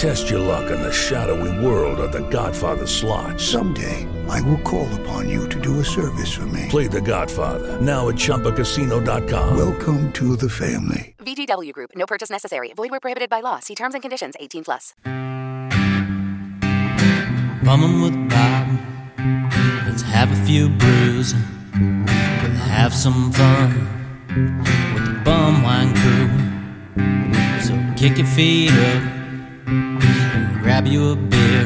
Test 0.00 0.30
your 0.30 0.40
luck 0.40 0.70
in 0.70 0.80
the 0.80 0.90
shadowy 0.90 1.52
world 1.62 2.00
of 2.00 2.10
The 2.10 2.26
Godfather 2.30 2.86
slot. 2.86 3.38
Someday, 3.38 4.08
I 4.30 4.40
will 4.40 4.56
call 4.62 4.88
upon 4.94 5.28
you 5.28 5.46
to 5.50 5.60
do 5.60 5.80
a 5.80 5.84
service 5.84 6.32
for 6.32 6.46
me. 6.46 6.68
Play 6.70 6.86
The 6.86 7.02
Godfather 7.02 7.78
now 7.82 8.08
at 8.08 8.14
ChumbaCasino.com. 8.14 9.58
Welcome 9.58 10.10
to 10.14 10.36
the 10.36 10.48
family. 10.48 11.14
VGW 11.18 11.74
Group. 11.74 11.90
No 11.94 12.06
purchase 12.06 12.30
necessary. 12.30 12.72
Void 12.72 12.90
where 12.92 13.00
prohibited 13.00 13.28
by 13.28 13.40
law. 13.40 13.58
See 13.58 13.74
terms 13.74 13.92
and 13.92 14.00
conditions. 14.00 14.36
18 14.40 14.64
plus. 14.64 14.94
Bumming 17.62 18.00
with 18.00 18.16
Bob. 18.30 18.80
Let's 19.84 20.00
have 20.00 20.32
a 20.32 20.46
few 20.46 20.70
brews. 20.70 21.34
We'll 21.74 22.70
have 22.72 22.94
some 22.94 23.32
fun 23.32 23.86
with 24.94 25.04
the 25.04 25.20
bum 25.26 25.62
wine 25.62 25.94
crew. 25.94 26.30
So 27.60 27.74
kick 27.98 28.16
your 28.16 28.26
feet 28.28 28.70
up 28.72 29.02
and 29.02 29.19
grab 29.70 30.86
you 30.88 31.12
a 31.12 31.16
beer. 31.16 31.64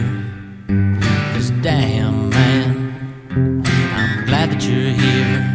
Cause 1.32 1.50
damn, 1.62 2.28
man, 2.28 2.92
I'm 3.64 4.26
glad 4.26 4.50
that 4.50 4.62
you're 4.62 4.90
here. 4.90 5.50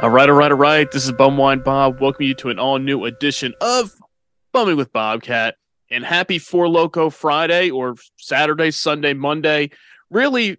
All 0.00 0.10
right, 0.10 0.28
all 0.28 0.36
right, 0.36 0.52
all 0.52 0.58
right. 0.58 0.88
This 0.90 1.04
is 1.04 1.10
Bumwine 1.12 1.64
Bob. 1.64 2.00
Welcome 2.00 2.24
you 2.24 2.34
to 2.34 2.50
an 2.50 2.60
all 2.60 2.78
new 2.78 3.04
edition 3.04 3.54
of 3.60 3.92
Bumming 4.52 4.76
with 4.76 4.92
Bobcat. 4.92 5.56
And 5.90 6.04
happy 6.04 6.38
Four 6.38 6.68
Loco 6.68 7.10
Friday 7.10 7.70
or 7.70 7.96
Saturday, 8.18 8.70
Sunday, 8.70 9.14
Monday. 9.14 9.70
Really, 10.10 10.58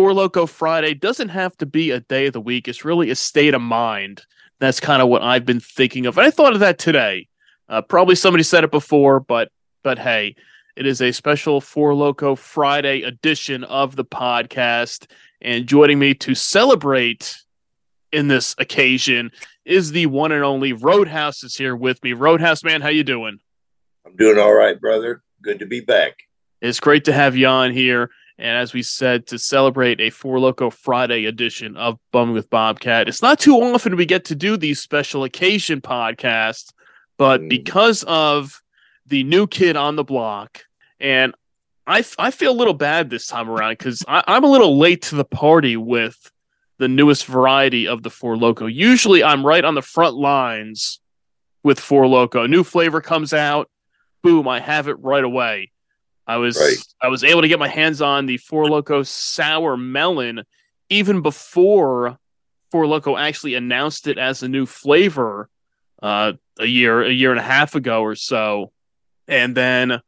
Four 0.00 0.14
Loco 0.14 0.46
Friday 0.46 0.94
doesn't 0.94 1.28
have 1.28 1.54
to 1.58 1.66
be 1.66 1.90
a 1.90 2.00
day 2.00 2.28
of 2.28 2.32
the 2.32 2.40
week. 2.40 2.68
It's 2.68 2.86
really 2.86 3.10
a 3.10 3.14
state 3.14 3.52
of 3.52 3.60
mind. 3.60 4.24
That's 4.58 4.80
kind 4.80 5.02
of 5.02 5.08
what 5.08 5.20
I've 5.20 5.44
been 5.44 5.60
thinking 5.60 6.06
of. 6.06 6.16
And 6.16 6.26
I 6.26 6.30
thought 6.30 6.54
of 6.54 6.60
that 6.60 6.78
today. 6.78 7.28
Uh, 7.68 7.82
probably 7.82 8.14
somebody 8.14 8.42
said 8.42 8.64
it 8.64 8.70
before, 8.70 9.20
but 9.20 9.52
but 9.82 9.98
hey, 9.98 10.36
it 10.74 10.86
is 10.86 11.02
a 11.02 11.12
special 11.12 11.60
Four 11.60 11.92
Loco 11.94 12.34
Friday 12.34 13.02
edition 13.02 13.62
of 13.62 13.94
the 13.94 14.04
podcast. 14.06 15.04
And 15.42 15.66
joining 15.66 15.98
me 15.98 16.14
to 16.14 16.34
celebrate 16.34 17.36
in 18.10 18.28
this 18.28 18.54
occasion 18.56 19.30
is 19.66 19.92
the 19.92 20.06
one 20.06 20.32
and 20.32 20.42
only 20.42 20.72
Roadhouse 20.72 21.44
is 21.44 21.56
here 21.56 21.76
with 21.76 22.02
me. 22.02 22.14
Roadhouse 22.14 22.64
man, 22.64 22.80
how 22.80 22.88
you 22.88 23.04
doing? 23.04 23.38
I'm 24.06 24.16
doing 24.16 24.38
all 24.38 24.54
right, 24.54 24.80
brother. 24.80 25.22
Good 25.42 25.58
to 25.58 25.66
be 25.66 25.80
back. 25.80 26.20
It's 26.62 26.80
great 26.80 27.04
to 27.04 27.12
have 27.12 27.36
you 27.36 27.48
on 27.48 27.72
here. 27.72 28.10
And 28.40 28.56
as 28.56 28.72
we 28.72 28.82
said, 28.82 29.26
to 29.28 29.38
celebrate 29.38 30.00
a 30.00 30.08
Four 30.10 30.40
Loco 30.40 30.70
Friday 30.70 31.26
edition 31.26 31.76
of 31.76 31.98
Bumming 32.10 32.34
with 32.34 32.48
Bobcat, 32.48 33.06
it's 33.06 33.20
not 33.22 33.38
too 33.38 33.54
often 33.56 33.96
we 33.96 34.06
get 34.06 34.24
to 34.26 34.34
do 34.34 34.56
these 34.56 34.80
special 34.80 35.24
occasion 35.24 35.80
podcasts, 35.82 36.72
but 37.18 37.42
Mm. 37.42 37.48
because 37.50 38.02
of 38.04 38.62
the 39.06 39.24
new 39.24 39.46
kid 39.46 39.76
on 39.76 39.96
the 39.96 40.04
block, 40.04 40.62
and 40.98 41.34
I, 41.86 42.04
I 42.18 42.30
feel 42.30 42.52
a 42.52 42.56
little 42.60 42.74
bad 42.74 43.10
this 43.10 43.26
time 43.26 43.50
around 43.50 43.72
because 43.72 44.04
I'm 44.08 44.44
a 44.44 44.50
little 44.50 44.78
late 44.78 45.02
to 45.02 45.16
the 45.16 45.24
party 45.24 45.76
with 45.76 46.30
the 46.78 46.88
newest 46.88 47.26
variety 47.26 47.86
of 47.88 48.02
the 48.04 48.10
Four 48.10 48.36
Loco. 48.38 48.66
Usually 48.66 49.22
I'm 49.22 49.44
right 49.44 49.64
on 49.64 49.74
the 49.74 49.82
front 49.82 50.14
lines 50.14 51.00
with 51.62 51.78
Four 51.80 52.06
Loco. 52.06 52.44
A 52.44 52.48
new 52.48 52.64
flavor 52.64 53.00
comes 53.02 53.32
out, 53.34 53.68
boom, 54.22 54.46
I 54.48 54.60
have 54.60 54.88
it 54.88 54.98
right 55.00 55.24
away. 55.24 55.72
I 56.26 56.36
was 56.36 56.56
Right. 56.56 56.76
I 57.02 57.08
was 57.08 57.24
able 57.24 57.42
to 57.42 57.48
get 57.48 57.58
my 57.58 57.68
hands 57.68 58.00
on 58.00 58.26
the 58.26 58.36
Four 58.36 58.66
Loco 58.66 59.02
sour 59.02 59.76
melon 59.76 60.44
even 60.88 61.22
before 61.22 62.18
Four 62.70 62.86
Loco 62.86 63.16
actually 63.16 63.54
announced 63.54 64.06
it 64.06 64.18
as 64.18 64.42
a 64.42 64.48
new 64.48 64.66
flavor 64.66 65.48
uh, 66.02 66.32
a 66.58 66.66
year 66.66 67.02
a 67.02 67.10
year 67.10 67.30
and 67.30 67.40
a 67.40 67.44
half 67.44 67.74
ago 67.74 68.02
or 68.02 68.14
so. 68.14 68.72
And 69.26 69.56
then 69.56 70.00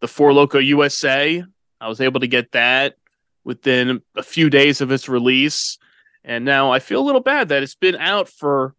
the 0.00 0.08
Four 0.08 0.32
Loco 0.32 0.58
USA, 0.58 1.42
I 1.80 1.88
was 1.88 2.00
able 2.00 2.20
to 2.20 2.26
get 2.26 2.52
that 2.52 2.96
within 3.44 4.02
a 4.16 4.22
few 4.22 4.50
days 4.50 4.80
of 4.80 4.90
its 4.90 5.08
release. 5.08 5.78
And 6.24 6.44
now 6.44 6.70
I 6.72 6.78
feel 6.78 7.00
a 7.00 7.06
little 7.06 7.22
bad 7.22 7.48
that 7.48 7.62
it's 7.62 7.74
been 7.74 7.96
out 7.96 8.28
for 8.28 8.74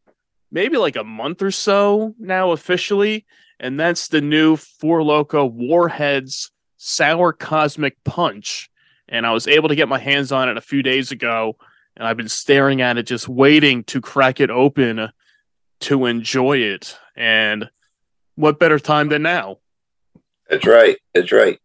maybe 0.51 0.78
like 0.78 0.96
a 0.96 1.03
month 1.03 1.41
or 1.41 1.51
so 1.51 2.13
now 2.19 2.51
officially. 2.51 3.25
And 3.59 3.80
that's 3.80 4.07
the 4.07 4.22
new 4.22 4.56
Four 4.56 5.03
Loco 5.03 5.46
Warheads 5.46 6.51
Sour 6.84 7.31
Cosmic 7.31 8.03
Punch. 8.03 8.69
And 9.08 9.28
I 9.28 9.34
was 9.34 9.47
able 9.47 9.69
to 9.69 9.75
get 9.75 9.88
my 9.88 10.00
hands 10.00 10.31
on 10.31 10.50
it 10.50 10.58
a 10.58 10.62
few 10.62 10.81
days 10.81 11.12
ago. 11.12 11.58
And 11.96 12.08
I've 12.08 12.18
been 12.18 12.28
staring 12.28 12.81
at 12.81 12.97
it, 12.97 13.03
just 13.03 13.30
waiting 13.30 13.84
to 13.86 14.02
crack 14.02 14.40
it 14.40 14.50
open 14.50 15.09
to 15.81 16.06
enjoy 16.08 16.58
it. 16.58 16.97
And 17.16 17.69
what 18.36 18.59
better 18.59 18.80
time 18.80 19.09
than 19.09 19.22
now? 19.22 19.58
That's 20.50 20.66
right. 20.66 20.97
That's 21.14 21.31
right. 21.31 21.59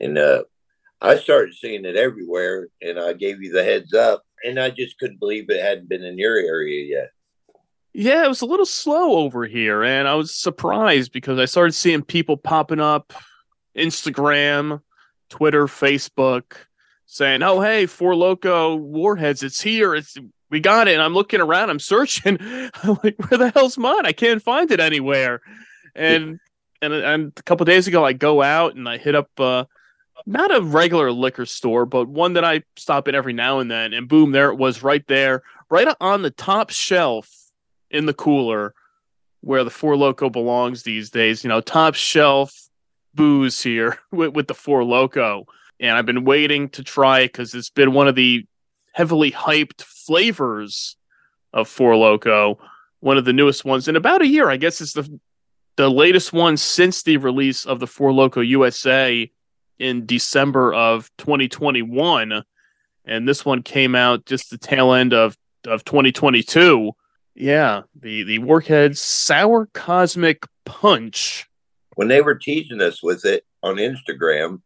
And 0.00 0.18
uh, 0.18 0.42
I 1.00 1.16
started 1.16 1.54
seeing 1.54 1.86
it 1.86 1.96
everywhere, 1.96 2.68
and 2.82 2.98
I 2.98 3.14
gave 3.14 3.42
you 3.42 3.52
the 3.52 3.64
heads 3.64 3.94
up, 3.94 4.22
and 4.44 4.58
I 4.58 4.68
just 4.68 4.98
couldn't 4.98 5.18
believe 5.18 5.48
it 5.48 5.62
hadn't 5.62 5.88
been 5.88 6.04
in 6.04 6.18
your 6.18 6.36
area 6.36 6.84
yet. 6.84 7.10
Yeah, 7.94 8.24
it 8.24 8.28
was 8.28 8.42
a 8.42 8.46
little 8.46 8.66
slow 8.66 9.16
over 9.16 9.46
here, 9.46 9.82
and 9.82 10.06
I 10.06 10.14
was 10.14 10.34
surprised 10.34 11.12
because 11.12 11.38
I 11.38 11.46
started 11.46 11.72
seeing 11.72 12.02
people 12.02 12.36
popping 12.36 12.80
up 12.80 13.14
Instagram, 13.76 14.80
Twitter, 15.28 15.66
Facebook, 15.66 16.54
saying, 17.06 17.42
"Oh, 17.42 17.60
hey, 17.60 17.86
Four 17.86 18.14
Loco 18.14 18.76
Warheads, 18.76 19.42
it's 19.42 19.60
here! 19.60 19.94
It's 19.94 20.16
we 20.50 20.60
got 20.60 20.88
it." 20.88 20.94
And 20.94 21.02
I'm 21.02 21.14
looking 21.14 21.40
around, 21.40 21.70
I'm 21.70 21.80
searching, 21.80 22.38
I'm 22.40 22.98
like, 23.02 23.16
"Where 23.18 23.38
the 23.38 23.50
hell's 23.54 23.78
mine? 23.78 24.06
I 24.06 24.12
can't 24.12 24.42
find 24.42 24.70
it 24.70 24.80
anywhere." 24.80 25.40
And 25.94 26.40
and 26.82 26.92
and 26.92 27.32
a 27.36 27.42
couple 27.42 27.64
days 27.64 27.86
ago, 27.86 28.04
I 28.04 28.12
go 28.12 28.42
out 28.42 28.74
and 28.74 28.88
I 28.88 28.98
hit 28.98 29.14
up 29.14 29.28
uh, 29.38 29.64
not 30.24 30.54
a 30.54 30.60
regular 30.60 31.12
liquor 31.12 31.46
store, 31.46 31.86
but 31.86 32.08
one 32.08 32.34
that 32.34 32.44
I 32.44 32.62
stop 32.76 33.08
in 33.08 33.14
every 33.14 33.32
now 33.32 33.58
and 33.60 33.70
then, 33.70 33.92
and 33.92 34.08
boom, 34.08 34.32
there 34.32 34.50
it 34.50 34.56
was, 34.56 34.82
right 34.82 35.06
there, 35.06 35.42
right 35.68 35.88
on 36.00 36.22
the 36.22 36.30
top 36.30 36.70
shelf 36.70 37.30
in 37.90 38.06
the 38.06 38.14
cooler 38.14 38.74
where 39.40 39.64
the 39.64 39.70
Four 39.70 39.96
Loco 39.96 40.28
belongs 40.28 40.82
these 40.82 41.10
days. 41.10 41.44
You 41.44 41.48
know, 41.48 41.60
top 41.60 41.94
shelf 41.94 42.65
booze 43.16 43.62
here 43.62 43.98
with, 44.12 44.34
with 44.34 44.46
the 44.46 44.54
Four 44.54 44.84
Loco. 44.84 45.46
And 45.80 45.96
I've 45.96 46.06
been 46.06 46.24
waiting 46.24 46.68
to 46.70 46.84
try 46.84 47.24
because 47.24 47.54
it's 47.54 47.70
been 47.70 47.92
one 47.92 48.08
of 48.08 48.14
the 48.14 48.46
heavily 48.92 49.30
hyped 49.30 49.82
flavors 49.82 50.96
of 51.52 51.68
Four 51.68 51.96
Loco, 51.96 52.58
one 53.00 53.18
of 53.18 53.24
the 53.24 53.32
newest 53.32 53.64
ones 53.64 53.88
in 53.88 53.96
about 53.96 54.22
a 54.22 54.26
year. 54.26 54.48
I 54.48 54.56
guess 54.56 54.80
it's 54.80 54.92
the 54.92 55.20
the 55.76 55.90
latest 55.90 56.32
one 56.32 56.56
since 56.56 57.02
the 57.02 57.18
release 57.18 57.66
of 57.66 57.80
the 57.80 57.86
Four 57.86 58.12
Loco 58.12 58.40
USA 58.40 59.30
in 59.78 60.06
December 60.06 60.72
of 60.72 61.10
2021. 61.18 62.42
And 63.04 63.28
this 63.28 63.44
one 63.44 63.62
came 63.62 63.94
out 63.94 64.24
just 64.24 64.50
the 64.50 64.58
tail 64.58 64.92
end 64.92 65.12
of, 65.12 65.36
of 65.66 65.84
2022. 65.84 66.92
Yeah, 67.34 67.82
the 67.94 68.22
the 68.22 68.38
Warhead 68.38 68.96
Sour 68.96 69.68
Cosmic 69.74 70.46
Punch. 70.64 71.46
When 71.96 72.08
they 72.08 72.20
were 72.20 72.36
teasing 72.36 72.80
us 72.80 73.02
with 73.02 73.24
it 73.24 73.44
on 73.62 73.76
Instagram, 73.76 74.62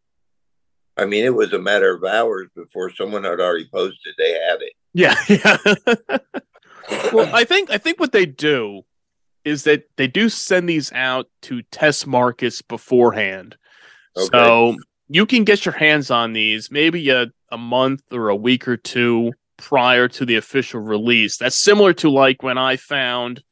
I 0.97 1.07
mean, 1.07 1.25
it 1.25 1.35
was 1.35 1.53
a 1.53 1.59
matter 1.59 1.95
of 1.95 2.05
hours 2.05 2.49
before 2.55 2.91
someone 2.91 3.25
had 3.25 3.41
already 3.41 3.69
posted 3.73 4.15
they 4.19 4.33
had 4.33 4.59
it. 4.61 4.73
Yeah, 4.93 5.17
yeah. 5.29 7.11
well, 7.13 7.35
I 7.35 7.45
think 7.45 7.71
I 7.71 7.79
think 7.79 7.99
what 7.99 8.13
they 8.13 8.27
do 8.27 8.83
is 9.45 9.65
that 9.65 9.85
they 9.97 10.07
do 10.07 10.29
send 10.29 10.69
these 10.69 10.93
out 10.93 11.27
to 11.43 11.63
test 11.71 12.07
markets 12.07 12.63
beforehand. 12.63 13.57
Okay. 14.17 14.29
So 14.33 14.77
you 15.09 15.27
can 15.27 15.45
get 15.45 15.65
your 15.65 15.75
hands 15.75 16.11
on 16.11 16.33
these 16.33 16.71
maybe 16.71 17.09
a, 17.11 17.27
a 17.51 17.59
month 17.59 18.03
or 18.13 18.29
a 18.29 18.37
week 18.37 18.69
or 18.69 18.77
two 18.77 19.33
prior 19.57 20.09
to 20.09 20.25
the 20.25 20.37
official 20.37 20.81
release. 20.81 21.37
That's 21.37 21.57
similar 21.57 21.93
to 21.95 22.11
like 22.11 22.43
when 22.43 22.59
I 22.59 22.77
found 22.77 23.43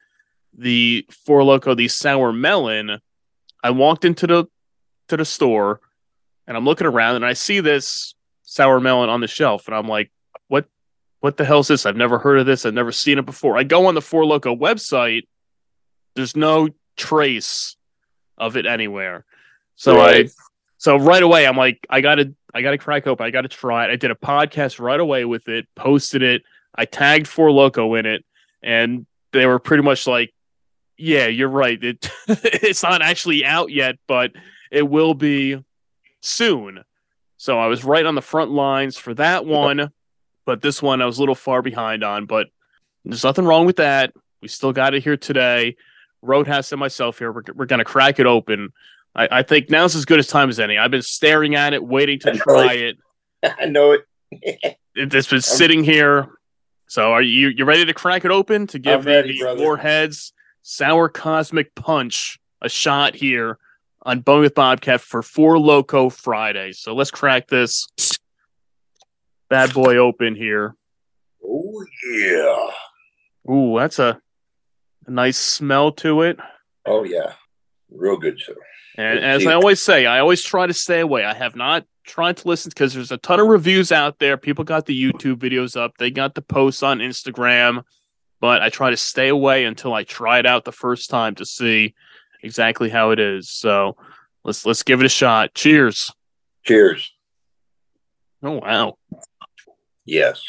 the 0.57 1.07
Four 1.25 1.45
Loco, 1.45 1.75
the 1.75 1.89
sour 1.89 2.33
melon. 2.33 2.99
I 3.63 3.71
walked 3.71 4.05
into 4.05 4.27
the 4.27 4.45
to 5.09 5.17
the 5.17 5.25
store 5.25 5.81
and 6.47 6.57
I'm 6.57 6.65
looking 6.65 6.87
around 6.87 7.17
and 7.17 7.25
I 7.27 7.33
see 7.33 7.61
this 7.61 8.15
sour 8.43 8.81
melon 8.81 9.11
on 9.11 9.21
the 9.21 9.27
shelf 9.27 9.67
and 9.67 9.77
I'm 9.77 9.89
like, 9.89 10.11
what 10.49 10.67
what 11.21 11.37
the 11.37 11.45
hell 11.45 11.61
is 11.61 11.69
this? 11.69 11.87
I've 11.87 11.97
never 11.97 12.19
heard 12.19 12.39
of 12.39 12.47
this. 12.47 12.65
I've 12.65 12.75
never 12.75 12.93
seen 12.93 13.19
it 13.19 13.27
before. 13.27 13.59
I 13.59 13.65
go 13.65 13.87
on 13.87 13.95
the 13.95 14.03
Four 14.03 14.25
Loco 14.25 14.55
website. 14.55 15.23
There's 16.15 16.37
no 16.37 16.69
trace 16.97 17.77
of 18.37 18.57
it 18.57 18.67
anywhere. 18.67 19.25
So 19.77 19.97
Right. 19.97 20.27
I 20.27 20.31
so 20.79 20.97
right 20.97 21.23
away 21.23 21.47
I'm 21.47 21.57
like, 21.57 21.87
I 21.91 22.01
gotta 22.01 22.35
I 22.55 22.63
gotta 22.63 22.79
crack 22.79 23.07
open, 23.07 23.27
I 23.27 23.31
gotta 23.31 23.49
try 23.49 23.87
it. 23.87 23.91
I 23.91 23.97
did 23.97 24.11
a 24.11 24.15
podcast 24.15 24.81
right 24.81 25.01
away 25.01 25.25
with 25.25 25.49
it, 25.49 25.67
posted 25.75 26.23
it, 26.23 26.43
I 26.75 26.85
tagged 26.85 27.27
Four 27.27 27.51
Loco 27.51 27.95
in 27.95 28.07
it, 28.07 28.25
and 28.63 29.07
they 29.33 29.47
were 29.47 29.59
pretty 29.59 29.83
much 29.83 30.07
like, 30.07 30.33
Yeah, 30.99 31.29
you're 31.29 31.49
right. 31.49 31.83
It 31.83 32.11
it's 32.29 32.83
not 32.83 33.01
actually 33.01 33.45
out 33.45 33.71
yet, 33.71 33.97
but 34.07 34.33
it 34.71 34.83
will 34.83 35.15
be 35.15 35.63
soon. 36.21 36.85
So 37.37 37.59
I 37.59 37.69
was 37.69 37.85
right 37.85 38.05
on 38.05 38.17
the 38.17 38.23
front 38.23 38.51
lines 38.51 38.97
for 38.97 39.15
that 39.15 39.47
one, 39.47 39.93
but 40.45 40.61
this 40.61 40.83
one 40.83 41.01
I 41.01 41.07
was 41.07 41.19
a 41.19 41.21
little 41.21 41.37
far 41.37 41.63
behind 41.63 42.03
on. 42.03 42.27
But 42.27 42.49
there's 43.05 43.25
nothing 43.25 43.45
wrong 43.45 43.65
with 43.65 43.77
that. 43.77 44.13
We 44.43 44.49
still 44.49 44.73
got 44.73 44.95
it 44.95 45.05
here 45.05 45.17
today. 45.17 45.77
Roadhouse 46.21 46.73
and 46.73 46.81
myself 46.81 47.19
here. 47.21 47.31
We're, 47.31 47.43
we're 47.55 47.67
going 47.67 47.79
to 47.79 47.85
crack 47.85 48.19
it 48.19 48.27
open. 48.27 48.71
I, 49.15 49.29
I 49.31 49.43
think 49.43 49.71
now's 49.71 49.95
as 49.95 50.05
good 50.05 50.19
as 50.19 50.27
time 50.27 50.49
as 50.49 50.59
any. 50.59 50.79
I've 50.79 50.91
been 50.91 51.03
staring 51.03 51.55
at 51.55 51.75
it, 51.75 51.85
waiting 51.85 52.19
to 52.21 52.33
try 52.33 52.75
it. 52.75 52.99
it. 53.43 53.53
I 53.61 53.67
know 53.67 53.93
it. 53.93 54.05
it 54.33 54.79
it's 54.97 55.29
been 55.29 55.41
sitting 55.43 55.85
here. 55.85 56.29
So 56.89 57.13
are 57.13 57.23
you 57.23 57.49
you 57.49 57.65
ready 57.65 57.85
to 57.85 57.95
crack 57.95 58.25
it 58.25 58.31
open 58.31 58.67
to 58.69 58.79
give 58.79 59.07
ready, 59.07 59.35
the, 59.35 59.41
brother. 59.41 59.63
Warheads 59.63 60.33
Sour 60.71 61.09
Cosmic 61.09 61.75
Punch 61.75 62.39
a 62.61 62.69
shot 62.69 63.15
here 63.15 63.57
on 64.03 64.21
Bumming 64.21 64.43
with 64.43 64.55
Bobcat 64.55 65.01
for 65.01 65.23
Four 65.23 65.59
Loco 65.59 66.11
Friday. 66.11 66.73
So 66.73 66.95
let's 66.95 67.11
crack 67.11 67.49
this 67.49 67.89
bad 69.49 69.73
boy 69.73 69.97
open 69.97 70.35
here. 70.35 70.77
Oh 71.43 71.87
yeah. 72.13 73.51
Ooh, 73.51 73.79
that's 73.79 73.99
a, 73.99 74.21
a 75.07 75.11
nice 75.11 75.39
smell 75.39 75.93
to 75.93 76.21
it. 76.21 76.39
Oh 76.85 77.03
yeah. 77.03 77.33
Real 77.91 78.19
good 78.19 78.39
sir. 78.39 78.55
And 78.99 79.21
Good 79.21 79.25
as 79.25 79.41
deal. 79.41 79.49
I 79.49 79.55
always 79.55 79.83
say, 79.83 80.05
I 80.05 80.19
always 80.19 80.43
try 80.43 80.67
to 80.67 80.75
stay 80.75 81.01
away. 81.01 81.25
I 81.25 81.33
have 81.33 81.57
not 81.57 81.87
tried 82.05 82.37
to 82.39 82.49
listen 82.49 82.69
because 82.69 82.93
there's 82.93 83.11
a 83.11 83.17
ton 83.17 83.41
of 83.41 83.47
reviews 83.47 83.91
out 83.91 84.19
there. 84.19 84.37
People 84.37 84.65
got 84.65 84.85
the 84.85 85.03
YouTube 85.03 85.37
videos 85.37 85.81
up, 85.81 85.97
they 85.99 86.11
got 86.11 86.35
the 86.35 86.43
posts 86.43 86.83
on 86.83 86.99
Instagram, 86.99 87.85
but 88.41 88.63
I 88.63 88.69
try 88.69 88.91
to 88.91 88.97
stay 88.97 89.29
away 89.29 89.65
until 89.65 89.93
I 89.93 90.05
try 90.05 90.39
it 90.39 90.47
out 90.47 90.65
the 90.65 90.73
first 90.73 91.11
time 91.11 91.35
to 91.37 91.45
see 91.47 91.95
exactly 92.43 92.89
how 92.89 93.11
it 93.11 93.19
is. 93.19 93.51
So 93.51 93.97
let's 94.45 94.65
let's 94.67 94.83
give 94.83 95.01
it 95.01 95.07
a 95.07 95.11
shot. 95.11 95.55
Cheers. 95.55 96.13
Cheers. 96.65 97.13
Oh 98.43 98.53
wow. 98.59 98.97
Yes. 100.05 100.43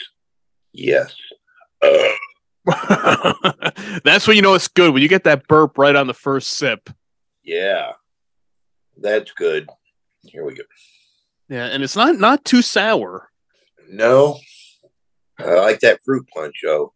Yes. 0.74 1.16
Uh, 1.82 2.14
That's 4.04 4.28
when 4.28 4.36
you 4.36 4.42
know 4.42 4.54
it's 4.54 4.68
good 4.68 4.94
when 4.94 5.02
you 5.02 5.08
get 5.10 5.24
that 5.24 5.48
burp 5.48 5.78
right 5.78 5.96
on 5.96 6.08
the 6.08 6.14
first 6.14 6.50
sip. 6.52 6.90
yeah. 7.44 7.94
That's 9.02 9.32
good. 9.32 9.70
Here 10.24 10.44
we 10.44 10.56
go. 10.56 10.64
Yeah, 11.48 11.68
and 11.68 11.82
it's 11.84 11.96
not 11.96 12.20
not 12.20 12.44
too 12.44 12.62
sour. 12.62 13.30
No. 13.90 14.38
I 15.40 15.54
like 15.54 15.80
that 15.80 16.02
fruit 16.04 16.28
punch, 16.36 16.56
though. 16.62 16.94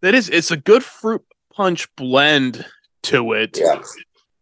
That 0.00 0.14
is 0.14 0.28
it's 0.28 0.50
a 0.50 0.56
good 0.56 0.84
fruit 0.84 1.22
punch 1.52 1.88
blend 1.96 2.64
to 3.04 3.32
it. 3.32 3.58
Yeah. 3.60 3.82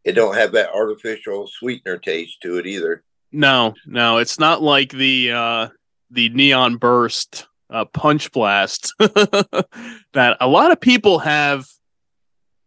It 0.05 0.12
don't 0.12 0.37
have 0.37 0.53
that 0.53 0.70
artificial 0.73 1.47
sweetener 1.49 1.99
taste 1.99 2.41
to 2.43 2.58
it 2.58 2.67
either. 2.67 3.03
No, 3.32 3.75
no, 3.87 4.19
it's 4.19 4.38
not 4.38 4.62
like 4.62 4.91
the 4.93 5.32
uh 5.32 5.69
the 6.11 6.29
neon 6.29 6.76
burst 6.76 7.47
uh 7.70 7.85
punch 7.87 8.31
blast 8.32 8.94
that 8.99 10.37
a 10.41 10.47
lot 10.47 10.70
of 10.73 10.81
people 10.81 11.19
have 11.20 11.67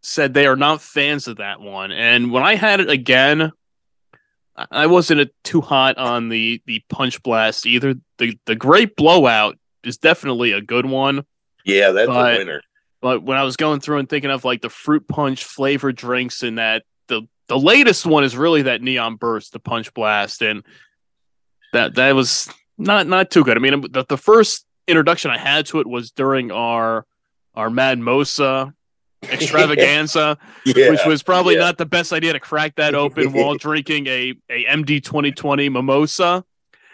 said 0.01 0.33
they 0.33 0.47
are 0.47 0.55
not 0.55 0.81
fans 0.81 1.27
of 1.27 1.37
that 1.37 1.59
one. 1.61 1.91
And 1.91 2.31
when 2.31 2.43
I 2.43 2.55
had 2.55 2.79
it 2.79 2.89
again, 2.89 3.51
I- 4.71 4.87
wasn't 4.87 5.21
a- 5.21 5.31
too 5.43 5.61
hot 5.61 5.97
on 5.97 6.29
the 6.29 6.61
the 6.65 6.83
punch 6.89 7.21
blast 7.23 7.65
either. 7.65 7.95
The 8.17 8.37
the 8.45 8.55
great 8.55 8.95
blowout 8.97 9.57
is 9.83 9.97
definitely 9.97 10.51
a 10.51 10.61
good 10.61 10.85
one. 10.85 11.23
Yeah, 11.63 11.91
that's 11.91 12.07
But- 12.07 12.35
a 12.35 12.37
winner. 12.39 12.61
But 13.01 13.23
when 13.23 13.37
I 13.37 13.43
was 13.43 13.55
going 13.55 13.79
through 13.79 13.99
and 13.99 14.09
thinking 14.09 14.31
of 14.31 14.43
like 14.43 14.61
the 14.61 14.69
fruit 14.69 15.07
punch 15.07 15.43
flavored 15.43 15.95
drinks 15.95 16.43
and 16.43 16.57
that 16.57 16.83
the 17.07 17.21
the 17.47 17.57
latest 17.57 18.05
one 18.05 18.23
is 18.23 18.35
really 18.35 18.63
that 18.63 18.81
neon 18.81 19.15
burst, 19.15 19.53
the 19.53 19.59
punch 19.59 19.93
blast, 19.93 20.41
and 20.41 20.63
that 21.73 21.95
that 21.95 22.13
was 22.15 22.49
not 22.77 23.07
not 23.07 23.31
too 23.31 23.43
good. 23.43 23.57
I 23.57 23.59
mean, 23.59 23.81
the, 23.89 24.05
the 24.07 24.17
first 24.17 24.65
introduction 24.87 25.31
I 25.31 25.37
had 25.37 25.65
to 25.67 25.79
it 25.79 25.87
was 25.87 26.11
during 26.11 26.51
our 26.51 27.05
our 27.55 27.69
Mad 27.69 27.99
Mosa 27.99 28.73
extravaganza, 29.23 30.37
Yeah. 30.65 30.89
which 30.91 31.05
was 31.05 31.23
probably 31.23 31.55
yeah. 31.55 31.61
not 31.61 31.77
the 31.77 31.85
best 31.85 32.13
idea 32.13 32.33
to 32.33 32.39
crack 32.39 32.75
that 32.75 32.95
open 32.95 33.31
while 33.33 33.55
drinking 33.55 34.07
a 34.07 34.33
a 34.49 34.65
MD 34.65 35.03
2020 35.03 35.69
mimosa 35.69 36.43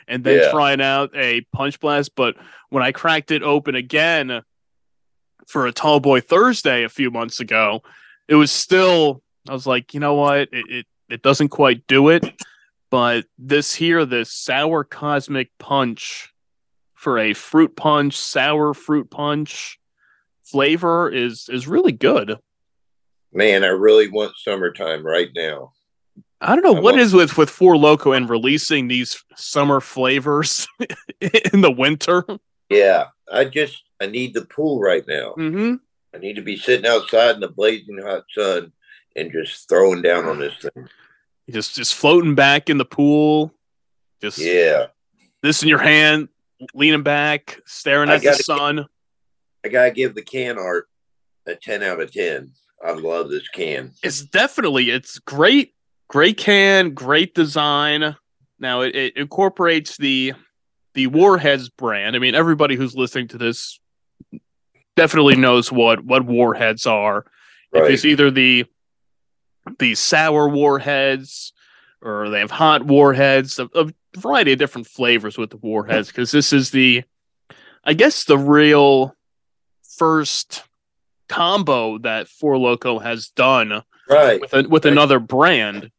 and 0.07 0.23
then 0.23 0.39
Yeah. 0.41 0.51
trying 0.51 0.81
out 0.81 1.11
a 1.15 1.41
punch 1.53 1.79
blast. 1.79 2.15
But 2.15 2.35
when 2.69 2.83
I 2.83 2.91
cracked 2.91 3.31
it 3.31 3.43
open 3.43 3.75
again 3.75 4.41
for 5.45 5.67
a 5.67 5.71
Tall 5.71 5.99
Boy 5.99 6.21
Thursday 6.21 6.83
a 6.83 6.89
few 6.89 7.11
months 7.11 7.39
ago, 7.39 7.81
it 8.27 8.35
was 8.35 8.51
still 8.51 9.21
I 9.47 9.53
was 9.53 9.67
like, 9.67 9.93
you 9.93 9.99
know 9.99 10.15
what, 10.15 10.49
it 10.51 10.65
it, 10.69 10.85
it 11.09 11.21
doesn't 11.21 11.49
quite 11.49 11.85
do 11.87 12.09
it. 12.09 12.23
But 12.91 13.25
this 13.37 13.73
here, 13.75 14.05
this 14.05 14.31
sour 14.31 14.83
cosmic 14.83 15.49
punch 15.59 16.31
for 16.93 17.17
a 17.19 17.33
fruit 17.33 17.75
punch, 17.75 18.15
sour 18.15 18.73
fruit 18.73 19.09
punch 19.09 19.79
flavor 20.43 21.09
is 21.09 21.49
is 21.49 21.67
really 21.67 21.91
good. 21.91 22.37
Man, 23.33 23.63
I 23.63 23.67
really 23.67 24.07
want 24.07 24.37
summertime 24.37 25.05
right 25.05 25.29
now. 25.35 25.73
I 26.39 26.55
don't 26.55 26.63
know 26.63 26.77
I 26.77 26.79
what 26.79 26.95
it 26.95 27.01
is 27.01 27.13
with 27.13 27.37
with 27.37 27.49
Four 27.49 27.77
Loco 27.77 28.13
and 28.13 28.29
releasing 28.29 28.87
these 28.87 29.21
summer 29.35 29.81
flavors 29.81 30.67
in 31.51 31.61
the 31.61 31.71
winter. 31.71 32.23
Yeah, 32.69 33.07
I 33.31 33.45
just 33.45 33.83
I 34.01 34.07
need 34.07 34.33
the 34.33 34.45
pool 34.45 34.79
right 34.79 35.05
now. 35.07 35.33
Mm-hmm. 35.37 35.75
I 36.13 36.17
need 36.17 36.35
to 36.35 36.41
be 36.41 36.57
sitting 36.57 36.85
outside 36.85 37.35
in 37.35 37.41
the 37.41 37.49
blazing 37.49 37.99
hot 38.01 38.23
sun 38.31 38.71
and 39.15 39.31
just 39.31 39.67
throwing 39.67 40.01
down 40.01 40.25
on 40.25 40.39
this 40.39 40.55
thing. 40.57 40.87
Just 41.49 41.75
just 41.75 41.95
floating 41.95 42.35
back 42.35 42.69
in 42.69 42.77
the 42.77 42.85
pool, 42.85 43.53
just 44.21 44.37
Yeah, 44.37 44.87
this 45.43 45.61
in 45.61 45.69
your 45.69 45.79
hand, 45.79 46.29
leaning 46.73 47.03
back, 47.03 47.59
staring 47.65 48.09
at 48.09 48.21
the 48.21 48.33
sun. 48.33 48.85
I 49.63 49.69
gotta 49.69 49.91
give 49.91 50.15
the 50.15 50.23
can 50.23 50.57
art 50.57 50.87
a 51.45 51.55
ten 51.55 51.83
out 51.83 52.01
of 52.01 52.11
ten. 52.11 52.51
I 52.83 52.91
love 52.91 53.29
this 53.29 53.47
can. 53.49 53.91
It's 54.03 54.21
definitely 54.21 54.89
it's 54.89 55.19
great, 55.19 55.73
great 56.07 56.37
can, 56.37 56.93
great 56.93 57.35
design. 57.35 58.15
Now 58.59 58.81
it, 58.81 58.95
it 58.95 59.17
incorporates 59.17 59.97
the 59.97 60.33
the 60.95 61.07
Warheads 61.07 61.69
brand. 61.69 62.15
I 62.15 62.19
mean, 62.19 62.33
everybody 62.33 62.75
who's 62.75 62.95
listening 62.95 63.27
to 63.29 63.37
this 63.37 63.79
definitely 64.95 65.35
knows 65.35 65.71
what 65.71 66.03
what 66.03 66.25
Warheads 66.25 66.87
are. 66.87 67.25
If 67.73 67.89
it's 67.89 68.05
either 68.05 68.31
the 68.31 68.65
the 69.79 69.93
sour 69.95 70.47
warheads 70.47 71.51
or 72.01 72.29
they 72.29 72.39
have 72.39 72.51
hot 72.51 72.85
warheads, 72.85 73.59
a, 73.59 73.67
a 73.75 73.91
variety 74.17 74.53
of 74.53 74.59
different 74.59 74.87
flavors 74.87 75.37
with 75.37 75.49
the 75.49 75.57
warheads, 75.57 76.07
because 76.07 76.31
this 76.31 76.53
is 76.53 76.71
the 76.71 77.03
I 77.83 77.93
guess 77.93 78.23
the 78.23 78.37
real 78.37 79.15
first 79.97 80.63
combo 81.27 81.97
that 81.99 82.27
Four 82.29 82.57
Loco 82.57 82.99
has 82.99 83.29
done 83.29 83.81
Right. 84.07 84.39
with 84.39 84.53
a, 84.53 84.63
with 84.69 84.85
Right. 84.85 84.91
another 84.93 85.19
brand. 85.19 85.91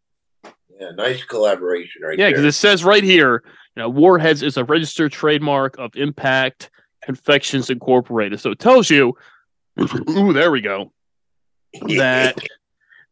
Yeah, 0.78 0.90
nice 0.90 1.25
collaboration 1.25 2.02
right 2.02 2.18
Yeah, 2.18 2.28
because 2.28 2.45
it 2.45 2.52
says 2.52 2.85
right 2.85 3.02
here, 3.02 3.42
you 3.75 3.83
know, 3.83 3.88
Warheads 3.88 4.42
is 4.42 4.56
a 4.56 4.64
registered 4.64 5.12
trademark 5.12 5.78
of 5.78 5.97
Impact 5.97 6.71
Confections 7.02 7.71
Incorporated. 7.71 8.40
So 8.40 8.50
it 8.50 8.59
tells 8.59 8.90
you, 8.90 9.16
ooh, 10.11 10.33
there 10.33 10.50
we 10.50 10.61
go, 10.61 10.92
that 11.97 12.37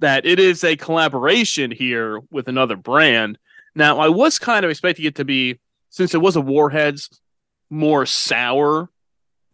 that 0.00 0.26
it 0.26 0.38
is 0.38 0.64
a 0.64 0.76
collaboration 0.76 1.70
here 1.70 2.20
with 2.30 2.48
another 2.48 2.76
brand. 2.76 3.38
Now, 3.74 3.98
I 3.98 4.08
was 4.08 4.38
kind 4.38 4.64
of 4.64 4.70
expecting 4.70 5.04
it 5.06 5.14
to 5.16 5.24
be, 5.24 5.58
since 5.90 6.14
it 6.14 6.20
was 6.20 6.36
a 6.36 6.40
Warheads, 6.40 7.08
more 7.70 8.04
sour, 8.04 8.90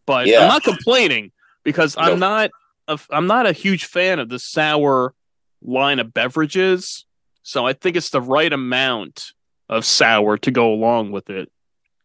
but 0.06 0.26
Yeah. 0.26 0.40
I'm 0.40 0.48
not 0.48 0.64
complaining 0.64 1.32
because 1.62 1.96
I'm 1.96 2.18
not 2.18 2.50
a, 2.88 2.98
I'm 3.10 3.26
not 3.26 3.46
a 3.46 3.52
huge 3.52 3.84
fan 3.84 4.18
of 4.18 4.28
the 4.28 4.38
sour 4.38 5.14
line 5.62 5.98
of 5.98 6.12
beverages. 6.12 7.04
So 7.42 7.66
I 7.66 7.72
think 7.72 7.96
it's 7.96 8.10
the 8.10 8.20
right 8.20 8.52
amount 8.52 9.32
of 9.68 9.84
sour 9.84 10.36
to 10.38 10.50
go 10.50 10.72
along 10.72 11.12
with 11.12 11.30
it. 11.30 11.50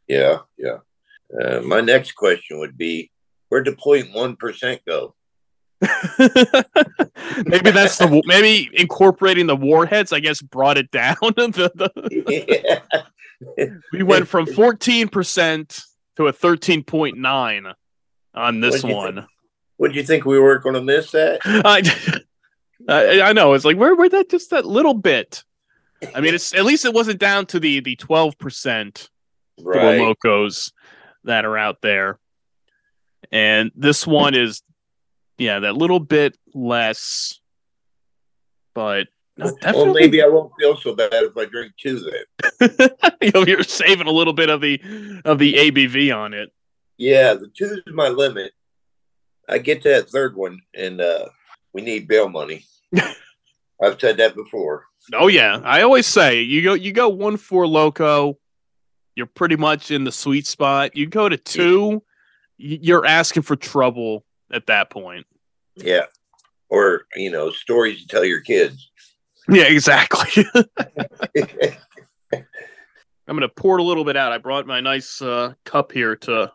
Yeah, 0.08 0.40
yeah. 0.58 0.78
Uh, 1.42 1.62
my 1.62 1.82
next 1.82 2.14
question 2.14 2.60
would 2.60 2.78
be, 2.78 3.12
where'd 3.50 3.66
the 3.66 3.72
0.1 3.72 4.38
percent 4.38 4.82
go? 4.86 5.16
maybe 7.46 7.72
that's 7.72 7.98
the 7.98 8.22
maybe 8.26 8.70
incorporating 8.74 9.46
the 9.46 9.56
warheads. 9.56 10.14
I 10.14 10.20
guess 10.20 10.42
brought 10.42 10.78
it 10.78 10.90
down. 10.90 11.16
the, 11.22 11.72
the, 11.76 12.80
yeah. 13.58 13.66
we 13.92 14.02
went 14.02 14.28
from 14.28 14.46
fourteen 14.46 15.10
percent 15.10 15.82
to 16.16 16.28
a 16.28 16.34
thirteen 16.34 16.84
point 16.84 17.18
nine 17.18 17.74
on 18.34 18.62
this 18.62 18.84
What'd 18.84 18.96
one. 19.78 19.92
do 19.92 19.98
you 19.98 20.04
think 20.04 20.26
we 20.26 20.40
weren't 20.40 20.64
going 20.64 20.76
to 20.76 20.82
miss 20.82 21.12
that? 21.12 21.42
I, 21.46 21.82
I 22.88 23.22
I 23.22 23.34
know 23.34 23.54
it's 23.54 23.66
like 23.66 23.78
where 23.78 23.96
where 23.96 24.10
that 24.10 24.30
just 24.30 24.50
that 24.52 24.66
little 24.66 24.94
bit. 24.94 25.44
I 26.14 26.22
mean, 26.22 26.34
it's 26.36 26.54
at 26.54 26.66
least 26.66 26.86
it 26.86 26.94
wasn't 26.94 27.20
down 27.20 27.46
to 27.48 27.60
the 27.60 27.80
the 27.80 27.96
twelve 27.96 28.38
percent 28.38 29.10
Right. 29.62 30.00
Locos 30.00 30.72
that 31.24 31.46
are 31.46 31.58
out 31.58 31.82
there, 31.82 32.20
and 33.32 33.72
this 33.76 34.06
one 34.06 34.36
is 34.36 34.62
yeah 35.38 35.60
that 35.60 35.76
little 35.78 36.02
bit 36.02 36.38
less, 36.54 37.40
but 38.74 39.08
no, 39.38 39.56
Well, 39.64 39.94
maybe 39.94 40.22
I 40.22 40.28
won't 40.28 40.52
feel 40.60 40.78
so 40.78 40.94
bad 40.94 41.12
if 41.14 41.38
I 41.38 41.46
drink 41.46 41.74
two 41.78 42.00
then. 42.00 42.80
you 43.22 43.32
know, 43.34 43.46
you're 43.46 43.64
saving 43.64 44.08
a 44.08 44.12
little 44.12 44.34
bit 44.34 44.50
of 44.50 44.62
the 44.62 44.80
of 45.26 45.40
the 45.40 45.54
ABV 45.54 46.16
on 46.16 46.34
it. 46.34 46.52
Yeah, 46.98 47.34
the 47.34 47.48
two 47.48 47.82
is 47.86 47.94
my 47.94 48.10
limit. 48.10 48.52
I 49.48 49.58
get 49.60 49.84
to 49.84 49.90
that 49.90 50.10
third 50.10 50.36
one, 50.36 50.62
and 50.74 51.00
uh, 51.02 51.26
we 51.76 51.82
need 51.82 52.08
bail 52.08 52.30
money. 52.30 52.66
I've 53.84 54.00
said 54.00 54.16
that 54.18 54.34
before. 54.34 54.86
Oh 55.14 55.28
yeah, 55.28 55.60
I 55.64 55.82
always 55.82 56.08
say 56.08 56.42
you 56.42 56.64
go 56.64 56.74
you 56.74 56.94
go 56.94 57.10
one 57.10 57.36
four 57.36 57.68
loco, 57.68 58.40
you're 59.16 59.26
pretty 59.26 59.58
much 59.58 59.92
in 59.92 60.06
the 60.06 60.12
sweet 60.12 60.48
spot. 60.48 60.96
You 60.96 61.06
go 61.06 61.28
to 61.28 61.36
two, 61.36 62.02
y- 62.58 62.80
you're 62.82 63.06
asking 63.06 63.44
for 63.44 63.58
trouble 63.58 64.24
at 64.52 64.68
that 64.68 64.90
point. 64.90 65.28
Yeah. 65.76 66.06
Or, 66.70 67.04
you 67.16 67.30
know, 67.30 67.52
stories 67.52 68.02
to 68.02 68.08
tell 68.08 68.26
your 68.26 68.42
kids. 68.42 68.90
Yeah, 69.48 69.66
exactly. 69.66 70.44
I'm 72.34 73.36
gonna 73.36 73.48
pour 73.48 73.78
a 73.78 73.84
little 73.84 74.04
bit 74.04 74.18
out. 74.18 74.32
I 74.32 74.40
brought 74.40 74.66
my 74.66 74.82
nice 74.82 75.22
uh, 75.22 75.54
cup 75.66 75.92
here 75.92 76.16
to 76.16 76.52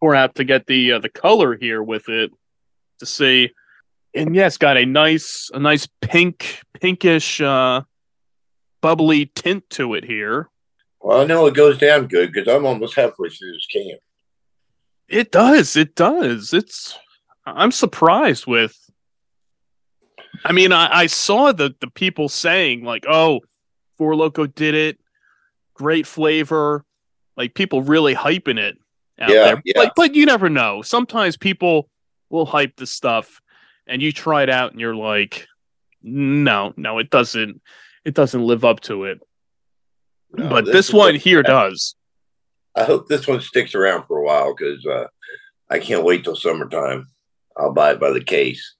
pour 0.00 0.14
out 0.14 0.36
to 0.36 0.44
get 0.44 0.66
the 0.66 0.92
uh, 0.92 0.98
the 1.00 1.10
color 1.10 1.54
here 1.54 1.82
with 1.82 2.08
it 2.08 2.30
to 3.00 3.04
see. 3.04 3.50
And 4.16 4.34
yeah, 4.34 4.46
it's 4.46 4.58
got 4.58 4.76
a 4.76 4.86
nice 4.86 5.50
a 5.52 5.58
nice 5.58 5.86
pink 6.00 6.60
pinkish 6.80 7.40
uh, 7.40 7.82
bubbly 8.80 9.26
tint 9.34 9.68
to 9.70 9.94
it 9.94 10.04
here. 10.04 10.48
Well, 11.00 11.20
I 11.20 11.24
know 11.24 11.46
it 11.46 11.54
goes 11.54 11.78
down 11.78 12.06
good 12.08 12.32
because 12.32 12.48
I'm 12.48 12.64
almost 12.66 12.96
halfway 12.96 13.28
through 13.28 13.52
this 13.52 13.66
can. 13.70 13.98
It 15.08 15.30
does. 15.30 15.76
It 15.76 15.94
does. 15.94 16.52
It's. 16.52 16.98
I'm 17.44 17.70
surprised 17.70 18.46
with. 18.46 18.76
I 20.44 20.52
mean, 20.52 20.72
I, 20.72 21.00
I 21.00 21.06
saw 21.06 21.52
the 21.52 21.74
the 21.80 21.90
people 21.90 22.28
saying 22.28 22.84
like, 22.84 23.04
"Oh, 23.08 23.40
Four 23.98 24.16
Loco 24.16 24.46
did 24.46 24.74
it, 24.74 24.98
great 25.74 26.06
flavor," 26.06 26.84
like 27.36 27.54
people 27.54 27.82
really 27.82 28.14
hyping 28.14 28.58
it 28.58 28.76
out 29.20 29.30
Yeah, 29.30 29.44
there. 29.44 29.62
yeah. 29.64 29.78
Like, 29.78 29.92
but 29.94 30.14
you 30.14 30.26
never 30.26 30.48
know. 30.48 30.82
Sometimes 30.82 31.36
people 31.36 31.88
will 32.30 32.46
hype 32.46 32.76
the 32.76 32.86
stuff, 32.86 33.40
and 33.86 34.02
you 34.02 34.12
try 34.12 34.42
it 34.42 34.50
out, 34.50 34.72
and 34.72 34.80
you're 34.80 34.96
like, 34.96 35.46
"No, 36.02 36.74
no, 36.76 36.98
it 36.98 37.10
doesn't. 37.10 37.60
It 38.04 38.14
doesn't 38.14 38.42
live 38.42 38.64
up 38.64 38.80
to 38.82 39.04
it." 39.04 39.20
No, 40.32 40.48
but 40.48 40.64
this 40.64 40.74
this 40.74 40.92
one 40.92 41.14
here 41.14 41.42
does. 41.42 41.94
I 42.74 42.84
hope 42.84 43.08
this 43.08 43.26
one 43.26 43.40
sticks 43.40 43.74
around 43.74 44.06
for 44.06 44.18
a 44.18 44.22
while 44.22 44.54
because 44.54 44.84
uh, 44.84 45.06
I 45.70 45.78
can't 45.78 46.04
wait 46.04 46.24
till 46.24 46.36
summertime. 46.36 47.06
I'll 47.56 47.72
buy 47.72 47.92
it 47.92 48.00
by 48.00 48.10
the 48.10 48.22
case. 48.22 48.74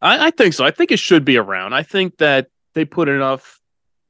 I, 0.00 0.26
I 0.26 0.30
think 0.30 0.54
so. 0.54 0.64
I 0.64 0.70
think 0.70 0.92
it 0.92 0.98
should 0.98 1.24
be 1.24 1.36
around. 1.36 1.72
I 1.72 1.82
think 1.82 2.18
that 2.18 2.48
they 2.74 2.84
put 2.84 3.08
enough 3.08 3.60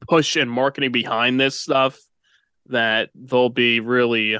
push 0.07 0.35
and 0.35 0.51
marketing 0.51 0.91
behind 0.91 1.39
this 1.39 1.59
stuff 1.59 1.97
that 2.67 3.09
they'll 3.15 3.49
be 3.49 3.79
really 3.79 4.37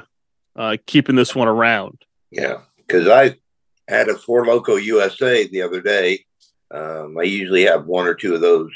uh, 0.54 0.76
keeping 0.86 1.16
this 1.16 1.34
one 1.34 1.48
around. 1.48 2.04
Yeah, 2.30 2.58
because 2.76 3.08
I 3.08 3.36
had 3.88 4.08
a 4.08 4.16
Four 4.16 4.46
Loco 4.46 4.76
USA 4.76 5.46
the 5.46 5.62
other 5.62 5.80
day. 5.80 6.24
Um, 6.70 7.16
I 7.18 7.22
usually 7.22 7.64
have 7.66 7.86
one 7.86 8.06
or 8.06 8.14
two 8.14 8.34
of 8.34 8.40
those 8.40 8.70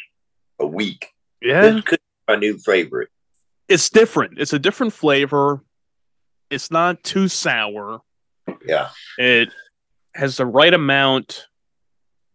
a 0.59 0.67
week. 0.67 1.09
Yeah, 1.43 1.62
This 1.71 1.83
could 1.85 1.99
be 1.99 2.33
my 2.35 2.38
new 2.38 2.59
favorite. 2.59 3.09
it's 3.69 3.88
different. 3.90 4.38
It's 4.38 4.52
a 4.52 4.59
different 4.59 4.93
flavor. 4.93 5.62
It's 6.50 6.71
not 6.71 7.02
too 7.02 7.29
sour. 7.29 8.00
Yeah, 8.67 8.88
It 9.19 9.50
has 10.14 10.37
the 10.37 10.47
right 10.47 10.75
amount 10.75 11.47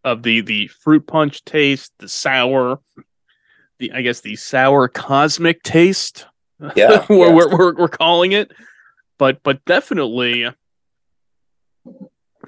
of 0.03 0.23
the 0.23 0.41
the 0.41 0.67
fruit 0.67 1.05
punch 1.07 1.43
taste, 1.45 1.91
the 1.99 2.07
sour, 2.07 2.79
the 3.79 3.91
I 3.91 4.01
guess 4.01 4.21
the 4.21 4.35
sour 4.35 4.87
cosmic 4.87 5.61
taste. 5.63 6.25
Yeah, 6.75 7.05
we're, 7.09 7.27
yeah. 7.27 7.33
We're, 7.33 7.57
we're 7.57 7.75
we're 7.75 7.87
calling 7.89 8.31
it, 8.31 8.51
but 9.17 9.43
but 9.43 9.63
definitely 9.65 10.47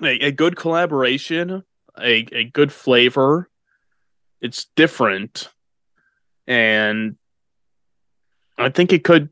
a, 0.01 0.27
a 0.27 0.31
good 0.31 0.55
collaboration, 0.55 1.63
a 1.99 2.25
a 2.31 2.43
good 2.45 2.71
flavor. 2.71 3.49
It's 4.41 4.67
different, 4.75 5.49
and 6.45 7.17
I 8.57 8.69
think 8.69 8.93
it 8.93 9.03
could 9.03 9.29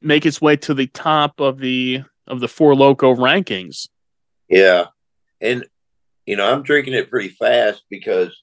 make 0.00 0.26
its 0.26 0.40
way 0.40 0.56
to 0.56 0.74
the 0.74 0.86
top 0.86 1.40
of 1.40 1.58
the 1.58 2.02
of 2.26 2.40
the 2.40 2.48
four 2.48 2.74
loco 2.74 3.14
rankings. 3.14 3.88
yeah. 4.48 4.86
And 5.40 5.66
you 6.24 6.36
know, 6.36 6.50
I'm 6.50 6.62
drinking 6.62 6.94
it 6.94 7.10
pretty 7.10 7.28
fast 7.28 7.82
because 7.88 8.36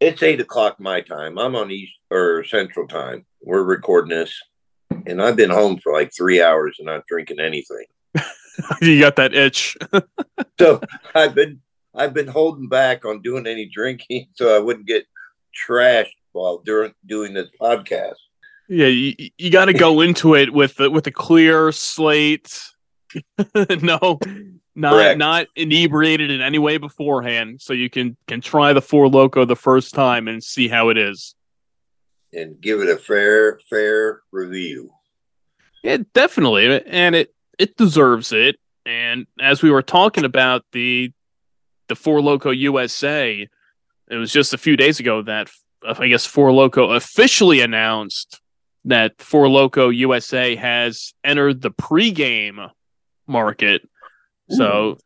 it's 0.00 0.22
eight 0.22 0.40
o'clock 0.40 0.80
my 0.80 1.00
time. 1.00 1.38
I'm 1.38 1.54
on 1.54 1.70
East 1.70 1.94
or 2.10 2.42
Central 2.44 2.88
time. 2.88 3.24
We're 3.40 3.62
recording 3.62 4.16
this, 4.16 4.34
and 5.06 5.22
I've 5.22 5.36
been 5.36 5.50
home 5.50 5.78
for 5.78 5.92
like 5.92 6.10
three 6.16 6.42
hours 6.42 6.76
and 6.78 6.86
not 6.86 7.06
drinking 7.06 7.38
anything. 7.38 7.84
you 8.82 9.00
got 9.00 9.16
that 9.16 9.34
itch. 9.34 9.76
So 10.58 10.80
I've 11.14 11.34
been 11.34 11.60
I've 11.94 12.14
been 12.14 12.28
holding 12.28 12.68
back 12.68 13.04
on 13.04 13.20
doing 13.20 13.46
any 13.46 13.66
drinking 13.66 14.28
so 14.34 14.54
I 14.54 14.60
wouldn't 14.60 14.86
get 14.86 15.06
trashed 15.68 16.14
while 16.32 16.58
during 16.58 16.94
doing 17.04 17.34
this 17.34 17.48
podcast. 17.60 18.14
Yeah, 18.68 18.86
you, 18.86 19.14
you 19.38 19.50
got 19.50 19.64
to 19.66 19.72
go 19.72 20.00
into 20.00 20.34
it 20.34 20.52
with 20.52 20.76
the, 20.76 20.88
with 20.90 21.06
a 21.08 21.10
clear 21.10 21.72
slate. 21.72 22.62
no, 23.82 24.18
not 24.74 24.92
Correct. 24.92 25.18
not 25.18 25.46
inebriated 25.56 26.30
in 26.30 26.40
any 26.40 26.58
way 26.58 26.78
beforehand, 26.78 27.60
so 27.60 27.72
you 27.72 27.90
can 27.90 28.16
can 28.28 28.40
try 28.40 28.72
the 28.72 28.82
four 28.82 29.08
loco 29.08 29.44
the 29.44 29.56
first 29.56 29.94
time 29.94 30.28
and 30.28 30.42
see 30.42 30.68
how 30.68 30.90
it 30.90 30.96
is. 30.96 31.34
and 32.32 32.60
give 32.60 32.80
it 32.80 32.88
a 32.88 32.96
fair 32.96 33.58
fair 33.68 34.22
review. 34.30 34.90
Yeah, 35.82 35.98
definitely, 36.14 36.82
and 36.86 37.14
it 37.16 37.34
it 37.58 37.76
deserves 37.76 38.32
it. 38.32 38.56
And 38.84 39.26
as 39.40 39.62
we 39.62 39.70
were 39.70 39.82
talking 39.82 40.24
about 40.24 40.64
the 40.72 41.12
the 41.88 41.94
Four 41.96 42.22
Loco 42.22 42.50
USA, 42.50 43.46
it 44.08 44.16
was 44.16 44.32
just 44.32 44.54
a 44.54 44.58
few 44.58 44.76
days 44.76 45.00
ago 45.00 45.22
that 45.22 45.50
uh, 45.86 45.94
I 45.98 46.08
guess 46.08 46.26
Four 46.26 46.52
Loco 46.52 46.90
officially 46.92 47.60
announced 47.60 48.40
that 48.84 49.20
Four 49.20 49.48
Loco 49.48 49.90
USA 49.90 50.56
has 50.56 51.14
entered 51.22 51.60
the 51.60 51.70
pregame 51.70 52.70
market. 53.26 53.82
So, 54.50 54.98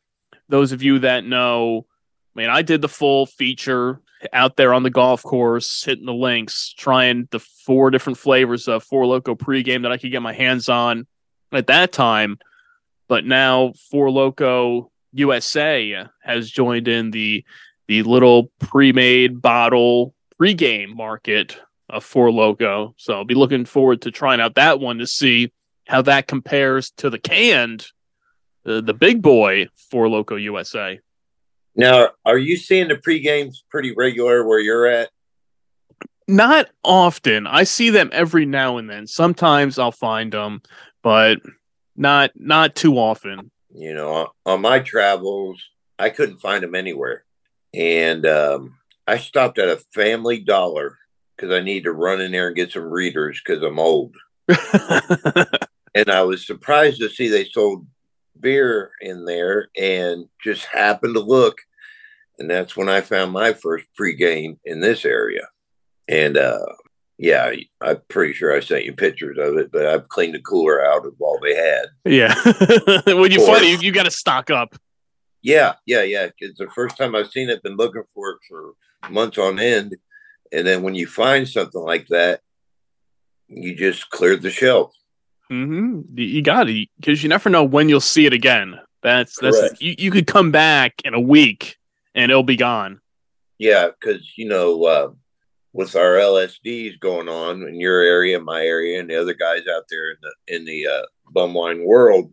those 0.48 0.72
of 0.72 0.82
you 0.82 1.00
that 1.00 1.24
know, 1.24 1.86
I 2.34 2.40
mean, 2.40 2.50
I 2.50 2.62
did 2.62 2.80
the 2.80 2.88
full 2.88 3.26
feature 3.26 4.00
out 4.32 4.56
there 4.56 4.72
on 4.72 4.82
the 4.82 4.90
golf 4.90 5.22
course, 5.22 5.84
hitting 5.84 6.06
the 6.06 6.14
links, 6.14 6.72
trying 6.72 7.28
the 7.30 7.38
four 7.38 7.90
different 7.90 8.18
flavors 8.18 8.66
of 8.66 8.82
Four 8.82 9.06
Loco 9.06 9.34
pregame 9.34 9.82
that 9.82 9.92
I 9.92 9.98
could 9.98 10.10
get 10.10 10.22
my 10.22 10.32
hands 10.32 10.68
on 10.68 11.06
at 11.52 11.68
that 11.68 11.92
time. 11.92 12.38
But 13.08 13.24
now 13.24 13.72
Four 13.90 14.10
Loco 14.10 14.90
USA 15.12 16.06
has 16.22 16.50
joined 16.50 16.88
in 16.88 17.10
the 17.10 17.44
the 17.88 18.02
little 18.02 18.50
pre-made 18.58 19.40
bottle 19.40 20.12
pregame 20.40 20.94
market 20.94 21.56
of 21.88 22.04
Four 22.04 22.32
Loco. 22.32 22.94
So 22.96 23.14
I'll 23.14 23.24
be 23.24 23.34
looking 23.34 23.64
forward 23.64 24.02
to 24.02 24.10
trying 24.10 24.40
out 24.40 24.56
that 24.56 24.80
one 24.80 24.98
to 24.98 25.06
see 25.06 25.52
how 25.86 26.02
that 26.02 26.26
compares 26.26 26.90
to 26.92 27.10
the 27.10 27.18
canned, 27.18 27.86
uh, 28.64 28.80
the 28.80 28.94
big 28.94 29.22
boy 29.22 29.68
Four 29.90 30.08
Loco 30.08 30.36
USA. 30.36 30.98
Now, 31.76 32.08
are 32.24 32.38
you 32.38 32.56
seeing 32.56 32.88
the 32.88 32.96
pre 32.96 33.20
games 33.20 33.62
pretty 33.70 33.94
regular 33.94 34.46
where 34.46 34.58
you're 34.58 34.86
at? 34.86 35.10
Not 36.28 36.70
often. 36.82 37.46
I 37.46 37.62
see 37.62 37.90
them 37.90 38.10
every 38.12 38.46
now 38.46 38.78
and 38.78 38.90
then. 38.90 39.06
Sometimes 39.06 39.78
I'll 39.78 39.92
find 39.92 40.32
them, 40.32 40.60
but 41.06 41.38
not 41.94 42.32
not 42.34 42.74
too 42.74 42.98
often. 42.98 43.52
You 43.72 43.94
know, 43.94 44.32
on 44.44 44.60
my 44.60 44.80
travels, 44.80 45.62
I 46.00 46.10
couldn't 46.10 46.38
find 46.38 46.64
them 46.64 46.74
anywhere, 46.74 47.24
and 47.72 48.26
um, 48.26 48.78
I 49.06 49.18
stopped 49.18 49.60
at 49.60 49.68
a 49.68 49.76
Family 49.94 50.40
Dollar 50.40 50.98
because 51.36 51.54
I 51.54 51.60
need 51.60 51.84
to 51.84 51.92
run 51.92 52.20
in 52.20 52.32
there 52.32 52.48
and 52.48 52.56
get 52.56 52.72
some 52.72 52.90
readers 52.90 53.40
because 53.40 53.62
I'm 53.62 53.78
old. 53.78 54.16
and 55.94 56.10
I 56.10 56.22
was 56.22 56.44
surprised 56.44 56.98
to 56.98 57.08
see 57.08 57.28
they 57.28 57.44
sold 57.44 57.86
beer 58.40 58.90
in 59.00 59.26
there 59.26 59.68
and 59.78 60.26
just 60.42 60.64
happened 60.64 61.14
to 61.14 61.20
look. 61.20 61.58
And 62.40 62.50
that's 62.50 62.76
when 62.76 62.88
I 62.88 63.00
found 63.00 63.30
my 63.30 63.52
first 63.52 63.86
pregame 63.98 64.58
in 64.64 64.80
this 64.80 65.04
area. 65.04 65.46
And 66.08 66.36
uh, 66.36 66.66
yeah, 67.18 67.52
I'm 67.80 68.00
pretty 68.08 68.34
sure 68.34 68.54
I 68.54 68.60
sent 68.60 68.84
you 68.84 68.92
pictures 68.92 69.38
of 69.38 69.56
it, 69.56 69.72
but 69.72 69.86
I've 69.86 70.08
cleaned 70.08 70.34
the 70.34 70.40
cooler 70.40 70.84
out 70.84 71.06
of 71.06 71.14
all 71.20 71.38
they 71.42 71.54
had. 71.54 71.86
Yeah. 72.04 72.34
when 73.14 73.32
you 73.32 73.44
find 73.44 73.64
it, 73.64 73.80
you, 73.82 73.86
you 73.86 73.92
got 73.92 74.04
to 74.04 74.10
stock 74.10 74.50
up. 74.50 74.76
Yeah, 75.42 75.74
yeah, 75.86 76.02
yeah. 76.02 76.28
It's 76.38 76.58
the 76.58 76.68
first 76.68 76.96
time 76.96 77.14
I've 77.14 77.30
seen 77.30 77.48
it, 77.48 77.62
been 77.62 77.76
looking 77.76 78.02
for 78.14 78.30
it 78.30 78.38
for 78.48 78.74
months 79.10 79.38
on 79.38 79.58
end. 79.58 79.96
And 80.52 80.66
then 80.66 80.82
when 80.82 80.94
you 80.94 81.06
find 81.06 81.48
something 81.48 81.80
like 81.80 82.08
that, 82.08 82.40
you 83.48 83.74
just 83.74 84.10
cleared 84.10 84.42
the 84.42 84.50
shelf. 84.50 84.92
hmm 85.48 86.00
You 86.14 86.42
got 86.42 86.68
it 86.68 86.88
because 86.98 87.22
you 87.22 87.28
never 87.28 87.48
know 87.48 87.64
when 87.64 87.88
you'll 87.88 88.00
see 88.00 88.26
it 88.26 88.32
again. 88.32 88.78
That's 89.02 89.38
that's 89.40 89.58
Correct. 89.58 89.80
you, 89.80 89.94
you 89.98 90.10
could 90.10 90.26
come 90.26 90.50
back 90.50 90.94
in 91.04 91.14
a 91.14 91.20
week 91.20 91.76
and 92.14 92.30
it'll 92.30 92.42
be 92.42 92.56
gone. 92.56 93.00
Yeah, 93.58 93.88
because 93.88 94.32
you 94.36 94.48
know, 94.48 94.84
uh, 94.84 95.10
with 95.76 95.94
our 95.94 96.14
LSDs 96.14 96.98
going 97.00 97.28
on 97.28 97.62
in 97.62 97.78
your 97.78 98.00
area, 98.00 98.40
my 98.40 98.62
area, 98.62 98.98
and 98.98 99.10
the 99.10 99.20
other 99.20 99.34
guys 99.34 99.66
out 99.68 99.84
there 99.90 100.10
in 100.10 100.16
the 100.22 100.54
in 100.56 100.64
the 100.64 100.86
uh, 100.86 101.02
bum 101.30 101.52
wine 101.52 101.84
world, 101.84 102.32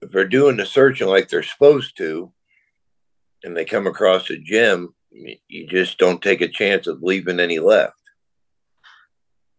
if 0.00 0.12
they're 0.12 0.28
doing 0.28 0.56
the 0.56 0.64
searching 0.64 1.08
like 1.08 1.28
they're 1.28 1.42
supposed 1.42 1.96
to, 1.98 2.32
and 3.42 3.56
they 3.56 3.64
come 3.64 3.88
across 3.88 4.30
a 4.30 4.38
gem, 4.38 4.94
you 5.10 5.66
just 5.66 5.98
don't 5.98 6.22
take 6.22 6.40
a 6.40 6.48
chance 6.48 6.86
of 6.86 7.02
leaving 7.02 7.40
any 7.40 7.58
left. 7.58 7.94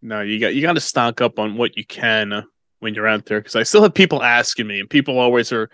No, 0.02 0.22
you 0.22 0.40
got 0.40 0.56
you 0.56 0.62
got 0.62 0.74
to 0.74 0.82
stock 0.82 1.20
up 1.20 1.38
on 1.38 1.58
what 1.58 1.76
you 1.76 1.86
can 1.86 2.32
uh, 2.32 2.44
when 2.80 2.94
you're 2.94 3.08
out 3.08 3.26
there 3.26 3.42
because 3.42 3.58
I 3.58 3.64
still 3.64 3.84
have 3.84 3.94
people 3.94 4.24
asking 4.24 4.68
me, 4.68 4.80
and 4.80 4.90
people 4.90 5.20
always 5.20 5.52
are 5.52 5.70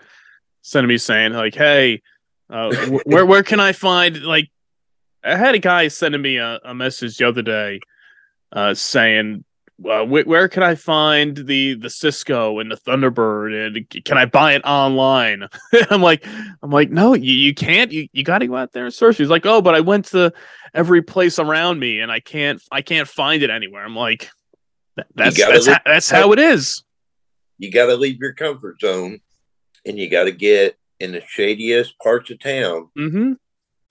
sending 0.62 0.88
me 0.88 0.98
saying 0.98 1.34
like, 1.34 1.54
"Hey, 1.54 2.02
uh, 2.50 2.74
wh- 2.74 3.06
where 3.06 3.24
where 3.24 3.42
can 3.44 3.60
I 3.60 3.70
find 3.70 4.20
like?" 4.22 4.50
I 5.24 5.36
had 5.36 5.54
a 5.54 5.58
guy 5.58 5.88
sending 5.88 6.22
me 6.22 6.36
a, 6.38 6.58
a 6.64 6.74
message 6.74 7.16
the 7.18 7.28
other 7.28 7.42
day, 7.42 7.80
uh, 8.52 8.74
saying, 8.74 9.44
uh, 9.88 10.04
wh- 10.04 10.26
"Where 10.26 10.48
can 10.48 10.62
I 10.62 10.74
find 10.74 11.36
the 11.36 11.74
the 11.74 11.90
Cisco 11.90 12.58
and 12.58 12.70
the 12.70 12.76
Thunderbird, 12.76 13.66
and 13.76 14.04
can 14.04 14.18
I 14.18 14.24
buy 14.26 14.54
it 14.54 14.62
online?" 14.64 15.48
I'm 15.90 16.02
like, 16.02 16.26
I'm 16.62 16.70
like, 16.70 16.90
no, 16.90 17.14
you, 17.14 17.32
you 17.32 17.54
can't. 17.54 17.90
You 17.92 18.08
you 18.12 18.24
got 18.24 18.38
to 18.38 18.46
go 18.46 18.56
out 18.56 18.72
there 18.72 18.84
and 18.84 18.92
search. 18.94 19.16
He's 19.18 19.28
like, 19.30 19.46
oh, 19.46 19.62
but 19.62 19.74
I 19.74 19.80
went 19.80 20.06
to 20.06 20.32
every 20.74 21.02
place 21.02 21.38
around 21.38 21.78
me 21.78 22.00
and 22.00 22.10
I 22.10 22.20
can't 22.20 22.62
I 22.72 22.82
can't 22.82 23.06
find 23.08 23.42
it 23.42 23.50
anywhere. 23.50 23.84
I'm 23.84 23.94
like, 23.96 24.28
"That- 24.96 25.06
that's 25.14 25.36
that's, 25.36 25.66
look- 25.66 25.74
how, 25.76 25.82
that's 25.92 26.10
how 26.10 26.32
it 26.32 26.38
is. 26.38 26.82
You 27.58 27.70
got 27.70 27.86
to 27.86 27.96
leave 27.96 28.18
your 28.18 28.32
comfort 28.34 28.80
zone, 28.80 29.20
and 29.86 29.96
you 29.98 30.10
got 30.10 30.24
to 30.24 30.32
get 30.32 30.76
in 30.98 31.12
the 31.12 31.20
shadiest 31.20 31.96
parts 32.00 32.30
of 32.30 32.40
town. 32.40 32.88
Mm-hmm. 32.98 33.32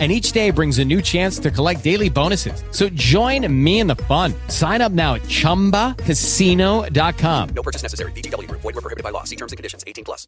And 0.00 0.10
each 0.10 0.32
day 0.32 0.50
brings 0.50 0.78
a 0.78 0.84
new 0.84 1.02
chance 1.02 1.38
to 1.40 1.50
collect 1.50 1.84
daily 1.84 2.08
bonuses. 2.08 2.64
So 2.70 2.88
join 2.88 3.46
me 3.52 3.80
in 3.80 3.86
the 3.86 3.96
fun. 3.96 4.32
Sign 4.48 4.80
up 4.80 4.92
now 4.92 5.16
at 5.16 5.22
chumbacasino.com. 5.22 7.48
No 7.50 7.62
purchase 7.62 7.82
necessary. 7.82 8.12
VGW 8.12 8.48
Group. 8.48 8.62
Void 8.62 8.76
were 8.76 8.80
prohibited 8.80 9.04
by 9.04 9.10
law. 9.10 9.24
See 9.24 9.36
terms 9.36 9.52
and 9.52 9.58
conditions. 9.58 9.84
18 9.86 10.04
plus. 10.04 10.26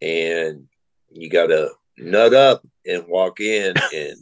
and 0.00 0.66
you 1.10 1.28
got 1.28 1.48
to 1.48 1.72
nut 1.98 2.32
up 2.32 2.66
and 2.86 3.04
walk 3.06 3.38
in 3.40 3.74
and 3.94 4.16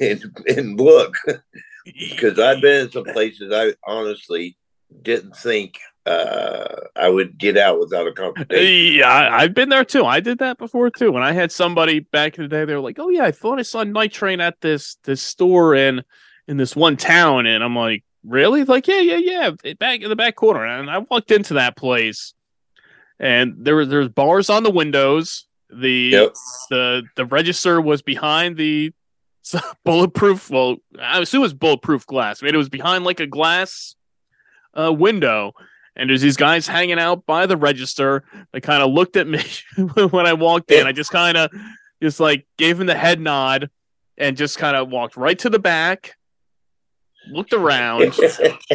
and, 0.00 0.22
and 0.46 0.80
look 0.80 1.16
because 1.84 2.38
I've 2.38 2.62
been 2.62 2.82
in 2.82 2.92
some 2.92 3.02
places 3.04 3.52
I 3.52 3.74
honestly 3.84 4.56
didn't 5.02 5.34
think 5.36 5.74
uh, 6.06 6.66
I 6.96 7.08
would 7.08 7.38
get 7.38 7.56
out 7.56 7.78
without 7.78 8.06
a 8.06 8.12
confrontation. 8.12 8.94
Yeah, 8.98 9.08
I- 9.08 9.42
I've 9.42 9.54
been 9.54 9.68
there 9.68 9.84
too. 9.84 10.04
I 10.04 10.20
did 10.20 10.38
that 10.38 10.58
before 10.58 10.90
too. 10.90 11.12
When 11.12 11.22
I 11.22 11.32
had 11.32 11.52
somebody 11.52 12.00
back 12.00 12.36
in 12.38 12.42
the 12.44 12.48
day, 12.48 12.64
they 12.64 12.74
were 12.74 12.80
like, 12.80 12.98
"Oh 12.98 13.08
yeah, 13.08 13.24
I 13.24 13.30
thought 13.32 13.58
I 13.58 13.62
saw 13.62 13.84
Night 13.84 14.12
Train 14.12 14.40
at 14.40 14.60
this 14.60 14.96
this 15.04 15.22
store 15.22 15.74
in 15.74 16.02
in 16.48 16.56
this 16.56 16.74
one 16.74 16.96
town," 16.96 17.46
and 17.46 17.62
I'm 17.62 17.76
like, 17.76 18.02
"Really?" 18.24 18.64
Like, 18.64 18.88
yeah, 18.88 19.00
yeah, 19.00 19.16
yeah, 19.18 19.50
it- 19.62 19.78
back 19.78 20.00
in 20.00 20.08
the 20.08 20.16
back 20.16 20.34
corner. 20.36 20.64
And 20.66 20.90
I 20.90 20.98
walked 20.98 21.30
into 21.30 21.54
that 21.54 21.76
place, 21.76 22.34
and 23.20 23.54
there 23.58 23.76
were 23.76 23.86
there's 23.86 24.08
bars 24.08 24.50
on 24.50 24.62
the 24.64 24.70
windows. 24.70 25.46
The 25.70 26.10
Yep. 26.12 26.34
the 26.70 27.02
the 27.16 27.24
register 27.26 27.80
was 27.80 28.02
behind 28.02 28.56
the 28.56 28.92
bulletproof. 29.84 30.50
Well, 30.50 30.76
I 31.00 31.20
assume 31.20 31.40
it 31.40 31.42
was 31.42 31.54
bulletproof 31.54 32.06
glass. 32.06 32.42
I 32.42 32.46
mean, 32.46 32.54
it 32.54 32.58
was 32.58 32.68
behind 32.68 33.04
like 33.04 33.20
a 33.20 33.26
glass 33.26 33.94
uh, 34.78 34.92
window, 34.92 35.52
and 35.96 36.08
there's 36.08 36.22
these 36.22 36.36
guys 36.36 36.66
hanging 36.66 36.98
out 36.98 37.26
by 37.26 37.46
the 37.46 37.56
register. 37.56 38.24
They 38.52 38.60
kind 38.60 38.82
of 38.82 38.90
looked 38.90 39.16
at 39.16 39.26
me 39.26 39.42
when 40.10 40.26
I 40.26 40.32
walked 40.32 40.70
in. 40.70 40.86
I 40.86 40.92
just 40.92 41.10
kind 41.10 41.36
of 41.36 41.50
just 42.02 42.20
like 42.20 42.46
gave 42.56 42.80
him 42.80 42.86
the 42.86 42.94
head 42.94 43.20
nod 43.20 43.70
and 44.16 44.36
just 44.36 44.58
kind 44.58 44.76
of 44.76 44.90
walked 44.90 45.16
right 45.16 45.38
to 45.40 45.50
the 45.50 45.58
back, 45.58 46.16
looked 47.30 47.52
around, 47.52 48.14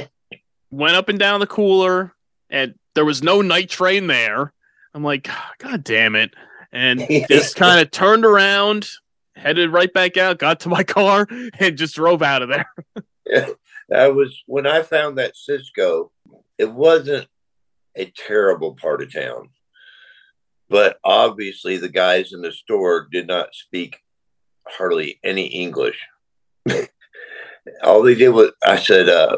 went 0.71 0.95
up 0.95 1.09
and 1.09 1.19
down 1.19 1.39
the 1.39 1.47
cooler, 1.47 2.13
and 2.49 2.75
there 2.95 3.05
was 3.05 3.23
no 3.23 3.41
night 3.41 3.69
train 3.69 4.07
there. 4.07 4.53
I'm 4.93 5.03
like, 5.03 5.29
God 5.59 5.83
damn 5.83 6.15
it. 6.15 6.33
And 6.71 7.05
just 7.29 7.55
kind 7.55 7.79
of 7.79 7.91
turned 7.91 8.25
around, 8.25 8.89
headed 9.35 9.71
right 9.71 9.91
back 9.91 10.17
out, 10.17 10.39
got 10.39 10.61
to 10.61 10.69
my 10.69 10.83
car, 10.83 11.27
and 11.59 11.77
just 11.77 11.95
drove 11.95 12.21
out 12.21 12.41
of 12.41 12.49
there. 12.49 13.55
That 13.89 14.15
was 14.15 14.43
when 14.47 14.67
I 14.67 14.81
found 14.81 15.17
that 15.17 15.37
Cisco, 15.37 16.11
it 16.57 16.71
wasn't 16.71 17.27
a 17.95 18.11
terrible 18.15 18.75
part 18.75 19.01
of 19.01 19.13
town, 19.13 19.49
but 20.69 20.99
obviously 21.03 21.77
the 21.77 21.89
guys 21.89 22.33
in 22.33 22.41
the 22.41 22.51
store 22.51 23.07
did 23.11 23.27
not 23.27 23.53
speak 23.53 23.97
hardly 24.67 25.19
any 25.23 25.47
English. 25.47 25.99
all 27.83 28.01
they 28.01 28.15
did 28.15 28.29
was 28.29 28.51
I 28.65 28.77
said, 28.77 29.09
uh, 29.09 29.37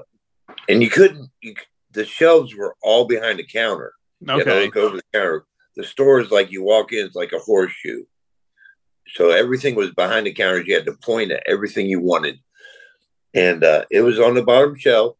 and 0.67 0.81
you 0.81 0.89
couldn't. 0.89 1.29
You, 1.41 1.55
the 1.91 2.05
shelves 2.05 2.55
were 2.55 2.75
all 2.83 3.05
behind 3.05 3.39
the 3.39 3.45
counter. 3.45 3.93
You 4.21 4.41
Okay. 4.41 4.65
look 4.65 4.77
over 4.77 4.97
the 4.97 5.03
counter. 5.13 5.45
The 5.75 5.83
store 5.83 6.19
is 6.19 6.29
like 6.31 6.51
you 6.51 6.63
walk 6.63 6.91
in, 6.91 7.05
it's 7.05 7.15
like 7.15 7.31
a 7.31 7.39
horseshoe. 7.39 8.03
So 9.13 9.29
everything 9.31 9.75
was 9.75 9.91
behind 9.91 10.27
the 10.27 10.33
counters. 10.33 10.67
You 10.67 10.75
had 10.75 10.85
to 10.85 10.93
point 10.93 11.31
at 11.31 11.43
everything 11.47 11.87
you 11.87 11.99
wanted. 11.99 12.37
And 13.33 13.63
uh, 13.63 13.85
it 13.89 14.01
was 14.01 14.19
on 14.19 14.35
the 14.35 14.43
bottom 14.43 14.75
shelf. 14.77 15.15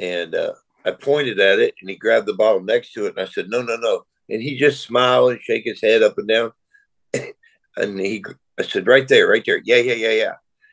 And 0.00 0.34
uh, 0.34 0.54
I 0.84 0.92
pointed 0.92 1.38
at 1.38 1.58
it 1.60 1.74
and 1.80 1.88
he 1.90 1.94
grabbed 1.96 2.26
the 2.26 2.34
bottle 2.34 2.62
next 2.62 2.92
to 2.94 3.04
it. 3.06 3.16
And 3.16 3.20
I 3.20 3.30
said, 3.30 3.48
no, 3.50 3.60
no, 3.62 3.76
no. 3.76 4.06
And 4.30 4.42
he 4.42 4.56
just 4.56 4.80
smiled 4.82 5.32
and 5.32 5.40
shake 5.42 5.64
his 5.64 5.80
head 5.80 6.02
up 6.02 6.16
and 6.18 6.26
down. 6.26 6.52
and 7.76 8.00
he, 8.00 8.24
I 8.58 8.62
said, 8.62 8.86
right 8.86 9.06
there, 9.06 9.28
right 9.28 9.44
there. 9.44 9.60
Yeah, 9.64 9.76
yeah, 9.76 9.94
yeah, 9.94 10.12
yeah. 10.12 10.32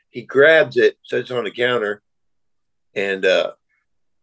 He 0.10 0.22
grabs 0.22 0.78
it, 0.78 0.98
sets 1.04 1.30
on 1.30 1.44
the 1.44 1.52
counter. 1.52 2.02
And 2.96 3.26
uh, 3.26 3.52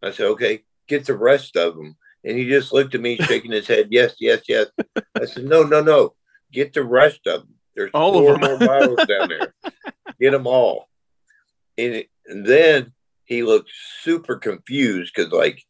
I 0.01 0.11
said, 0.11 0.25
okay, 0.31 0.63
get 0.87 1.05
the 1.05 1.15
rest 1.15 1.55
of 1.55 1.75
them. 1.75 1.95
And 2.23 2.35
he 2.37 2.47
just 2.49 2.73
looked 2.73 2.95
at 2.95 3.01
me, 3.01 3.17
shaking 3.21 3.51
his 3.51 3.67
head, 3.67 3.89
yes, 3.91 4.15
yes, 4.19 4.41
yes. 4.47 4.67
I 5.15 5.25
said, 5.25 5.45
no, 5.45 5.61
no, 5.63 5.81
no, 5.81 6.15
get 6.51 6.73
the 6.73 6.83
rest 6.83 7.27
of 7.27 7.41
them. 7.41 7.53
There's 7.75 7.91
All 7.93 8.17
of 8.17 8.23
four 8.23 8.39
them. 8.39 8.41
more 8.41 8.67
bottles 8.67 9.05
down 9.07 9.29
there. 9.29 9.53
Get 10.19 10.31
them 10.31 10.47
all. 10.47 10.89
And, 11.77 11.93
it- 11.93 12.09
and 12.25 12.43
then 12.43 12.91
he 13.25 13.43
looked 13.43 13.71
super 14.01 14.37
confused 14.37 15.13
because, 15.15 15.31
like, 15.31 15.63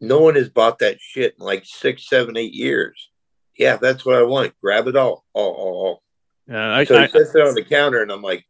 no 0.00 0.18
one 0.20 0.34
has 0.36 0.48
bought 0.48 0.78
that 0.80 0.98
shit 1.00 1.34
in 1.38 1.44
like 1.44 1.64
six, 1.64 2.08
seven, 2.08 2.36
eight 2.36 2.52
years. 2.52 3.10
Yeah, 3.58 3.76
that's 3.76 4.04
what 4.04 4.16
I 4.16 4.22
want. 4.22 4.52
Grab 4.62 4.86
it 4.88 4.96
all, 4.96 5.24
all, 5.32 5.52
all, 5.52 5.74
all. 5.86 6.02
Yeah, 6.48 6.74
I, 6.76 6.84
So 6.84 6.96
I, 6.96 7.06
he 7.06 7.08
sets 7.08 7.34
it 7.34 7.40
on 7.46 7.54
the 7.54 7.64
counter, 7.64 8.02
and 8.02 8.12
I'm 8.12 8.20
like, 8.22 8.44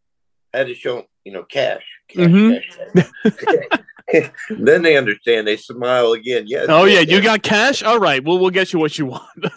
I 0.52 0.58
had 0.58 0.66
to 0.66 0.74
show 0.74 0.98
him, 0.98 1.04
you 1.24 1.32
know, 1.32 1.44
cash. 1.44 1.84
cash, 2.08 2.26
Mhm. 2.26 2.60
cash, 2.94 3.32
cash. 3.38 4.30
then 4.50 4.82
they 4.82 4.96
understand. 4.96 5.46
They 5.46 5.56
smile 5.56 6.12
again. 6.12 6.44
Yes. 6.46 6.66
Oh 6.68 6.84
yeah, 6.84 7.00
you 7.00 7.20
got 7.22 7.42
cash. 7.42 7.82
All 7.82 7.98
right, 7.98 8.22
well 8.24 8.38
we'll 8.38 8.50
get 8.50 8.72
you 8.72 8.78
what 8.78 8.96
you 8.98 9.06
want. 9.06 9.24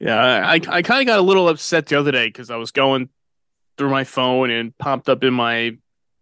yeah, 0.00 0.46
I 0.46 0.60
I 0.68 0.82
kind 0.82 1.00
of 1.00 1.06
got 1.06 1.18
a 1.18 1.22
little 1.22 1.48
upset 1.48 1.86
the 1.86 1.98
other 1.98 2.12
day 2.12 2.26
because 2.28 2.50
I 2.50 2.56
was 2.56 2.70
going 2.70 3.08
through 3.76 3.90
my 3.90 4.04
phone 4.04 4.50
and 4.50 4.76
popped 4.78 5.08
up 5.08 5.24
in 5.24 5.32
my 5.34 5.76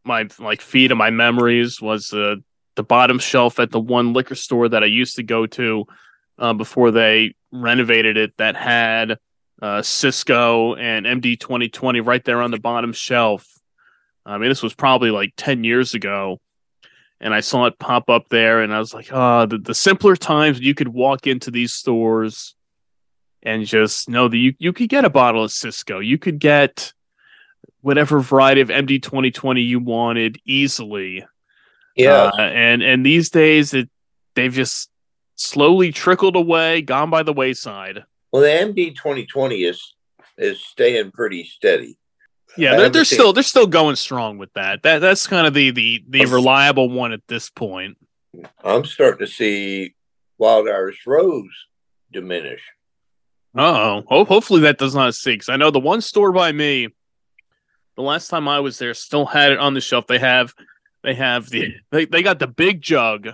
my 0.07 0.29
like 0.39 0.61
feed 0.61 0.93
of 0.93 0.99
my 0.99 1.11
memories 1.11 1.81
was 1.81 2.13
uh, 2.13 2.37
the 2.77 2.83
bottom 2.83 3.19
shelf 3.19 3.59
at 3.59 3.71
the 3.71 3.81
one 3.81 4.13
liquor 4.13 4.35
store 4.35 4.69
that 4.69 4.83
I 4.83 4.87
used 4.87 5.17
to 5.17 5.23
go 5.23 5.47
to 5.47 5.85
uh, 6.39 6.53
before 6.53 6.91
they 6.91 7.35
renovated 7.53 8.17
it 8.17 8.37
that 8.37 8.57
had 8.57 9.19
uh, 9.61 9.83
Cisco 9.83 10.75
and 10.75 11.07
MD 11.07 11.39
2020 11.39 12.01
right 12.01 12.25
there 12.25 12.43
on 12.43 12.51
the 12.51 12.61
bottom 12.61 12.93
shelf. 12.93 13.47
I 14.25 14.39
mean, 14.39 14.49
this 14.49 14.63
was 14.63 14.75
probably 14.75 15.11
like 15.11 15.33
10 15.37 15.65
years 15.65 15.95
ago. 15.95 16.41
And 17.19 17.33
I 17.33 17.41
saw 17.41 17.65
it 17.65 17.79
pop 17.79 18.11
up 18.11 18.29
there, 18.29 18.61
and 18.61 18.75
I 18.75 18.79
was 18.79 18.93
like, 18.93 19.09
oh, 19.11 19.47
the, 19.47 19.57
the 19.57 19.75
simpler 19.75 20.17
times 20.17 20.61
you 20.61 20.75
could 20.75 20.89
walk 20.89 21.27
into 21.27 21.51
these 21.51 21.73
stores 21.73 22.55
and 23.43 23.65
just 23.65 24.07
know 24.11 24.29
that 24.29 24.37
you, 24.37 24.53
you 24.59 24.75
could 24.75 24.91
get 24.91 25.07
a 25.07 25.11
bottle 25.11 25.43
of 25.43 25.51
Cisco. 25.51 25.99
You 25.99 26.19
could 26.19 26.39
get 26.39 26.93
whatever 27.87 28.19
variety 28.19 28.61
of 28.61 28.69
MD 28.69 29.01
2020 29.01 29.61
you 29.61 29.79
wanted 29.79 30.41
easily. 30.45 31.25
Yeah. 31.95 32.33
Uh, 32.37 32.41
and 32.41 32.83
and 32.83 33.07
these 33.07 33.31
days 33.31 33.75
it 33.75 33.89
they've 34.35 34.53
just 34.53 34.91
slowly 35.37 35.93
trickled 35.93 36.35
away, 36.35 36.83
gone 36.83 37.11
by 37.11 37.23
the 37.23 37.33
wayside. 37.33 38.05
well, 38.33 38.43
the 38.43 38.49
MD 38.49 38.97
2020 38.97 39.63
is 39.63 39.95
is 40.37 40.65
staying 40.65 41.13
pretty 41.13 41.45
steady. 41.45 41.97
Yeah, 42.59 42.77
they're, 42.77 42.89
they're 42.89 43.05
still 43.05 43.33
they're 43.33 43.45
still 43.45 43.69
going 43.69 43.95
strong 43.95 44.37
with 44.37 44.53
that. 44.55 44.83
That 44.83 44.99
that's 44.99 45.29
kind 45.29 45.47
of 45.47 45.55
the 45.55 45.71
the 45.71 46.05
the 46.09 46.25
reliable 46.25 46.91
one 46.91 47.13
at 47.13 47.23
this 47.29 47.51
point. 47.51 47.99
I'm 48.65 48.85
starting 48.85 49.25
to 49.25 49.33
see 49.33 49.95
Wild 50.39 50.69
Irish 50.69 51.07
Rose 51.07 51.67
diminish. 52.13 52.63
Oh, 53.57 54.03
hopefully 54.09 54.63
that 54.63 54.79
does 54.79 54.95
not. 54.95 55.15
Because 55.25 55.49
I 55.49 55.57
know 55.57 55.71
the 55.71 55.79
one 55.79 56.01
store 56.01 56.33
by 56.33 56.51
me, 56.51 56.89
the 57.97 58.03
last 58.03 58.29
time 58.29 58.47
I 58.49 58.61
was 58.61 58.79
there, 58.79 58.95
still 58.95 59.27
had 59.27 59.53
it 59.53 59.59
on 59.59 59.75
the 59.75 59.81
shelf. 59.81 60.07
They 60.07 60.19
have 60.19 60.55
they 61.03 61.15
have 61.15 61.49
the 61.51 61.75
they, 61.91 62.05
they 62.05 62.23
got 62.23 62.39
the 62.39 62.47
big 62.47 62.81
jug 62.83 63.31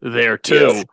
there 0.00 0.36
too 0.38 0.54
Yes. 0.54 0.84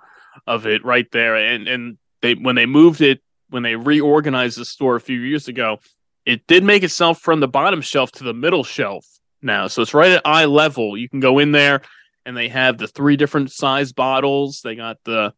of 0.47 0.65
it 0.67 0.83
right 0.85 1.09
there. 1.11 1.35
And 1.35 1.67
and 1.67 1.97
they 2.21 2.33
when 2.35 2.55
they 2.55 2.65
moved 2.65 3.01
it 3.01 3.21
when 3.49 3.63
they 3.63 3.75
reorganized 3.75 4.57
the 4.57 4.65
store 4.65 4.95
a 4.95 5.01
few 5.01 5.19
years 5.19 5.47
ago, 5.47 5.79
it 6.25 6.45
did 6.47 6.63
make 6.63 6.83
itself 6.83 7.19
from 7.19 7.39
the 7.39 7.47
bottom 7.47 7.81
shelf 7.81 8.11
to 8.13 8.23
the 8.23 8.33
middle 8.33 8.63
shelf 8.63 9.05
now. 9.41 9.67
So 9.67 9.81
it's 9.81 9.93
right 9.93 10.11
at 10.11 10.21
eye 10.25 10.45
level. 10.45 10.95
You 10.97 11.09
can 11.09 11.19
go 11.19 11.39
in 11.39 11.51
there 11.51 11.81
and 12.25 12.37
they 12.37 12.49
have 12.49 12.77
the 12.77 12.87
three 12.87 13.15
different 13.17 13.51
size 13.51 13.91
bottles. 13.91 14.61
They 14.63 14.75
got 14.75 14.97
the 15.05 15.33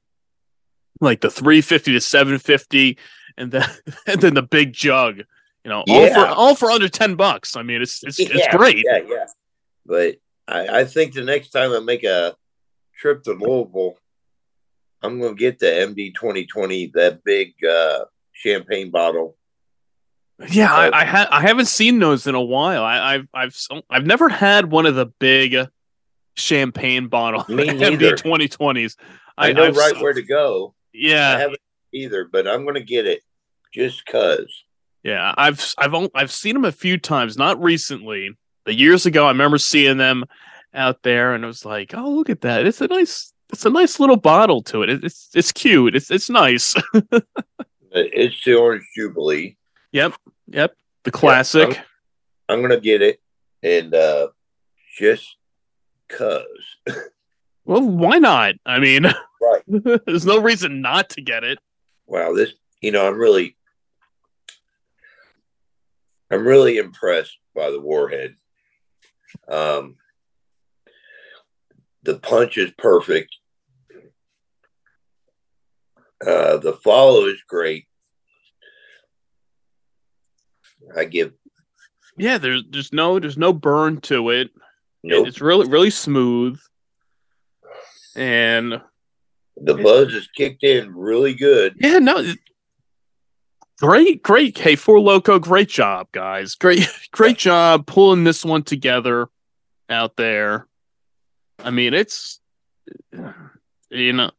like 0.99 1.21
the 1.21 1.31
350 1.31 1.93
to 1.93 2.01
750 2.01 2.97
and 3.37 3.51
then 3.51 3.67
and 4.07 4.21
then 4.21 4.33
the 4.33 4.43
big 4.43 4.73
jug. 4.73 5.21
You 5.63 5.69
know, 5.69 5.83
all 5.87 6.13
for 6.13 6.25
all 6.27 6.55
for 6.55 6.71
under 6.71 6.89
10 6.89 7.15
bucks. 7.15 7.55
I 7.55 7.61
mean, 7.61 7.81
it's 7.81 8.03
it's 8.03 8.19
it's 8.19 8.47
great. 8.55 8.83
Yeah, 8.85 8.99
yeah. 9.07 9.25
But 9.85 10.15
I, 10.47 10.79
I 10.81 10.85
think 10.85 11.13
the 11.13 11.23
next 11.23 11.49
time 11.49 11.71
I 11.71 11.79
make 11.79 12.03
a 12.03 12.35
trip 12.95 13.23
to 13.23 13.33
Louisville, 13.33 13.95
I'm 15.01 15.19
going 15.19 15.35
to 15.35 15.39
get 15.39 15.59
the 15.59 15.67
MD 15.67 16.13
2020, 16.15 16.87
that 16.95 17.23
big 17.23 17.53
uh, 17.63 18.05
champagne 18.31 18.89
bottle. 18.91 19.35
Yeah, 20.49 20.73
Uh, 20.73 20.77
I 20.91 21.01
I, 21.01 21.05
ha- 21.05 21.29
I 21.31 21.41
haven't 21.41 21.67
seen 21.67 21.99
those 21.99 22.25
in 22.25 22.33
a 22.33 22.41
while. 22.41 22.83
I, 22.83 23.15
I've 23.15 23.27
I've 23.33 23.55
I've 23.89 24.05
never 24.05 24.29
had 24.29 24.71
one 24.71 24.87
of 24.87 24.95
the 24.95 25.05
big 25.05 25.67
champagne 26.35 27.07
bottle 27.07 27.43
MD 27.43 27.99
2020s. 28.13 28.95
I, 29.37 29.53
know 29.53 29.65
I've 29.65 29.75
right 29.75 30.01
where 30.01 30.13
to 30.13 30.21
go. 30.23 30.73
I 30.77 30.87
Yeah, 30.93 31.37
haven't 31.37 31.59
either, 31.93 32.25
but 32.25 32.47
I'm 32.47 32.63
going 32.63 32.75
to 32.75 32.83
get 32.83 33.05
it 33.05 33.21
just 33.73 34.03
because. 34.05 34.63
Yeah. 35.03 35.33
I've 35.37 35.73
I've 35.77 35.93
I've 36.15 36.31
seen 36.31 36.53
them 36.53 36.65
a 36.65 36.71
few 36.71 36.97
times, 36.97 37.37
not 37.37 37.61
recently. 37.61 38.31
But 38.65 38.75
years 38.75 39.05
ago, 39.05 39.25
I 39.25 39.29
remember 39.29 39.57
seeing 39.57 39.97
them 39.97 40.25
out 40.73 41.01
there, 41.03 41.33
and 41.33 41.43
I 41.43 41.47
was 41.47 41.65
like, 41.65 41.93
"Oh, 41.95 42.09
look 42.11 42.29
at 42.29 42.41
that! 42.41 42.65
It's 42.67 42.79
a 42.81 42.87
nice, 42.87 43.33
it's 43.51 43.65
a 43.65 43.69
nice 43.69 43.99
little 43.99 44.17
bottle 44.17 44.61
to 44.63 44.83
it. 44.83 44.89
It- 44.89 45.03
It's 45.03 45.29
it's 45.33 45.51
cute. 45.51 45.95
It's 45.95 46.11
it's 46.11 46.29
nice. 46.29 46.75
It's 47.93 48.41
the 48.45 48.55
Orange 48.55 48.85
Jubilee. 48.95 49.57
yep, 49.91 50.13
yep. 50.47 50.75
The 51.03 51.11
classic. 51.11 51.77
I'm 52.47 52.59
going 52.59 52.71
to 52.71 52.79
get 52.79 53.01
it. 53.01 53.19
And 53.63 53.93
uh, 53.93 54.29
just 54.97 55.35
because. 56.07 56.45
well, 57.65 57.81
why 57.81 58.17
not? 58.19 58.55
I 58.65 58.79
mean, 58.79 59.03
Right. 59.41 59.63
there's 60.05 60.25
no 60.25 60.39
reason 60.41 60.81
not 60.81 61.09
to 61.09 61.21
get 61.21 61.43
it. 61.43 61.59
wow 62.07 62.31
this 62.33 62.53
you 62.81 62.91
know 62.91 63.07
i'm 63.07 63.17
really 63.17 63.55
i'm 66.31 66.47
really 66.47 66.77
impressed 66.77 67.37
by 67.55 67.69
the 67.69 67.79
warhead. 67.79 68.35
Um 69.47 69.95
the 72.03 72.17
punch 72.19 72.57
is 72.57 72.71
perfect. 72.77 73.35
Uh 76.25 76.57
the 76.57 76.73
follow 76.83 77.25
is 77.25 77.41
great. 77.47 77.85
I 80.97 81.05
give 81.05 81.33
Yeah, 82.17 82.37
there's 82.37 82.63
there's 82.69 82.93
no 82.93 83.19
there's 83.19 83.37
no 83.37 83.53
burn 83.53 84.01
to 84.01 84.29
it. 84.29 84.51
no 85.03 85.25
It's 85.25 85.41
really 85.41 85.67
really 85.69 85.89
smooth. 85.91 86.59
And 88.15 88.81
the 89.57 89.75
buzz 89.75 90.13
is 90.13 90.27
kicked 90.35 90.63
in 90.63 90.93
really 90.95 91.33
good. 91.33 91.75
Yeah, 91.79 91.99
no 91.99 92.23
great, 93.81 94.21
great 94.21 94.55
K4 94.55 95.01
Loco, 95.01 95.39
great 95.39 95.69
job, 95.69 96.07
guys. 96.11 96.55
Great 96.55 96.87
great 97.11 97.37
job 97.37 97.87
pulling 97.87 98.23
this 98.23 98.45
one 98.45 98.63
together 98.63 99.27
out 99.89 100.15
there. 100.15 100.67
I 101.59 101.71
mean, 101.71 101.93
it's 101.93 102.39
you 103.89 104.13
know 104.13 104.31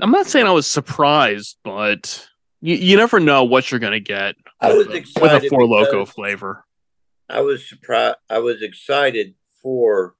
I'm 0.00 0.10
not 0.10 0.26
saying 0.26 0.46
I 0.46 0.52
was 0.52 0.66
surprised, 0.66 1.58
but 1.62 2.26
you, 2.60 2.74
you 2.74 2.96
never 2.96 3.20
know 3.20 3.44
what 3.44 3.70
you're 3.70 3.80
gonna 3.80 4.00
get 4.00 4.36
I 4.60 4.72
was 4.72 4.86
with 4.86 4.96
a 4.96 4.98
excited 4.98 5.48
four 5.50 5.66
loco 5.66 6.04
flavor. 6.04 6.64
I 7.28 7.42
was 7.42 7.68
surprised. 7.68 8.16
I 8.28 8.38
was 8.38 8.62
excited 8.62 9.34
for 9.62 10.14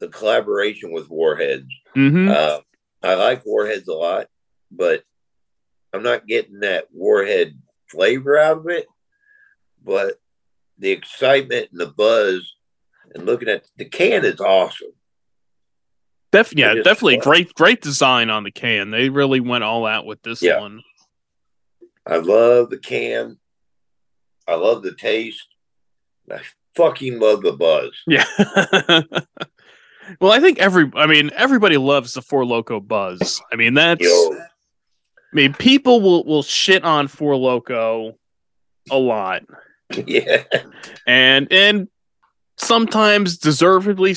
the 0.00 0.08
collaboration 0.08 0.92
with 0.92 1.08
Warheads. 1.08 1.72
hmm 1.94 2.28
Uh, 2.28 2.58
I 3.02 3.14
like 3.14 3.46
Warheads 3.46 3.88
a 3.88 3.94
lot, 3.94 4.26
but 4.70 5.04
I'm 5.94 6.02
not 6.02 6.26
getting 6.26 6.60
that 6.60 6.88
Warhead 6.92 7.56
flavor 7.88 8.36
out 8.36 8.58
of 8.58 8.68
it. 8.68 8.86
But 9.82 10.14
the 10.78 10.90
excitement 10.90 11.68
and 11.70 11.80
the 11.80 11.86
buzz, 11.86 12.52
and 13.14 13.24
looking 13.24 13.48
at 13.48 13.64
the 13.76 13.84
can 13.84 14.24
is 14.24 14.40
awesome. 14.40 14.88
Def- 16.32 16.56
yeah, 16.56 16.74
definitely 16.74 17.16
fun. 17.16 17.22
great, 17.24 17.54
great 17.54 17.80
design 17.80 18.28
on 18.28 18.42
the 18.42 18.50
can. 18.50 18.90
They 18.90 19.08
really 19.08 19.38
went 19.38 19.62
all 19.62 19.86
out 19.86 20.04
with 20.04 20.20
this 20.22 20.42
Yeah. 20.42 20.58
one. 20.58 20.82
I 22.06 22.16
love 22.16 22.70
the 22.70 22.78
can. 22.78 23.38
I 24.48 24.56
love 24.56 24.82
the 24.82 24.94
taste. 24.94 25.46
I 26.30 26.40
fucking 26.76 27.20
love 27.20 27.42
the 27.42 27.52
buzz. 27.52 27.92
Yeah. 28.06 28.24
well, 30.20 30.32
I 30.32 30.40
think 30.40 30.58
every, 30.58 30.90
I 30.96 31.06
mean, 31.06 31.30
everybody 31.34 31.76
loves 31.76 32.14
the 32.14 32.22
Four 32.22 32.44
Loco 32.44 32.80
buzz. 32.80 33.40
I 33.52 33.56
mean, 33.56 33.74
that's, 33.74 34.04
Yo, 34.04 34.36
mean, 35.34 35.54
people 35.54 36.00
will 36.00 36.24
will 36.24 36.42
shit 36.42 36.84
on 36.84 37.08
Four 37.08 37.36
Loco 37.36 38.18
a 38.90 38.96
lot, 38.96 39.42
yeah, 40.06 40.44
and 41.06 41.52
and 41.52 41.88
sometimes 42.56 43.38
deservedly, 43.38 44.16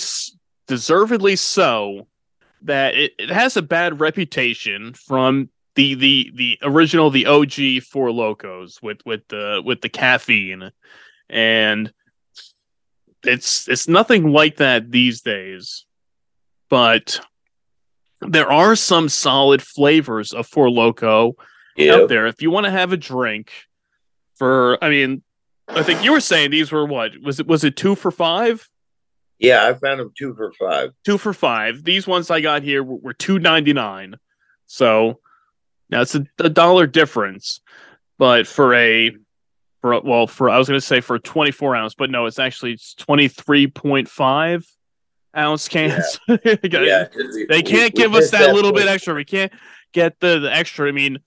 deservedly 0.67 1.35
so. 1.35 2.07
That 2.63 2.95
it, 2.95 3.13
it 3.19 3.29
has 3.29 3.55
a 3.55 3.61
bad 3.61 3.99
reputation 3.99 4.93
from 4.93 5.49
the 5.75 5.93
the 5.93 6.31
the 6.33 6.59
original 6.63 7.11
the 7.11 7.27
OG 7.27 7.83
Four 7.83 8.11
Locos 8.11 8.81
with 8.81 9.05
with 9.05 9.27
the 9.27 9.61
with 9.63 9.81
the 9.81 9.89
caffeine, 9.89 10.71
and 11.29 11.93
it's 13.23 13.67
it's 13.67 13.87
nothing 13.87 14.31
like 14.31 14.57
that 14.57 14.91
these 14.91 15.21
days. 15.21 15.85
But 16.69 17.21
there 18.21 18.51
are 18.51 18.75
some 18.75 19.09
solid 19.09 19.61
flavors 19.61 20.33
of 20.33 20.47
Four 20.47 20.69
Loco 20.69 21.35
out 21.79 22.09
there. 22.09 22.27
If 22.27 22.41
you 22.41 22.49
want 22.49 22.65
to 22.65 22.71
have 22.71 22.91
a 22.91 22.97
drink 22.97 23.51
for, 24.35 24.83
I 24.83 24.89
mean, 24.89 25.21
I 25.67 25.83
think 25.83 26.03
you 26.03 26.11
were 26.11 26.21
saying 26.21 26.51
these 26.51 26.71
were 26.71 26.85
what 26.85 27.11
was 27.21 27.39
it? 27.39 27.47
Was 27.47 27.63
it 27.63 27.75
two 27.75 27.95
for 27.95 28.11
five? 28.11 28.67
Yeah, 29.37 29.67
I 29.67 29.73
found 29.73 29.99
them 29.99 30.11
two 30.17 30.33
for 30.33 30.51
five. 30.53 30.91
Two 31.05 31.17
for 31.17 31.33
five. 31.33 31.83
These 31.83 32.07
ones 32.07 32.31
I 32.31 32.41
got 32.41 32.63
here 32.63 32.83
were, 32.83 32.97
were 32.97 33.13
two 33.13 33.37
ninety 33.37 33.73
nine. 33.73 34.15
So 34.65 35.19
now 35.89 36.01
it's 36.01 36.15
a, 36.15 36.25
a 36.39 36.49
dollar 36.49 36.87
difference, 36.87 37.61
but 38.17 38.47
for 38.47 38.73
a 38.73 39.11
for 39.81 39.99
well 40.01 40.27
for 40.27 40.49
I 40.49 40.57
was 40.57 40.67
going 40.67 40.79
to 40.79 40.85
say 40.85 41.01
for 41.01 41.17
a 41.17 41.19
twenty 41.19 41.51
four 41.51 41.75
ounce, 41.75 41.93
but 41.93 42.09
no, 42.09 42.25
it's 42.25 42.39
actually 42.39 42.79
twenty 42.97 43.27
three 43.27 43.67
point 43.67 44.09
five 44.09 44.65
ounce 45.35 45.67
cans. 45.67 46.19
Yeah, 46.27 46.37
we- 47.15 47.45
They 47.49 47.61
can't 47.61 47.93
we- 47.95 48.01
we 48.01 48.05
give 48.05 48.13
us 48.13 48.19
missed 48.21 48.31
that 48.33 48.53
little 48.55 48.71
bit 48.71 48.87
extra. 48.87 49.13
We 49.13 49.25
can't 49.25 49.51
get 49.93 50.19
the, 50.19 50.39
the 50.39 50.53
extra. 50.53 50.87
I 50.87 50.91
mean, 50.91 51.19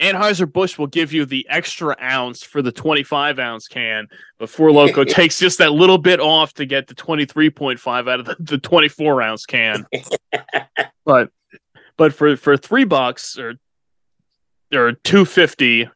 Anheuser 0.00 0.50
Busch 0.50 0.78
will 0.78 0.86
give 0.86 1.12
you 1.12 1.24
the 1.24 1.46
extra 1.50 1.96
ounce 2.00 2.44
for 2.44 2.62
the 2.62 2.70
25 2.70 3.38
ounce 3.40 3.66
can, 3.66 4.06
but 4.38 4.48
Four 4.48 4.70
Loco 4.70 5.02
takes 5.04 5.38
just 5.40 5.58
that 5.58 5.72
little 5.72 5.98
bit 5.98 6.20
off 6.20 6.54
to 6.54 6.66
get 6.66 6.86
the 6.86 6.94
23.5 6.94 8.08
out 8.10 8.20
of 8.20 8.26
the, 8.26 8.36
the 8.38 8.58
24 8.58 9.22
ounce 9.22 9.44
can. 9.46 9.86
but 11.04 11.30
but 11.96 12.14
for 12.14 12.36
for 12.36 12.56
three 12.56 12.84
bucks 12.84 13.38
or 13.38 13.54
or 14.72 14.92
250 14.92 15.88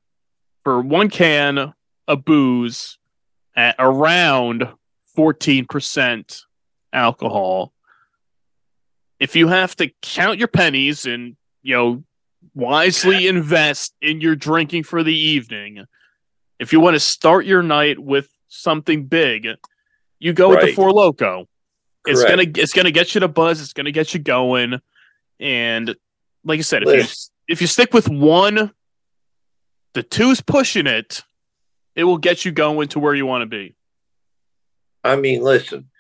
for 0.65 0.81
one 0.81 1.09
can 1.11 1.73
of 2.09 2.25
booze 2.25 2.99
at 3.55 3.77
around 3.79 4.67
14% 5.17 6.41
alcohol. 6.92 7.72
If 9.18 9.37
you 9.37 9.48
have 9.48 9.76
to 9.76 9.90
count 10.02 10.38
your 10.38 10.48
pennies 10.48 11.07
and, 11.07 11.37
you 11.62 11.76
know, 11.76 12.05
wisely 12.55 13.28
invest 13.28 13.94
in 14.02 14.20
your 14.20 14.35
drinking 14.35 14.85
for 14.85 15.02
the 15.02 15.14
evening, 15.14 15.85
if 16.59 16.72
you 16.72 16.81
want 16.81 16.94
to 16.94 17.00
start 17.00 17.46
your 17.46 17.62
night 17.62 17.98
with 17.98 18.28
something 18.48 19.07
big, 19.07 19.46
you 20.18 20.33
go 20.33 20.50
with 20.50 20.61
the 20.61 20.72
Four 20.72 20.92
Loco. 20.92 21.48
It's 22.05 22.24
gonna 22.24 22.44
it's 22.57 22.72
gonna 22.72 22.90
get 22.90 23.14
you 23.14 23.20
to 23.20 23.28
buzz. 23.28 23.61
It's 23.61 23.72
gonna 23.72 23.92
get 23.92 24.12
you 24.12 24.20
going, 24.20 24.81
and 25.38 25.94
like 26.44 26.59
I 26.59 26.62
said, 26.62 26.83
if 26.83 26.88
you 26.88 27.07
if 27.46 27.61
you 27.61 27.66
stick 27.66 27.94
with 27.94 28.09
one, 28.09 28.72
the 29.94 30.02
two's 30.02 30.40
pushing 30.40 30.87
it. 30.87 31.22
It 31.94 32.05
will 32.05 32.18
get 32.18 32.44
you 32.44 32.52
going 32.52 32.88
to 32.88 32.98
where 32.98 33.14
you 33.14 33.26
want 33.26 33.42
to 33.42 33.46
be. 33.46 33.74
I 35.05 35.16
mean, 35.16 35.42
listen, 35.42 35.90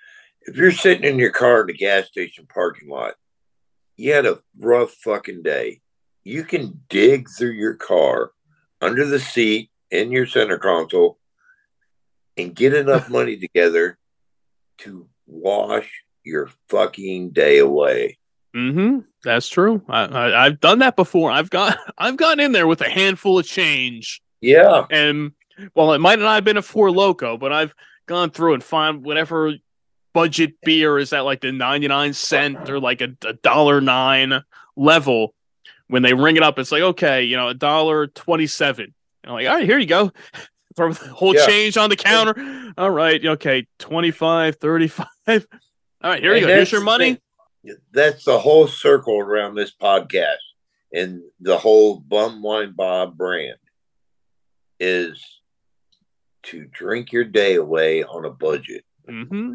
if 0.46 0.56
you're 0.56 0.72
sitting 0.72 1.04
in 1.04 1.18
your 1.18 1.30
car 1.30 1.62
in 1.62 1.70
a 1.70 1.72
gas 1.72 2.06
station 2.08 2.46
parking 2.52 2.88
lot, 2.88 3.14
you 3.96 4.12
had 4.12 4.26
a 4.26 4.40
rough 4.58 4.92
fucking 4.92 5.42
day. 5.42 5.80
You 6.24 6.44
can 6.44 6.80
dig 6.88 7.28
through 7.36 7.52
your 7.52 7.74
car 7.74 8.32
under 8.80 9.04
the 9.06 9.20
seat 9.20 9.70
in 9.90 10.10
your 10.12 10.26
center 10.26 10.58
console 10.58 11.18
and 12.36 12.54
get 12.54 12.74
enough 12.74 13.08
money 13.10 13.36
together 13.36 13.98
to 14.78 15.08
wash 15.26 15.88
your 16.24 16.50
fucking 16.68 17.30
day 17.30 17.58
away. 17.58 18.18
Mm-hmm. 18.56 19.00
That's 19.24 19.48
true. 19.48 19.82
I, 19.88 20.04
I, 20.04 20.46
I've 20.46 20.60
done 20.60 20.80
that 20.80 20.96
before. 20.96 21.30
I've 21.30 21.50
got 21.50 21.78
I've 21.98 22.16
gone 22.16 22.40
in 22.40 22.52
there 22.52 22.66
with 22.66 22.80
a 22.80 22.88
handful 22.90 23.38
of 23.38 23.46
change, 23.46 24.20
Yeah. 24.40 24.84
and 24.90 25.32
well, 25.74 25.92
it 25.92 25.98
might 26.00 26.18
not 26.18 26.34
have 26.34 26.44
been 26.44 26.56
a 26.56 26.62
four 26.62 26.90
loco, 26.90 27.36
but 27.36 27.52
I've 27.52 27.74
gone 28.06 28.30
through 28.30 28.54
and 28.54 28.64
found 28.64 29.04
whatever 29.04 29.54
budget 30.12 30.60
beer 30.62 30.98
is 30.98 31.12
at 31.12 31.20
like 31.20 31.40
the 31.40 31.52
ninety 31.52 31.88
nine 31.88 32.12
cent 32.12 32.68
or 32.70 32.80
like 32.80 33.00
a, 33.00 33.14
a 33.26 33.32
dollar 33.34 33.80
nine 33.80 34.42
level. 34.76 35.34
When 35.88 36.02
they 36.02 36.14
ring 36.14 36.36
it 36.36 36.42
up, 36.42 36.58
it's 36.58 36.72
like 36.72 36.82
okay, 36.82 37.24
you 37.24 37.36
know, 37.36 37.48
a 37.48 37.54
dollar 37.54 38.06
twenty 38.06 38.46
seven. 38.46 38.94
I'm 39.24 39.32
like, 39.34 39.46
all 39.46 39.54
right, 39.54 39.64
here 39.66 39.78
you 39.78 39.86
go. 39.86 40.10
Throw 40.76 40.92
the 40.92 41.08
whole 41.08 41.34
Yeah. 41.34 41.46
change 41.46 41.76
on 41.76 41.90
the 41.90 41.96
counter. 41.96 42.72
All 42.78 42.90
right, 42.90 43.24
okay, 43.24 43.66
25, 43.78 44.56
35. 44.56 45.06
All 45.28 45.36
right, 46.02 46.22
here 46.22 46.34
you 46.34 46.40
go. 46.40 46.46
Here's 46.46 46.72
your 46.72 46.80
money. 46.80 47.20
That's 47.92 48.24
the 48.24 48.38
whole 48.38 48.66
circle 48.66 49.18
around 49.20 49.54
this 49.54 49.72
podcast 49.78 50.38
and 50.92 51.20
the 51.40 51.58
whole 51.58 52.00
Bum 52.00 52.42
Wine 52.42 52.72
Bob 52.74 53.16
brand 53.18 53.58
is 54.80 55.22
to 56.44 56.64
drink 56.64 57.12
your 57.12 57.24
day 57.24 57.54
away 57.54 58.02
on 58.02 58.24
a 58.24 58.30
budget. 58.30 58.84
Mm-hmm. 59.08 59.52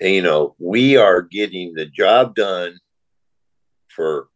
You 0.00 0.22
know, 0.22 0.54
we 0.58 0.96
are 0.96 1.22
getting 1.22 1.74
the 1.74 1.86
job 1.86 2.34
done 2.34 2.78
for 3.88 4.28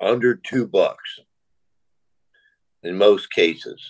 under 0.00 0.36
two 0.36 0.66
bucks 0.66 1.18
in 2.82 2.96
most 2.96 3.32
cases. 3.32 3.82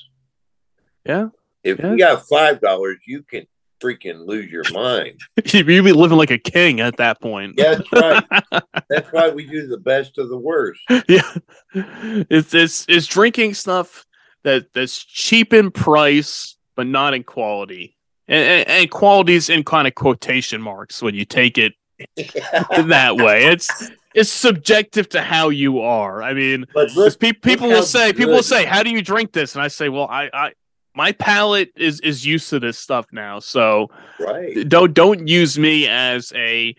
Yeah. 1.05 1.29
If 1.63 1.79
Yeah. 1.79 1.93
you 1.93 1.99
got 1.99 2.27
five 2.29 2.61
dollars, 2.61 2.99
you 3.07 3.23
can 3.23 3.47
freaking 3.83 4.27
lose 4.27 4.51
your 4.51 4.65
mind. 4.73 5.21
You'd 5.45 5.67
be 5.67 5.81
living 5.93 6.17
like 6.19 6.31
a 6.31 6.39
king 6.39 6.81
at 6.81 6.97
that 6.97 7.21
point. 7.21 7.55
Yeah, 7.59 7.77
that's 7.77 7.93
right. 7.93 8.63
That's 8.89 9.13
why 9.13 9.29
we 9.29 9.45
do 9.47 9.67
the 9.67 9.77
best 9.79 10.17
of 10.19 10.31
the 10.31 10.39
worst. 10.39 10.81
yeah. 11.09 11.31
It's 11.75 12.55
it's 12.55 12.87
it's 12.89 13.07
drinking 13.07 13.53
stuff 13.55 14.07
that 14.45 14.73
that's 14.73 15.05
cheap 15.05 15.53
in 15.53 15.71
price 15.71 16.57
but 16.75 16.87
not 16.87 17.13
in 17.13 17.23
quality. 17.25 17.98
And, 18.29 18.69
and, 18.69 18.91
qualities 18.91 19.49
in 19.49 19.65
kind 19.65 19.89
of 19.89 19.95
quotation 19.95 20.61
marks 20.61 21.01
when 21.01 21.15
you 21.15 21.25
take 21.25 21.57
it 21.57 21.73
that 22.17 23.17
way. 23.17 23.47
It's 23.47 23.91
it's 24.15 24.31
subjective 24.31 25.09
to 25.11 25.23
how 25.23 25.49
you 25.49 25.81
are. 25.81 26.23
I 26.23 26.35
mean, 26.35 26.67
look, 26.75 27.19
pe- 27.19 27.33
people 27.33 27.69
will 27.69 27.83
say 27.83 28.13
people 28.13 28.35
will 28.35 28.43
say, 28.43 28.65
"How 28.65 28.83
do 28.83 28.91
you 28.91 29.03
drink 29.03 29.33
this?" 29.33 29.55
And 29.55 29.63
I 29.63 29.69
say, 29.69 29.89
"Well, 29.89 30.09
I, 30.11 30.29
I 30.33 30.53
my 30.95 31.13
palate 31.13 31.73
is 31.77 32.01
is 32.01 32.27
used 32.27 32.51
to 32.51 32.61
this 32.61 32.79
stuff 32.79 33.07
now, 33.13 33.39
so 33.39 33.89
right. 34.21 34.69
don't 34.69 34.93
don't 34.93 35.27
use 35.29 35.59
me 35.59 35.87
as 35.87 36.33
a 36.35 36.75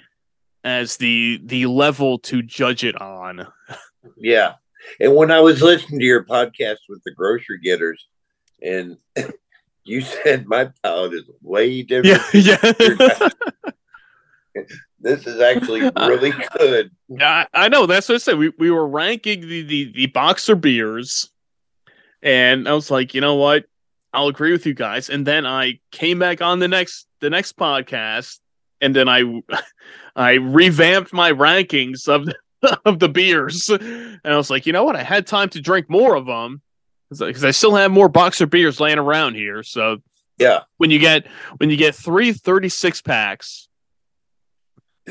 as 0.63 0.97
the 0.97 1.39
the 1.43 1.65
level 1.65 2.19
to 2.19 2.41
judge 2.41 2.83
it 2.83 2.99
on." 3.01 3.47
Yeah. 4.17 4.53
And 4.99 5.15
when 5.15 5.29
I 5.29 5.39
was 5.39 5.61
listening 5.61 5.99
to 5.99 6.05
your 6.05 6.23
podcast 6.23 6.77
with 6.87 7.03
the 7.03 7.11
grocery 7.11 7.59
getters, 7.59 8.07
and 8.61 8.97
you 9.89 10.01
said 10.01 10.47
my 10.47 10.69
palate 10.83 11.13
is 11.13 11.23
way 11.41 11.81
different. 11.81 12.21
Yeah, 12.33 12.57
yeah. 12.99 13.29
This 15.01 15.25
is 15.25 15.39
actually 15.39 15.89
really 15.97 16.33
good. 16.57 16.91
I, 17.21 17.47
I 17.53 17.69
know. 17.69 17.85
That's 17.85 18.09
what 18.09 18.15
I 18.15 18.17
said. 18.17 18.37
We 18.37 18.49
we 18.59 18.69
were 18.69 18.85
ranking 18.85 19.39
the, 19.39 19.61
the 19.61 19.91
the 19.93 20.07
boxer 20.07 20.55
beers, 20.55 21.31
and 22.21 22.67
I 22.67 22.73
was 22.73 22.91
like, 22.91 23.13
you 23.13 23.21
know 23.21 23.35
what? 23.35 23.63
I'll 24.11 24.27
agree 24.27 24.51
with 24.51 24.65
you 24.65 24.73
guys. 24.73 25.09
And 25.09 25.25
then 25.25 25.45
I 25.45 25.79
came 25.91 26.19
back 26.19 26.41
on 26.41 26.59
the 26.59 26.67
next 26.67 27.07
the 27.21 27.29
next 27.29 27.55
podcast, 27.55 28.39
and 28.81 28.93
then 28.93 29.07
I 29.07 29.41
I 30.17 30.33
revamped 30.33 31.13
my 31.13 31.31
rankings 31.31 32.09
of 32.09 32.25
the, 32.25 32.79
of 32.83 32.99
the 32.99 33.07
beers, 33.07 33.69
and 33.69 34.19
I 34.25 34.35
was 34.35 34.49
like, 34.49 34.65
you 34.65 34.73
know 34.73 34.83
what? 34.83 34.97
I 34.97 35.03
had 35.03 35.25
time 35.25 35.47
to 35.49 35.61
drink 35.61 35.89
more 35.89 36.15
of 36.15 36.25
them 36.25 36.61
because 37.09 37.43
I 37.43 37.51
still 37.51 37.75
have 37.75 37.91
more 37.91 38.09
boxer 38.09 38.45
beers 38.45 38.79
laying 38.79 38.99
around 38.99 39.35
here. 39.35 39.63
So 39.63 39.97
Yeah. 40.37 40.59
when 40.77 40.91
you 40.91 40.99
get 40.99 41.25
when 41.57 41.69
you 41.69 41.77
get 41.77 41.95
three 41.95 42.31
36 42.33 43.01
packs 43.01 43.67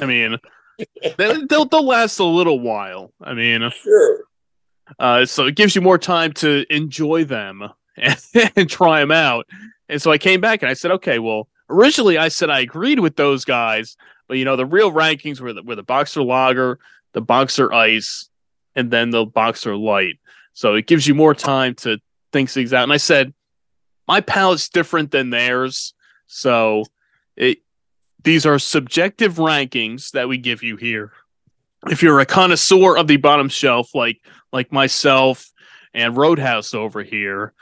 i 0.00 0.06
mean 0.06 0.36
they- 1.16 1.42
they'll, 1.48 1.64
they'll 1.66 1.84
last 1.84 2.18
a 2.18 2.24
little 2.24 2.60
while 2.60 3.12
i 3.20 3.34
mean 3.34 3.68
Sure. 3.70 4.20
uh, 4.98 5.26
so 5.26 5.46
it 5.46 5.56
gives 5.56 5.74
you 5.74 5.80
more 5.82 5.98
time 5.98 6.32
to 6.34 6.64
enjoy 6.74 7.24
them 7.24 7.62
and, 7.96 8.16
and 8.56 8.70
try 8.70 9.00
them 9.00 9.10
out 9.10 9.46
and 9.88 10.00
so 10.00 10.10
i 10.12 10.18
came 10.18 10.40
back 10.40 10.62
and 10.62 10.70
i 10.70 10.74
said 10.74 10.92
okay 10.92 11.18
well 11.18 11.48
originally 11.68 12.16
i 12.16 12.28
said 12.28 12.48
i 12.48 12.60
agreed 12.60 13.00
with 13.00 13.16
those 13.16 13.44
guys 13.44 13.96
but 14.28 14.38
you 14.38 14.44
know 14.44 14.56
the 14.56 14.66
real 14.66 14.92
rankings 14.92 15.40
were 15.40 15.52
the, 15.52 15.62
were 15.62 15.74
the 15.76 15.82
boxer 15.82 16.22
lager 16.22 16.78
the 17.12 17.20
boxer 17.20 17.72
ice 17.72 18.28
and 18.76 18.90
then 18.90 19.10
the 19.10 19.24
boxer 19.26 19.76
light 19.76 20.18
so 20.58 20.74
it 20.74 20.88
gives 20.88 21.06
you 21.06 21.14
more 21.14 21.36
time 21.36 21.76
to 21.76 22.00
think 22.32 22.50
things 22.50 22.72
out. 22.72 22.82
And 22.82 22.92
i 22.92 22.96
said 22.96 23.32
my 24.08 24.20
palate's 24.20 24.68
different 24.68 25.12
than 25.12 25.30
theirs. 25.30 25.94
So 26.26 26.82
it 27.36 27.58
these 28.24 28.44
are 28.44 28.58
subjective 28.58 29.34
rankings 29.34 30.10
that 30.10 30.26
we 30.28 30.36
give 30.36 30.64
you 30.64 30.74
here. 30.74 31.12
If 31.86 32.02
you're 32.02 32.18
a 32.18 32.26
connoisseur 32.26 32.96
of 32.96 33.06
the 33.06 33.18
bottom 33.18 33.48
shelf 33.48 33.94
like 33.94 34.18
like 34.52 34.72
myself 34.72 35.48
and 35.94 36.16
roadhouse 36.16 36.74
over 36.74 37.04
here 37.04 37.52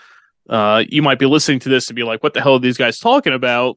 uh 0.49 0.83
you 0.89 1.03
might 1.03 1.19
be 1.19 1.27
listening 1.27 1.59
to 1.59 1.69
this 1.69 1.91
and 1.91 1.97
be 1.97 2.03
like 2.03 2.23
what 2.23 2.33
the 2.33 2.41
hell 2.41 2.55
are 2.55 2.61
these 2.61 2.79
guys 2.79 2.99
talking 2.99 3.35
about? 3.35 3.77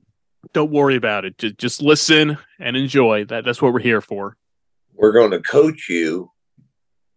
Don't 0.53 0.71
worry 0.71 0.95
about 0.95 1.25
it. 1.25 1.37
Just, 1.37 1.57
just 1.57 1.81
listen 1.81 2.37
and 2.57 2.77
enjoy. 2.77 3.25
That 3.25 3.43
that's 3.43 3.61
what 3.61 3.73
we're 3.73 3.79
here 3.79 3.99
for. 3.99 4.37
We're 4.93 5.11
going 5.11 5.31
to 5.31 5.41
coach 5.41 5.89
you 5.89 6.31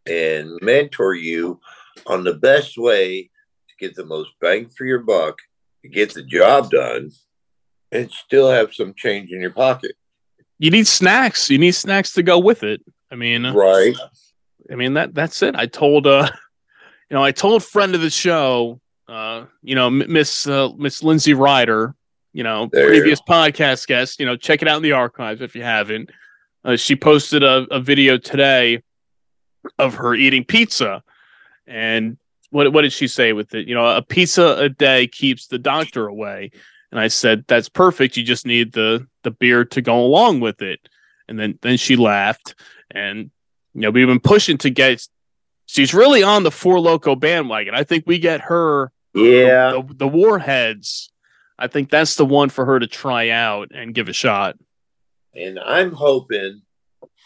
and 0.04 0.58
mentor 0.60 1.14
you 1.14 1.60
on 2.06 2.24
the 2.24 2.34
best 2.34 2.76
way 2.78 3.30
to 3.68 3.74
get 3.78 3.94
the 3.94 4.04
most 4.04 4.30
bang 4.40 4.68
for 4.68 4.84
your 4.84 5.00
buck, 5.00 5.38
to 5.82 5.88
get 5.88 6.14
the 6.14 6.22
job 6.22 6.70
done, 6.70 7.10
and 7.90 8.10
still 8.10 8.50
have 8.50 8.72
some 8.74 8.94
change 8.96 9.30
in 9.30 9.40
your 9.40 9.50
pocket. 9.52 9.92
you 10.58 10.70
need 10.70 10.86
snacks 10.86 11.50
you 11.50 11.58
need 11.58 11.72
snacks 11.72 12.12
to 12.12 12.22
go 12.22 12.38
with 12.38 12.62
it 12.62 12.80
i 13.10 13.14
mean 13.16 13.42
Right. 13.44 13.96
I 14.70 14.76
mean 14.76 14.94
that 14.94 15.12
that's 15.14 15.42
it. 15.42 15.54
I 15.56 15.66
told 15.66 16.06
uh 16.06 16.30
you 17.10 17.16
know, 17.16 17.22
I 17.22 17.32
told 17.32 17.62
friend 17.64 17.94
of 17.94 18.00
the 18.00 18.08
show, 18.10 18.80
uh, 19.08 19.44
you 19.62 19.74
know, 19.74 19.90
Miss 19.90 20.46
uh, 20.46 20.70
Miss 20.78 21.02
Lindsay 21.02 21.34
Ryder, 21.34 21.94
you 22.32 22.42
know, 22.44 22.70
There. 22.72 22.86
previous 22.88 23.20
podcast 23.20 23.86
guest, 23.86 24.18
you 24.20 24.24
know, 24.24 24.36
check 24.36 24.62
it 24.62 24.68
out 24.68 24.76
in 24.78 24.82
the 24.82 24.92
archives 24.92 25.42
if 25.42 25.54
you 25.54 25.62
haven't. 25.62 26.10
Uh, 26.64 26.76
she 26.76 26.94
posted 26.96 27.42
a, 27.42 27.66
a 27.70 27.80
video 27.80 28.16
today 28.16 28.82
of 29.78 29.94
her 29.94 30.14
eating 30.14 30.44
pizza 30.44 31.02
and 31.66 32.16
what 32.50 32.72
what 32.72 32.82
did 32.82 32.92
she 32.92 33.08
say 33.08 33.32
with 33.32 33.54
it? 33.54 33.66
You 33.68 33.74
know, 33.74 33.86
a 33.96 34.02
pizza 34.02 34.56
a 34.58 34.68
day 34.68 35.06
keeps 35.06 35.46
the 35.46 35.58
doctor 35.58 36.06
away. 36.06 36.50
And 36.90 37.00
I 37.00 37.08
said, 37.08 37.44
That's 37.48 37.68
perfect. 37.70 38.16
You 38.16 38.22
just 38.22 38.46
need 38.46 38.72
the 38.72 39.06
the 39.22 39.30
beer 39.30 39.64
to 39.66 39.80
go 39.80 40.00
along 40.04 40.40
with 40.40 40.60
it. 40.62 40.80
And 41.28 41.38
then 41.38 41.58
then 41.62 41.76
she 41.78 41.96
laughed 41.96 42.54
and 42.90 43.30
you 43.74 43.80
know, 43.80 43.90
we've 43.90 44.06
been 44.06 44.20
pushing 44.20 44.58
to 44.58 44.70
get. 44.70 45.06
She's 45.64 45.94
really 45.94 46.22
on 46.22 46.42
the 46.42 46.50
four 46.50 46.78
loco 46.78 47.14
bandwagon. 47.16 47.74
I 47.74 47.84
think 47.84 48.04
we 48.06 48.18
get 48.18 48.42
her 48.42 48.92
Yeah. 49.14 49.70
the, 49.70 49.94
the 49.94 50.08
warheads. 50.08 51.10
I 51.58 51.68
think 51.68 51.88
that's 51.90 52.16
the 52.16 52.26
one 52.26 52.50
for 52.50 52.66
her 52.66 52.78
to 52.78 52.86
try 52.86 53.30
out 53.30 53.70
and 53.72 53.94
give 53.94 54.08
a 54.10 54.12
shot. 54.12 54.56
And 55.34 55.58
I'm 55.58 55.92
hoping 55.92 56.60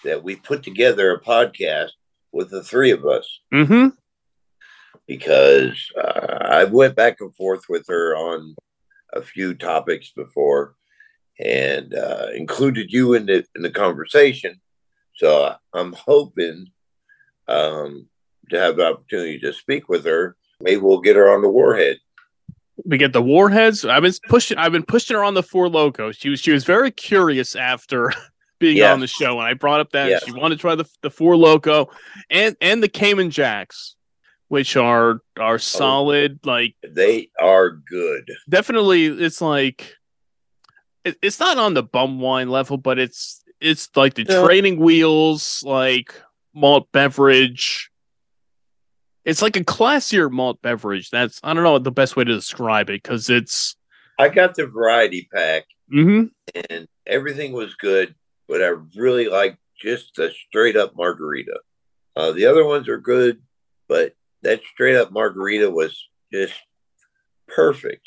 that 0.04 0.22
we 0.22 0.36
put 0.36 0.62
together 0.62 1.10
a 1.12 1.20
podcast 1.20 1.90
with 2.30 2.50
the 2.50 2.62
three 2.62 2.92
of 2.92 3.04
us 3.04 3.40
Mm-hmm. 3.52 3.88
Because 5.06 5.90
uh, 5.96 6.38
I 6.42 6.64
went 6.64 6.96
back 6.96 7.20
and 7.20 7.34
forth 7.34 7.64
with 7.68 7.86
her 7.88 8.16
on 8.16 8.54
a 9.12 9.22
few 9.22 9.54
topics 9.54 10.10
before, 10.14 10.74
and 11.38 11.94
uh, 11.94 12.28
included 12.34 12.92
you 12.92 13.14
in 13.14 13.26
the 13.26 13.44
in 13.54 13.62
the 13.62 13.70
conversation. 13.70 14.60
So 15.16 15.54
I'm 15.72 15.92
hoping 15.92 16.66
um, 17.48 18.06
to 18.50 18.58
have 18.58 18.76
the 18.76 18.86
opportunity 18.86 19.38
to 19.40 19.52
speak 19.52 19.88
with 19.88 20.04
her. 20.04 20.36
Maybe 20.60 20.78
we'll 20.80 21.00
get 21.00 21.16
her 21.16 21.30
on 21.30 21.42
the 21.42 21.48
warhead. 21.48 21.98
We 22.84 22.98
get 22.98 23.12
the 23.12 23.22
warheads. 23.22 23.84
I've 23.84 24.02
been 24.02 24.12
pushing. 24.28 24.58
I've 24.58 24.72
been 24.72 24.82
pushing 24.84 25.16
her 25.16 25.24
on 25.24 25.34
the 25.34 25.42
four 25.42 25.68
locos. 25.68 26.16
She 26.16 26.28
was 26.28 26.40
she 26.40 26.52
was 26.52 26.64
very 26.64 26.90
curious 26.90 27.56
after 27.56 28.12
being 28.58 28.76
Yes. 28.78 28.92
on 28.92 29.00
the 29.00 29.06
show, 29.06 29.38
and 29.38 29.48
I 29.48 29.54
brought 29.54 29.80
up 29.80 29.92
that 29.92 30.08
Yes. 30.08 30.24
she 30.24 30.32
wanted 30.32 30.56
to 30.56 30.60
try 30.60 30.74
the 30.74 30.84
the 31.02 31.10
four 31.10 31.36
loco 31.36 31.88
and 32.30 32.56
and 32.60 32.82
the 32.82 32.88
Cayman 32.88 33.30
Jacks, 33.30 33.95
which 34.48 34.76
are 34.76 35.20
Oh. 35.38 35.42
are 35.42 35.58
solid. 35.58 36.40
Like 36.44 36.74
They 36.82 37.30
are 37.40 37.70
good. 37.70 38.30
definitely, 38.48 39.06
it's 39.06 39.40
like 39.40 39.94
it, 41.04 41.16
it's 41.22 41.40
not 41.40 41.58
on 41.58 41.74
the 41.74 41.82
bum 41.82 42.20
wine 42.20 42.48
level, 42.48 42.76
but 42.76 42.98
it's 42.98 43.42
it's 43.60 43.88
like 43.96 44.14
the 44.14 44.24
No. 44.24 44.44
training 44.46 44.78
wheels, 44.78 45.62
like 45.64 46.14
malt 46.54 46.88
beverage. 46.92 47.90
It's 49.24 49.42
like 49.42 49.56
a 49.56 49.64
classier 49.64 50.30
malt 50.30 50.62
beverage. 50.62 51.10
That's 51.10 51.40
I 51.42 51.52
don't 51.54 51.64
know 51.64 51.78
the 51.78 51.90
best 51.90 52.16
way 52.16 52.24
to 52.24 52.34
describe 52.34 52.88
it 52.90 53.02
because 53.02 53.28
it's. 53.30 53.76
I 54.18 54.28
got 54.30 54.54
the 54.54 54.66
variety 54.66 55.28
pack 55.34 55.64
mhm. 55.92 56.30
and 56.70 56.88
everything 57.06 57.52
was 57.52 57.74
good, 57.74 58.14
but 58.48 58.62
I 58.62 58.68
really 58.96 59.28
like 59.28 59.58
just 59.78 60.18
a 60.18 60.30
straight 60.30 60.76
up 60.76 60.96
margarita. 60.96 61.60
Uh, 62.14 62.32
the 62.32 62.46
other 62.46 62.64
ones 62.64 62.88
are 62.88 62.98
good, 62.98 63.42
but 63.88 64.14
that 64.46 64.60
straight 64.72 64.96
up 64.96 65.10
margarita 65.12 65.70
was 65.70 66.08
just 66.32 66.54
perfect. 67.48 68.06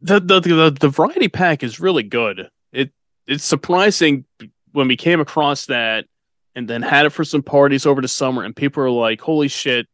the, 0.00 0.20
the 0.20 0.40
the 0.40 0.76
the 0.80 0.88
variety 0.88 1.28
pack 1.28 1.62
is 1.62 1.80
really 1.80 2.02
good. 2.02 2.48
It 2.72 2.92
it's 3.26 3.44
surprising 3.44 4.24
when 4.72 4.88
we 4.88 4.96
came 4.96 5.20
across 5.20 5.66
that 5.66 6.06
and 6.54 6.68
then 6.68 6.82
had 6.82 7.06
it 7.06 7.10
for 7.10 7.24
some 7.24 7.42
parties 7.42 7.86
over 7.86 8.00
the 8.00 8.08
summer 8.08 8.42
and 8.42 8.54
people 8.54 8.82
are 8.82 8.90
like, 8.90 9.20
"Holy 9.20 9.48
shit, 9.48 9.86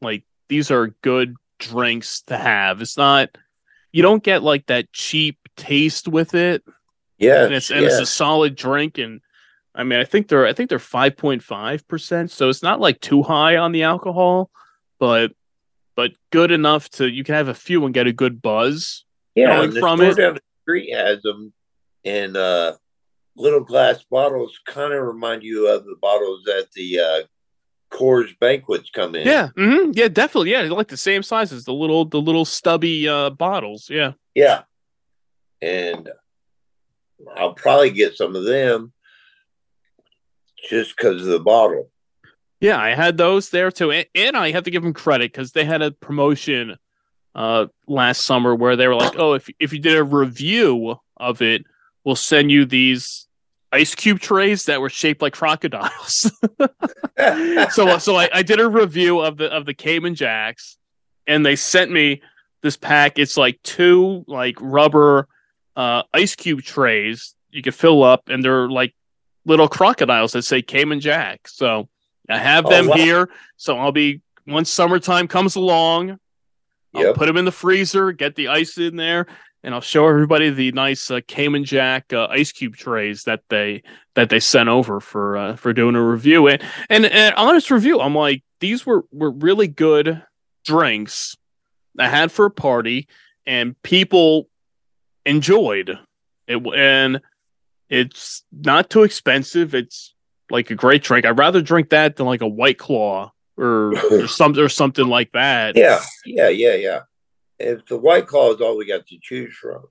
like 0.00 0.24
these 0.48 0.70
are 0.70 0.94
good 1.02 1.34
drinks 1.58 2.22
to 2.22 2.36
have." 2.36 2.80
It's 2.80 2.96
not 2.96 3.30
you 3.92 4.02
don't 4.02 4.22
get 4.22 4.42
like 4.42 4.66
that 4.66 4.92
cheap 4.92 5.38
taste 5.56 6.06
with 6.06 6.34
it 6.34 6.62
Yeah. 7.18 7.44
and 7.44 7.54
it's 7.54 7.70
and 7.70 7.84
it's 7.84 7.98
a 7.98 8.06
solid 8.06 8.54
drink 8.54 8.98
and 8.98 9.20
I 9.74 9.84
mean, 9.84 9.98
I 10.00 10.04
think 10.04 10.28
they're 10.28 10.46
I 10.46 10.52
think 10.52 10.68
they're 10.70 10.78
5.5%, 10.78 12.30
so 12.30 12.48
it's 12.48 12.62
not 12.62 12.80
like 12.80 13.00
too 13.00 13.22
high 13.22 13.56
on 13.56 13.72
the 13.72 13.82
alcohol, 13.84 14.50
but 14.98 15.32
but 15.96 16.12
good 16.30 16.50
enough 16.50 16.88
to 16.90 17.08
you 17.08 17.24
can 17.24 17.34
have 17.34 17.48
a 17.48 17.54
few 17.54 17.84
and 17.84 17.94
get 17.94 18.06
a 18.06 18.12
good 18.12 18.40
buzz. 18.40 19.04
yeah. 19.34 19.56
going 19.56 19.70
and 19.70 19.78
from 19.78 20.00
it. 20.00 20.16
down 20.16 20.34
the 20.34 20.40
street 20.62 20.92
has 20.94 21.22
them 21.22 21.52
in 22.04 22.36
uh, 22.36 22.72
little 23.36 23.60
glass 23.60 24.04
bottles. 24.10 24.58
Kind 24.66 24.92
of 24.92 25.02
remind 25.02 25.42
you 25.42 25.68
of 25.68 25.84
the 25.84 25.96
bottles 26.00 26.44
that 26.44 26.68
the 26.74 27.00
uh, 27.00 27.22
Coors 27.90 28.38
banquets 28.38 28.90
come 28.90 29.14
in. 29.14 29.26
Yeah, 29.26 29.48
mm-hmm. 29.56 29.92
yeah, 29.94 30.08
definitely. 30.08 30.50
Yeah, 30.50 30.62
they're 30.62 30.70
like 30.70 30.88
the 30.88 30.96
same 30.96 31.22
sizes, 31.22 31.64
the 31.64 31.72
little 31.72 32.04
the 32.04 32.20
little 32.20 32.44
stubby 32.44 33.08
uh 33.08 33.30
bottles. 33.30 33.88
Yeah, 33.90 34.12
Yeah. 34.34 34.62
And 35.60 36.08
I'll 37.36 37.54
probably 37.54 37.90
get 37.90 38.16
some 38.16 38.36
of 38.36 38.44
them 38.44 38.92
just 40.68 40.96
because 40.96 41.22
of 41.22 41.28
the 41.28 41.40
bottle. 41.40 41.90
Yeah, 42.60 42.80
I 42.80 42.94
had 42.94 43.16
those 43.16 43.50
there 43.50 43.70
too, 43.70 43.90
and, 43.92 44.06
and 44.14 44.36
I 44.36 44.50
have 44.50 44.64
to 44.64 44.70
give 44.70 44.82
them 44.82 44.92
credit 44.92 45.32
because 45.32 45.52
they 45.52 45.64
had 45.64 45.82
a 45.82 45.90
promotion 45.90 46.76
uh 47.34 47.66
last 47.86 48.24
summer 48.24 48.54
where 48.54 48.74
they 48.76 48.88
were 48.88 48.94
like, 48.94 49.14
oh, 49.18 49.34
if 49.34 49.48
if 49.58 49.72
you 49.72 49.78
did 49.78 49.96
a 49.96 50.04
review 50.04 50.96
of 51.16 51.42
it, 51.42 51.64
we'll 52.04 52.16
send 52.16 52.50
you 52.50 52.64
these 52.64 53.26
ice 53.70 53.94
cube 53.94 54.20
trays 54.20 54.64
that 54.64 54.80
were 54.80 54.88
shaped 54.88 55.22
like 55.22 55.34
crocodiles. 55.34 56.32
so 57.70 57.98
so 57.98 58.16
I, 58.16 58.28
I 58.32 58.42
did 58.42 58.60
a 58.60 58.68
review 58.68 59.20
of 59.20 59.36
the 59.36 59.46
of 59.46 59.66
the 59.66 59.74
Cayman 59.74 60.14
Jacks, 60.14 60.78
and 61.26 61.44
they 61.44 61.56
sent 61.56 61.90
me 61.90 62.22
this 62.62 62.76
pack. 62.76 63.18
It's 63.18 63.36
like 63.36 63.62
two 63.62 64.24
like 64.26 64.56
rubber 64.60 65.28
uh, 65.76 66.02
ice 66.12 66.34
cube 66.34 66.62
trays 66.62 67.34
you 67.50 67.62
can 67.62 67.72
fill 67.72 68.02
up, 68.02 68.28
and 68.28 68.42
they're 68.42 68.68
like 68.68 68.94
little 69.44 69.68
crocodiles 69.68 70.32
that 70.32 70.42
say 70.42 70.62
Cayman 70.62 71.00
Jack. 71.00 71.46
So 71.46 71.88
I 72.28 72.38
have 72.38 72.66
Oh, 72.66 72.70
them 72.70 72.86
wow. 72.88 72.96
here. 72.96 73.30
So 73.56 73.78
I'll 73.78 73.92
be 73.92 74.20
once 74.46 74.70
summertime 74.70 75.28
comes 75.28 75.56
along, 75.56 76.18
I'll 76.94 77.04
Yep. 77.04 77.14
put 77.16 77.26
them 77.26 77.36
in 77.36 77.44
the 77.44 77.52
freezer, 77.52 78.12
get 78.12 78.34
the 78.34 78.48
ice 78.48 78.78
in 78.78 78.96
there, 78.96 79.26
and 79.62 79.74
I'll 79.74 79.80
show 79.80 80.06
everybody 80.08 80.50
the 80.50 80.72
nice 80.72 81.10
uh, 81.10 81.20
Cayman 81.26 81.64
Jack 81.64 82.12
uh, 82.12 82.28
ice 82.30 82.52
cube 82.52 82.76
trays 82.76 83.24
that 83.24 83.42
they 83.50 83.82
that 84.14 84.30
they 84.30 84.40
sent 84.40 84.68
over 84.68 85.00
for 85.00 85.36
uh, 85.36 85.56
for 85.56 85.72
doing 85.72 85.94
a 85.96 86.02
review. 86.02 86.48
And, 86.48 86.62
and 86.88 87.04
and 87.06 87.34
honest 87.34 87.70
review, 87.70 88.00
I'm 88.00 88.14
like 88.14 88.42
these 88.60 88.86
were 88.86 89.04
were 89.12 89.30
really 89.30 89.68
good 89.68 90.22
drinks 90.64 91.36
I 91.98 92.08
had 92.08 92.30
for 92.32 92.46
a 92.46 92.50
party, 92.50 93.08
and 93.46 93.80
people 93.82 94.48
enjoyed 95.26 95.98
it. 96.46 96.66
And 96.74 97.20
it's 97.90 98.44
not 98.52 98.88
too 98.90 99.02
expensive. 99.02 99.74
It's 99.74 100.14
like 100.50 100.70
a 100.70 100.74
great 100.74 101.02
drink. 101.02 101.26
I'd 101.26 101.38
rather 101.38 101.62
drink 101.62 101.90
that 101.90 102.16
than 102.16 102.26
like 102.26 102.42
a 102.42 102.48
White 102.48 102.78
Claw 102.78 103.32
or 103.56 103.94
or 104.10 104.28
something 104.28 104.62
or 104.62 104.68
something 104.68 105.06
like 105.06 105.32
that. 105.32 105.76
yeah, 105.76 106.00
yeah, 106.24 106.48
yeah, 106.48 106.74
yeah. 106.74 107.00
If 107.58 107.86
the 107.86 107.98
White 107.98 108.26
Claw 108.26 108.54
is 108.54 108.60
all 108.60 108.76
we 108.76 108.86
got 108.86 109.06
to 109.06 109.18
choose 109.20 109.54
from, 109.54 109.84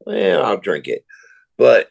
well, 0.00 0.44
I'll 0.44 0.58
drink 0.58 0.88
it. 0.88 1.04
But 1.56 1.90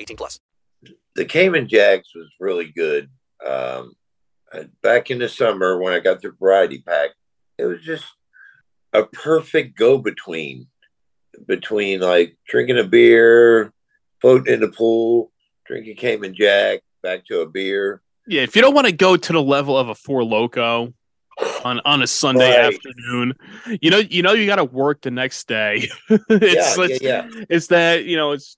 18 0.01 0.17
plus. 0.17 0.39
the 1.15 1.25
Cayman 1.25 1.67
Jacks 1.67 2.09
was 2.15 2.27
really 2.39 2.71
good. 2.75 3.09
Um, 3.45 3.93
back 4.81 5.09
in 5.11 5.19
the 5.19 5.29
summer 5.29 5.77
when 5.79 5.93
I 5.93 5.99
got 5.99 6.21
the 6.21 6.31
variety 6.39 6.79
pack, 6.85 7.11
it 7.57 7.65
was 7.65 7.81
just 7.81 8.05
a 8.93 9.03
perfect 9.03 9.77
go 9.77 9.97
between 9.97 10.67
between 11.47 12.01
like 12.01 12.37
drinking 12.47 12.77
a 12.79 12.83
beer, 12.83 13.71
floating 14.21 14.53
in 14.53 14.59
the 14.59 14.67
pool, 14.67 15.31
drinking 15.65 15.95
Cayman 15.95 16.35
Jack, 16.35 16.81
back 17.01 17.25
to 17.25 17.41
a 17.41 17.47
beer. 17.49 18.01
Yeah, 18.27 18.41
if 18.41 18.55
you 18.55 18.61
don't 18.61 18.75
want 18.75 18.87
to 18.87 18.93
go 18.93 19.17
to 19.17 19.33
the 19.33 19.41
level 19.41 19.77
of 19.77 19.89
a 19.89 19.95
four 19.95 20.23
loco 20.23 20.93
on 21.63 21.79
on 21.85 22.01
a 22.01 22.07
Sunday 22.07 22.49
Right. 22.57 22.73
afternoon, 22.75 23.33
you 23.81 23.89
know 23.89 23.97
you 23.99 24.21
know 24.21 24.33
you 24.33 24.45
got 24.45 24.57
to 24.57 24.65
work 24.65 25.01
the 25.01 25.11
next 25.11 25.47
day. 25.47 25.87
it's, 26.09 26.77
Yeah, 26.77 26.83
it's, 26.85 27.01
yeah, 27.01 27.25
yeah. 27.33 27.43
it's 27.49 27.67
that 27.67 28.05
you 28.05 28.17
know 28.17 28.31
it's 28.33 28.57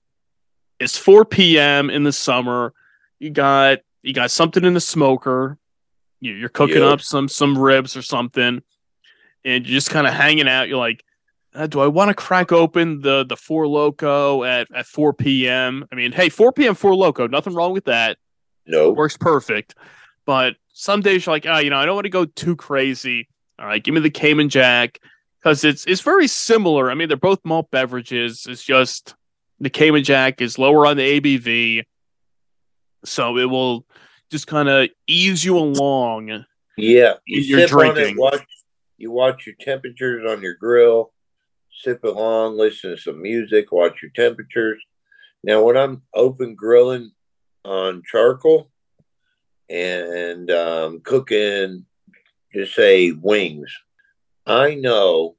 it's 0.84 0.96
4 0.98 1.24
p.m. 1.24 1.90
in 1.90 2.04
the 2.04 2.12
summer. 2.12 2.72
You 3.18 3.30
got 3.30 3.78
you 4.02 4.12
got 4.12 4.30
something 4.30 4.64
in 4.64 4.74
the 4.74 4.80
smoker. 4.80 5.58
You- 6.20 6.34
You're 6.34 6.48
cooking 6.50 6.82
Yep. 6.82 6.92
up 6.92 7.00
some 7.00 7.28
some 7.28 7.58
ribs 7.58 7.96
or 7.96 8.02
something, 8.02 8.62
and 9.44 9.66
you're 9.66 9.74
just 9.74 9.90
kind 9.90 10.06
of 10.06 10.12
hanging 10.14 10.48
out. 10.48 10.68
You're 10.68 10.78
like, 10.78 11.02
uh, 11.54 11.66
do 11.66 11.80
I 11.80 11.86
want 11.86 12.08
to 12.08 12.14
crack 12.14 12.52
open 12.52 13.00
the 13.00 13.24
the 13.24 13.36
four 13.36 13.66
loco 13.66 14.44
at 14.44 14.68
at 14.74 14.86
4 14.86 15.12
p.m. 15.14 15.86
I 15.90 15.94
mean, 15.94 16.12
hey, 16.12 16.28
4 16.28 16.52
p.m. 16.52 16.74
four 16.74 16.94
loco, 16.94 17.26
nothing 17.26 17.54
wrong 17.54 17.72
with 17.72 17.84
that 17.86 18.18
No, 18.66 18.90
works 18.90 19.16
perfect. 19.16 19.74
But 20.26 20.56
some 20.72 21.00
days 21.02 21.24
you're 21.26 21.34
like, 21.34 21.46
ah, 21.48 21.58
you 21.58 21.70
know, 21.70 21.76
I 21.78 21.84
don't 21.86 21.94
want 21.94 22.06
to 22.06 22.10
go 22.10 22.24
too 22.24 22.56
crazy. 22.56 23.28
All 23.58 23.66
right, 23.66 23.82
give 23.82 23.94
me 23.94 24.00
the 24.00 24.10
Cayman 24.10 24.48
Jack 24.48 24.98
because 25.40 25.62
it's 25.64 25.84
it's 25.86 26.00
very 26.00 26.26
similar. 26.26 26.90
I 26.90 26.94
mean, 26.94 27.08
they're 27.08 27.16
both 27.16 27.40
malt 27.44 27.70
beverages. 27.70 28.46
It's 28.48 28.64
just 28.64 29.14
the 29.60 29.70
Cayman 29.70 30.04
Jack 30.04 30.40
is 30.40 30.58
lower 30.58 30.86
on 30.86 30.96
the 30.96 31.20
ABV, 31.20 31.84
so 33.04 33.38
it 33.38 33.44
will 33.44 33.86
just 34.30 34.46
kind 34.46 34.68
of 34.68 34.88
ease 35.06 35.44
you 35.44 35.56
along. 35.56 36.44
yeah, 36.76 37.14
you 37.26 37.42
You're 37.42 37.60
sip 37.60 37.72
on 37.72 37.96
drinking. 37.96 38.16
it, 38.16 38.18
watch 38.18 38.44
you 38.96 39.10
watch 39.10 39.46
your 39.46 39.56
temperatures 39.60 40.24
on 40.28 40.42
your 40.42 40.54
grill, 40.54 41.12
sip 41.82 42.04
along, 42.04 42.56
listen 42.56 42.90
to 42.90 42.96
some 42.96 43.20
music, 43.20 43.72
watch 43.72 44.02
your 44.02 44.10
temperatures. 44.14 44.82
Now, 45.42 45.62
when 45.62 45.76
I'm 45.76 46.02
open 46.14 46.54
grilling 46.54 47.12
on 47.64 48.02
charcoal 48.10 48.70
and 49.68 50.50
um, 50.50 51.00
cooking, 51.00 51.86
just 52.54 52.74
say 52.74 53.10
wings, 53.12 53.70
I 54.46 54.74
know 54.74 55.36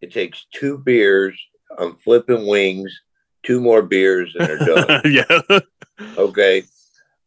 it 0.00 0.12
takes 0.12 0.46
two 0.52 0.78
beers. 0.78 1.38
I'm 1.78 1.96
flipping 1.96 2.46
wings 2.46 3.00
two 3.42 3.60
more 3.60 3.82
beers 3.82 4.34
and 4.38 4.48
they're 4.48 4.58
done. 4.58 5.02
yeah. 5.10 5.58
okay, 6.16 6.64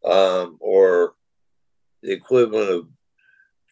um, 0.03 0.57
or 0.59 1.13
the 2.01 2.11
equivalent 2.11 2.69
of 2.69 2.87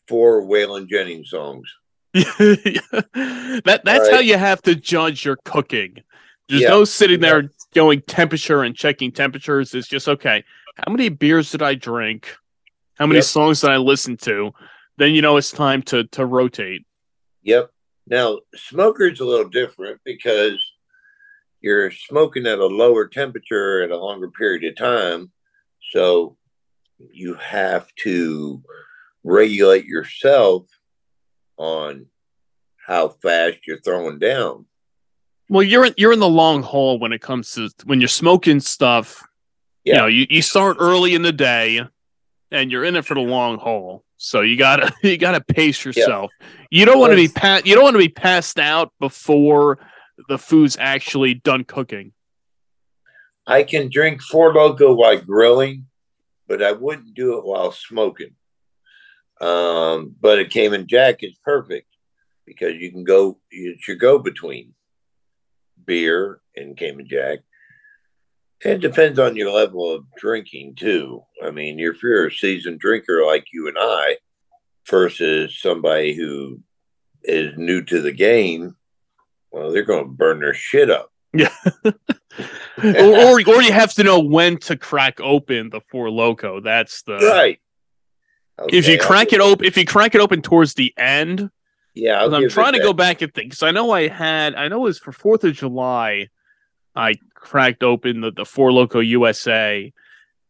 four 0.07 0.41
Waylon 0.43 0.87
Jennings 0.87 1.29
songs. 1.29 1.67
that 2.13 3.81
that's 3.83 4.09
how 4.09 4.19
you 4.19 4.37
have 4.37 4.61
to 4.63 4.75
judge 4.75 5.25
your 5.25 5.37
cooking. 5.45 5.95
There's 6.49 6.61
Yeah. 6.61 6.69
no 6.69 6.83
sitting 6.85 7.19
there 7.21 7.49
going 7.73 8.01
temperature 8.01 8.63
and 8.63 8.75
checking 8.75 9.11
temperatures. 9.11 9.73
It's 9.73 9.87
just 9.87 10.07
okay. 10.07 10.43
How 10.75 10.91
many 10.91 11.09
beers 11.09 11.51
did 11.51 11.61
I 11.61 11.75
drink? 11.75 12.35
How 12.95 13.07
many 13.07 13.17
Yep. 13.17 13.25
songs 13.25 13.61
did 13.61 13.69
I 13.71 13.77
listen 13.77 14.17
to? 14.17 14.51
Then 14.97 15.13
you 15.15 15.21
know 15.21 15.37
it's 15.37 15.51
time 15.51 15.81
to 15.83 16.03
to 16.05 16.25
rotate. 16.25 16.85
Yep. 17.43 17.71
Now, 18.07 18.39
smoker's 18.55 19.19
a 19.21 19.25
little 19.25 19.49
different 19.49 20.01
because 20.03 20.57
you're 21.63 21.89
smoking 21.89 22.45
at 22.45 22.59
a 22.59 22.65
lower 22.67 23.07
temperature 23.07 23.81
at 23.81 23.89
a 23.89 23.97
longer 23.97 24.29
period 24.29 24.65
of 24.65 24.77
time. 24.77 25.31
So 25.91 26.37
you 27.11 27.35
have 27.35 27.87
to 28.03 28.61
regulate 29.23 29.85
yourself 29.85 30.67
on 31.57 32.07
how 32.85 33.07
fast 33.07 33.65
you're 33.65 33.79
throwing 33.79 34.19
down. 34.19 34.65
Well, 35.49 35.63
you're 35.63 35.85
in, 35.85 35.93
you're 35.97 36.11
in 36.13 36.19
the 36.19 36.27
long 36.29 36.63
haul 36.63 36.99
when 36.99 37.13
it 37.13 37.21
comes 37.21 37.53
to 37.53 37.69
when 37.85 38.01
you're 38.01 38.07
smoking 38.09 38.59
stuff. 38.59 39.23
You 39.85 39.93
Yeah. 39.93 39.99
know, 40.01 40.07
you, 40.07 40.27
you 40.29 40.41
start 40.41 40.77
early 40.79 41.13
in 41.15 41.21
the 41.21 41.31
day, 41.31 41.81
and 42.51 42.71
you're 42.71 42.83
in 42.83 42.95
it 42.95 43.05
for 43.05 43.13
the 43.13 43.21
long 43.21 43.57
haul. 43.57 44.03
So 44.17 44.41
you 44.41 44.57
gotta 44.57 44.93
you 45.03 45.17
gotta 45.17 45.41
pace 45.41 45.85
yourself. 45.85 46.31
You 46.71 46.85
don't 46.85 46.99
want 46.99 47.11
to 47.11 47.15
be 47.17 47.27
pa- 47.29 47.61
you 47.63 47.75
don't 47.75 47.83
want 47.83 47.93
to 47.93 47.99
be 47.99 48.09
passed 48.09 48.59
out 48.59 48.91
before 48.99 49.79
the 50.27 50.37
food's 50.37 50.77
actually 50.79 51.33
done 51.33 51.63
cooking. 51.63 52.13
I 53.45 53.63
can 53.63 53.89
drink 53.89 54.21
Four 54.21 54.53
Loco 54.53 54.93
while 54.93 55.19
grilling, 55.19 55.87
but 56.47 56.63
I 56.63 56.71
wouldn't 56.71 57.13
do 57.13 57.37
it 57.37 57.45
while 57.45 57.71
smoking. 57.71 58.35
Um, 59.41 60.15
but 60.19 60.39
a 60.39 60.45
Cayman 60.45 60.87
Jack 60.87 61.23
is 61.23 61.33
perfect 61.43 61.87
because 62.45 62.75
you 62.75 62.91
can 62.91 63.03
go, 63.03 63.39
it's 63.49 63.87
your 63.87 63.97
go 63.97 64.19
between 64.19 64.73
beer 65.85 66.39
and 66.55 66.77
Cayman 66.77 67.07
Jack. 67.07 67.39
It 68.61 68.79
depends 68.79 69.19
on 69.19 69.35
your 69.35 69.51
level 69.51 69.93
of 69.93 70.05
drinking 70.17 70.75
too. 70.75 71.23
I 71.43 71.51
mean, 71.51 71.79
if 71.79 72.01
you're 72.01 72.27
a 72.27 72.31
seasoned 72.31 72.79
drinker 72.79 73.25
like 73.25 73.47
you 73.51 73.67
and 73.67 73.75
I, 73.77 74.17
versus 74.89 75.59
somebody 75.59 76.13
who 76.13 76.61
is 77.23 77.57
new 77.57 77.81
to 77.83 78.01
the 78.01 78.11
game, 78.11 78.75
well, 79.53 79.71
they're 79.71 79.85
going 79.85 80.03
to 80.03 80.09
burn 80.11 80.39
their 80.39 80.53
shit 80.53 80.89
up. 80.89 81.11
Yeah. 81.33 81.49
or, 82.83 82.95
or 82.95 83.31
or 83.47 83.61
you 83.61 83.71
have 83.71 83.93
to 83.95 84.03
know 84.03 84.19
when 84.19 84.57
to 84.59 84.75
crack 84.77 85.19
open 85.21 85.69
the 85.69 85.81
four 85.89 86.09
loco. 86.09 86.59
That's 86.59 87.01
the 87.03 87.15
Right. 87.17 87.59
if 88.69 88.87
you 88.87 88.95
Okay, 88.95 89.03
crack 89.05 89.33
it 89.33 89.39
open 89.39 89.65
if 89.65 89.77
you 89.77 89.85
crack 89.85 90.13
it 90.15 90.21
open 90.21 90.41
towards 90.41 90.73
the 90.75 90.93
end, 90.97 91.49
Yeah, 91.95 92.19
'Cause 92.19 92.33
I'm 92.33 92.49
trying 92.49 92.73
to 92.73 92.79
that. 92.79 92.85
go 92.85 92.93
back 92.93 93.21
and 93.21 93.33
think 93.33 93.49
because 93.51 93.63
I 93.63 93.71
know 93.71 93.91
I 93.91 94.07
had 94.09 94.55
I 94.55 94.67
know 94.67 94.77
it 94.81 94.89
was 94.89 94.99
for 94.99 95.11
Fourth 95.11 95.43
of 95.43 95.53
July, 95.53 96.27
I 96.95 97.15
cracked 97.33 97.83
open 97.83 98.21
the 98.21 98.31
the 98.31 98.45
Four 98.45 98.71
Loco 98.71 98.99
USA, 98.99 99.91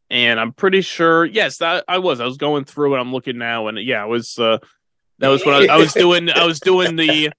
and 0.09 0.39
I'm 0.39 0.51
pretty 0.53 0.81
sure 0.81 1.23
yes 1.25 1.57
that 1.59 1.85
I 1.87 1.99
was 1.99 2.19
I 2.19 2.25
was 2.25 2.37
going 2.37 2.65
through 2.65 2.93
and 2.93 3.01
I'm 3.01 3.13
looking 3.13 3.37
now 3.37 3.67
and 3.67 3.77
yeah, 3.77 4.03
it 4.03 4.09
was 4.09 4.37
uh 4.37 4.57
that 5.19 5.29
was 5.29 5.45
what 5.45 5.69
I, 5.69 5.75
I 5.75 5.77
was 5.77 5.93
doing 6.05 6.29
I 6.29 6.45
was 6.45 6.59
doing 6.59 6.95
the 6.97 7.31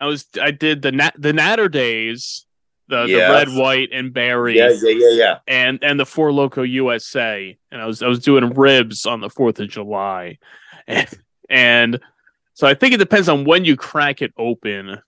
I 0.00 0.06
was 0.06 0.26
I 0.40 0.50
did 0.50 0.82
the 0.82 0.92
nat 0.92 1.14
the 1.18 1.32
Naturdays 1.32 2.44
the 2.88 3.04
Yeah. 3.06 3.28
the 3.28 3.32
red 3.32 3.48
white 3.50 3.88
and 3.92 4.12
berry 4.12 4.56
Yeah, 4.58 4.70
yeah, 4.70 4.90
yeah, 4.90 5.10
yeah. 5.10 5.38
and 5.48 5.78
and 5.82 5.98
the 5.98 6.06
Four 6.06 6.32
Loco 6.32 6.62
USA, 6.62 7.56
and 7.70 7.80
I 7.80 7.86
was 7.86 8.02
I 8.02 8.08
was 8.08 8.18
doing 8.20 8.50
ribs 8.54 9.06
on 9.06 9.20
the 9.20 9.30
Fourth 9.30 9.58
of 9.60 9.68
July, 9.68 10.38
and, 10.86 11.08
and 11.48 12.00
so 12.54 12.66
I 12.66 12.74
think 12.74 12.94
it 12.94 12.98
depends 12.98 13.28
on 13.28 13.44
when 13.44 13.64
you 13.64 13.74
crack 13.76 14.20
it 14.22 14.32
open, 14.36 14.98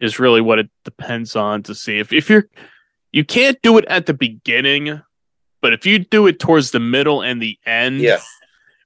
is 0.00 0.18
really 0.18 0.40
what 0.40 0.58
it 0.58 0.68
depends 0.84 1.34
on 1.36 1.62
to 1.64 1.74
see 1.74 1.98
if 1.98 2.12
if 2.12 2.28
you're 2.28 2.48
you 3.12 3.24
can't 3.24 3.60
do 3.62 3.76
it 3.78 3.84
at 3.86 4.06
the 4.06 4.14
beginning, 4.14 5.00
but 5.60 5.72
if 5.72 5.84
you 5.86 5.98
do 6.00 6.26
it 6.26 6.38
towards 6.38 6.70
the 6.70 6.80
middle 6.80 7.22
and 7.22 7.40
the 7.42 7.58
end, 7.66 8.00
Yeah. 8.00 8.20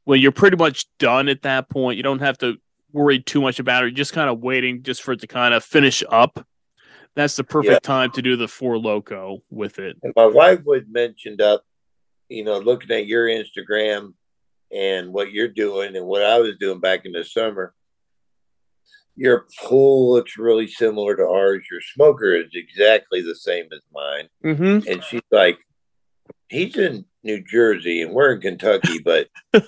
when 0.05 0.21
you're 0.21 0.33
pretty 0.33 0.57
much 0.57 0.87
done 0.99 1.29
at 1.29 1.43
that 1.43 1.69
point, 1.69 1.97
you 1.97 2.03
don't 2.03 2.19
have 2.21 2.39
to 2.39 2.59
worry 2.97 3.21
too 3.21 3.41
much 3.41 3.61
about 3.61 3.85
it. 3.85 3.89
You're 3.89 3.97
just 3.97 4.13
kind 4.13 4.29
of 4.29 4.41
waiting 4.41 4.83
just 4.83 5.03
for 5.03 5.13
it 5.13 5.21
to 5.21 5.27
kind 5.27 5.55
of 5.55 5.65
finish 5.65 6.03
up. 6.11 6.45
That's 7.15 7.37
the 7.37 7.45
perfect 7.45 7.83
time 7.83 8.11
to 8.13 8.23
do 8.23 8.37
the 8.37 8.49
Four 8.49 8.79
Loco 8.79 9.43
with 9.51 9.79
it. 9.79 9.97
And 10.03 10.13
my 10.17 10.27
wife 10.27 10.61
would 10.67 10.93
mentioned 10.93 11.41
up, 11.41 11.65
you 12.29 12.45
know, 12.45 12.59
looking 12.59 12.91
at 12.91 13.07
your 13.07 13.27
Instagram 13.27 14.15
and 14.73 15.13
what 15.13 15.33
you're 15.33 15.49
doing 15.49 15.97
and 15.97 16.07
what 16.07 16.23
I 16.23 16.39
was 16.39 16.57
doing 16.59 16.81
back 16.81 17.07
in 17.07 17.13
the 17.13 17.25
summer. 17.25 17.73
Your 19.15 19.47
pool 19.65 20.13
looks 20.13 20.37
really 20.37 20.69
similar 20.69 21.17
to 21.17 21.23
ours. 21.23 21.65
Your 21.71 21.81
smoker 21.81 22.35
is 22.35 22.51
exactly 22.53 23.23
the 23.23 23.35
same 23.35 23.67
as 23.73 23.81
mine. 23.93 24.29
Mm-hmm. 24.45 24.91
And 24.91 25.03
she's 25.03 25.23
like, 25.31 25.59
he's 26.49 26.77
in 26.77 27.07
New 27.27 27.43
Jersey 27.45 28.01
and 28.03 28.13
we're 28.13 28.33
in 28.33 28.41
Kentucky, 28.41 29.01
but 29.05 29.29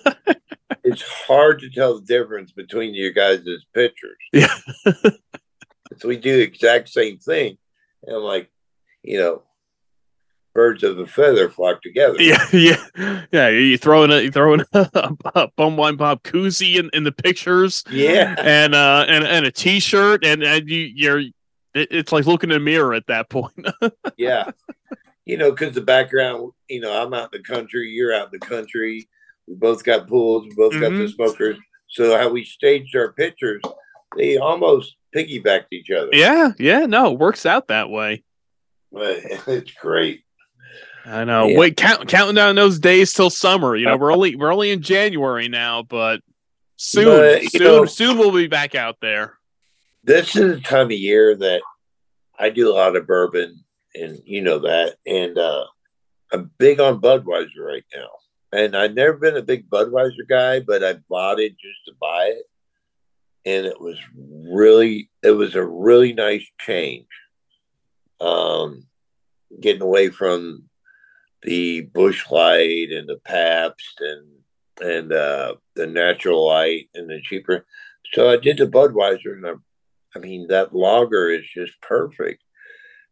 it's 0.85 1.03
hard 1.03 1.61
to 1.61 1.71
tell 1.71 1.97
the 2.01 2.07
difference 2.07 2.53
between 2.53 2.95
you 2.95 3.13
guys' 3.13 3.45
pictures. 3.75 4.17
Yeah. 4.33 4.55
so 5.99 6.09
we 6.09 6.17
do 6.17 6.37
the 6.37 6.43
exact 6.43 6.89
same 6.89 7.19
thing. 7.19 7.59
And 8.05 8.17
I'm 8.17 8.23
like, 8.23 8.51
you 9.03 9.19
know, 9.19 9.43
birds 10.55 10.83
of 10.83 10.99
a 10.99 11.07
feather 11.07 11.49
flock 11.51 11.83
together. 11.83 12.17
Yeah, 12.21 12.45
yeah, 12.53 13.25
yeah. 13.33 13.49
You 13.49 13.77
throwing 13.77 14.11
a 14.11 14.21
you 14.23 14.31
throwing 14.31 14.63
a, 14.73 14.89
a 15.35 15.49
bum 15.57 15.77
wine 15.77 15.97
bob 15.97 16.23
koozie 16.23 16.77
in, 16.77 16.91
in 16.93 17.05
the 17.05 17.13
pictures, 17.13 17.85
Yeah. 17.91 18.35
and 18.39 18.75
uh 18.75 19.05
and 19.09 19.25
and 19.25 19.47
a 19.47 19.51
t 19.53 19.81
shirt, 19.81 20.25
and 20.25 20.43
and 20.43 20.69
you 20.69 20.91
you're 20.95 21.19
it, 21.19 21.33
it's 21.75 22.13
like 22.13 22.27
looking 22.27 22.51
in 22.51 22.57
a 22.57 22.61
mirror 22.61 22.95
at 22.95 23.07
that 23.09 23.29
point. 23.29 23.53
Yeah. 24.17 24.51
You 25.29 25.37
know, 25.37 25.51
because 25.53 25.75
the 25.75 25.83
background, 25.83 26.53
you 26.69 26.81
know, 26.81 26.91
I'm 27.01 27.13
out 27.15 27.33
in 27.33 27.41
the 27.41 27.45
country, 27.47 27.91
you're 27.91 28.15
out 28.15 28.33
in 28.33 28.39
the 28.41 28.45
country. 28.47 29.09
We 29.47 29.55
both 29.55 29.85
got 29.85 30.09
pools, 30.09 30.45
we 30.49 30.55
both 30.55 30.73
got 30.73 30.91
the 30.91 31.05
Mhm. 31.07 31.15
smokers. 31.15 31.57
So 31.89 32.17
how 32.19 32.29
we 32.31 32.45
staged 32.45 32.97
our 32.97 33.13
pictures, 33.13 33.63
they 34.17 34.39
almost 34.39 34.97
piggybacked 35.15 35.67
each 35.73 35.91
other. 35.91 36.11
yeah, 36.13 36.53
yeah. 36.59 36.87
No, 36.87 37.13
it 37.13 37.19
works 37.19 37.47
out 37.47 37.69
that 37.69 37.89
way. 37.91 38.25
But 38.91 39.19
it's 39.47 39.71
great. 39.73 40.23
I 41.05 41.25
know. 41.25 41.47
Yeah. 41.47 41.59
Wait, 41.59 41.77
count, 41.77 42.09
counting 42.09 42.35
down 42.35 42.55
those 42.57 42.79
days 42.79 43.13
till 43.15 43.31
summer. 43.31 43.77
You 43.77 43.87
know, 43.87 43.97
we're 43.97 44.13
only 44.13 44.35
we're 44.37 44.53
only 44.53 44.71
in 44.71 44.83
January 44.83 45.49
now, 45.49 45.83
but 45.83 46.21
soon, 46.77 47.05
But, 47.07 47.43
soon, 47.51 47.63
know- 47.63 47.85
soon 47.87 48.19
we'll 48.19 48.33
be 48.33 48.47
back 48.47 48.75
out 48.75 48.97
there. 49.01 49.35
This 50.05 50.35
is 50.37 50.57
the 50.57 50.61
time 50.61 50.87
of 50.87 50.93
year 50.93 51.35
that 51.37 51.61
I 52.39 52.49
do 52.51 52.71
a 52.71 52.75
lot 52.75 52.97
of 52.97 53.07
bourbon, 53.07 53.65
and 53.95 54.19
you 54.25 54.43
know 54.43 54.61
that. 54.61 54.97
And 55.07 55.39
uh, 55.39 55.65
I'm 56.33 56.51
big 56.59 56.81
on 56.81 57.01
Budweiser 57.01 57.61
right 57.61 57.85
now. 57.95 58.09
And 58.51 58.77
I've 58.77 58.95
never 58.95 59.15
been 59.15 59.37
a 59.37 59.43
big 59.43 59.69
Budweiser 59.69 60.27
guy, 60.29 60.61
but 60.61 60.83
I 60.83 60.95
bought 61.09 61.41
it 61.41 61.53
just 61.59 61.85
to 61.87 61.93
buy 62.01 62.35
it. 62.37 62.45
And 63.45 63.67
it 63.67 63.81
was 63.81 63.99
really, 64.17 65.11
it 65.23 65.33
was 65.33 65.55
a 65.55 65.65
really 65.65 66.13
nice 66.13 66.47
change. 66.61 67.07
Um, 68.21 68.85
getting 69.61 69.83
away 69.83 70.11
from 70.11 70.69
the 71.43 71.83
Busch 71.83 72.31
Light 72.31 72.91
and 72.91 73.09
the 73.09 73.21
Pabst 73.25 74.01
and 74.01 74.27
and 74.81 75.13
uh, 75.13 75.55
the 75.75 75.87
Natural 75.87 76.47
Light 76.47 76.89
and 76.95 77.11
the 77.11 77.21
cheaper. 77.21 77.67
So 78.13 78.31
I 78.31 78.37
did 78.37 78.59
the 78.59 78.67
Budweiser, 78.67 79.33
and 79.33 79.47
I, 79.47 79.53
I 80.15 80.19
mean 80.21 80.49
that 80.49 80.75
lager 80.75 81.31
is 81.31 81.45
just 81.53 81.81
perfect, 81.83 82.43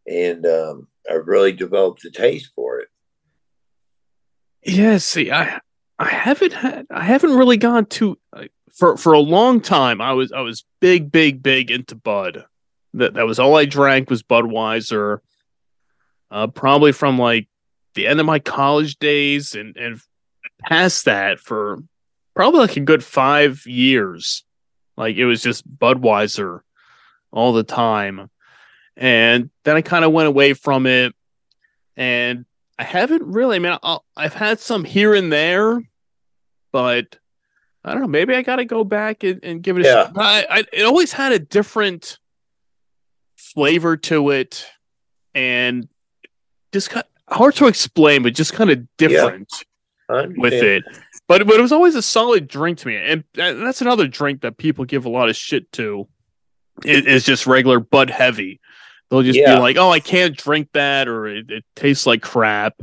and 0.06 0.46
um, 0.46 0.88
I 1.08 1.14
really 1.14 1.52
developed 1.52 2.04
a 2.04 2.10
taste 2.10 2.50
for 2.54 2.80
it. 2.80 2.88
Yeah, 4.62 4.98
see, 4.98 5.30
I 5.30 5.60
I 5.98 6.08
haven't 6.08 6.52
had 6.52 6.86
I 6.90 7.04
haven't 7.04 7.36
really 7.36 7.56
gone 7.56 7.86
to 7.86 8.18
for 8.74 8.96
for 8.96 9.12
a 9.12 9.20
long 9.20 9.60
time. 9.60 10.00
I 10.00 10.12
was 10.12 10.32
I 10.32 10.40
was 10.40 10.64
big 10.80 11.10
big 11.10 11.42
big 11.42 11.70
into 11.70 11.94
Bud. 11.94 12.44
That 12.94 13.14
that 13.14 13.26
was 13.26 13.38
all 13.38 13.56
I 13.56 13.64
drank 13.64 14.10
was 14.10 14.22
Budweiser. 14.22 15.20
Uh, 16.30 16.48
probably 16.48 16.90
from 16.90 17.18
like 17.18 17.48
the 17.94 18.06
end 18.06 18.18
of 18.18 18.26
my 18.26 18.38
college 18.38 18.96
days 18.98 19.54
and 19.54 19.76
and 19.76 20.00
past 20.60 21.04
that 21.04 21.38
for 21.38 21.78
probably 22.34 22.60
like 22.60 22.76
a 22.76 22.80
good 22.80 23.04
five 23.04 23.64
years. 23.66 24.44
Like 24.96 25.16
it 25.16 25.26
was 25.26 25.42
just 25.42 25.68
Budweiser 25.78 26.60
all 27.30 27.52
the 27.52 27.62
time, 27.62 28.30
and 28.96 29.50
then 29.64 29.76
I 29.76 29.82
kind 29.82 30.04
of 30.04 30.12
went 30.12 30.28
away 30.28 30.54
from 30.54 30.86
it, 30.86 31.14
and 31.96 32.44
I 32.78 32.84
haven't 32.84 33.22
really. 33.24 33.56
I 33.56 33.58
mean, 33.58 33.78
I'll, 33.82 34.04
I've 34.16 34.34
had 34.34 34.60
some 34.60 34.84
here 34.84 35.14
and 35.14 35.32
there, 35.32 35.80
but 36.72 37.18
I 37.84 37.92
don't 37.92 38.02
know. 38.02 38.08
Maybe 38.08 38.34
I 38.34 38.42
got 38.42 38.56
to 38.56 38.64
go 38.64 38.84
back 38.84 39.22
and, 39.24 39.42
and 39.42 39.62
give 39.62 39.78
it 39.78 39.86
a 39.86 39.88
Yeah. 39.88 40.04
shot. 40.06 40.12
I, 40.16 40.46
I, 40.50 40.64
it 40.72 40.84
always 40.84 41.12
had 41.12 41.32
a 41.32 41.38
different 41.38 42.18
flavor 43.36 43.96
to 43.96 44.30
it, 44.30 44.66
and 45.34 45.88
just 46.72 46.90
kind 46.90 47.04
hard 47.28 47.54
to 47.56 47.66
explain, 47.66 48.22
but 48.22 48.34
just 48.34 48.52
kind 48.52 48.70
of 48.70 48.86
different 48.96 49.52
I 50.08 50.26
with 50.36 50.52
it. 50.52 50.84
But 51.28 51.46
but 51.46 51.56
it 51.56 51.62
was 51.62 51.72
always 51.72 51.94
a 51.96 52.02
solid 52.02 52.46
drink 52.46 52.78
to 52.78 52.88
me, 52.88 52.96
and, 52.96 53.24
and 53.36 53.66
that's 53.66 53.80
another 53.80 54.06
drink 54.06 54.42
that 54.42 54.58
people 54.58 54.84
give 54.84 55.04
a 55.06 55.08
lot 55.08 55.28
of 55.28 55.36
shit 55.36 55.70
to. 55.72 56.06
It 56.84 57.06
is 57.06 57.24
just 57.24 57.46
regular 57.46 57.80
Bud 57.80 58.10
Heavy. 58.10 58.60
They'll 59.10 59.22
just 59.22 59.38
Yeah. 59.38 59.54
be 59.56 59.60
like, 59.60 59.76
"Oh, 59.76 59.90
I 59.90 60.00
can't 60.00 60.36
drink 60.36 60.68
that," 60.72 61.06
or 61.08 61.26
"It, 61.26 61.50
it 61.50 61.64
tastes 61.74 62.06
like 62.06 62.22
crap." 62.22 62.74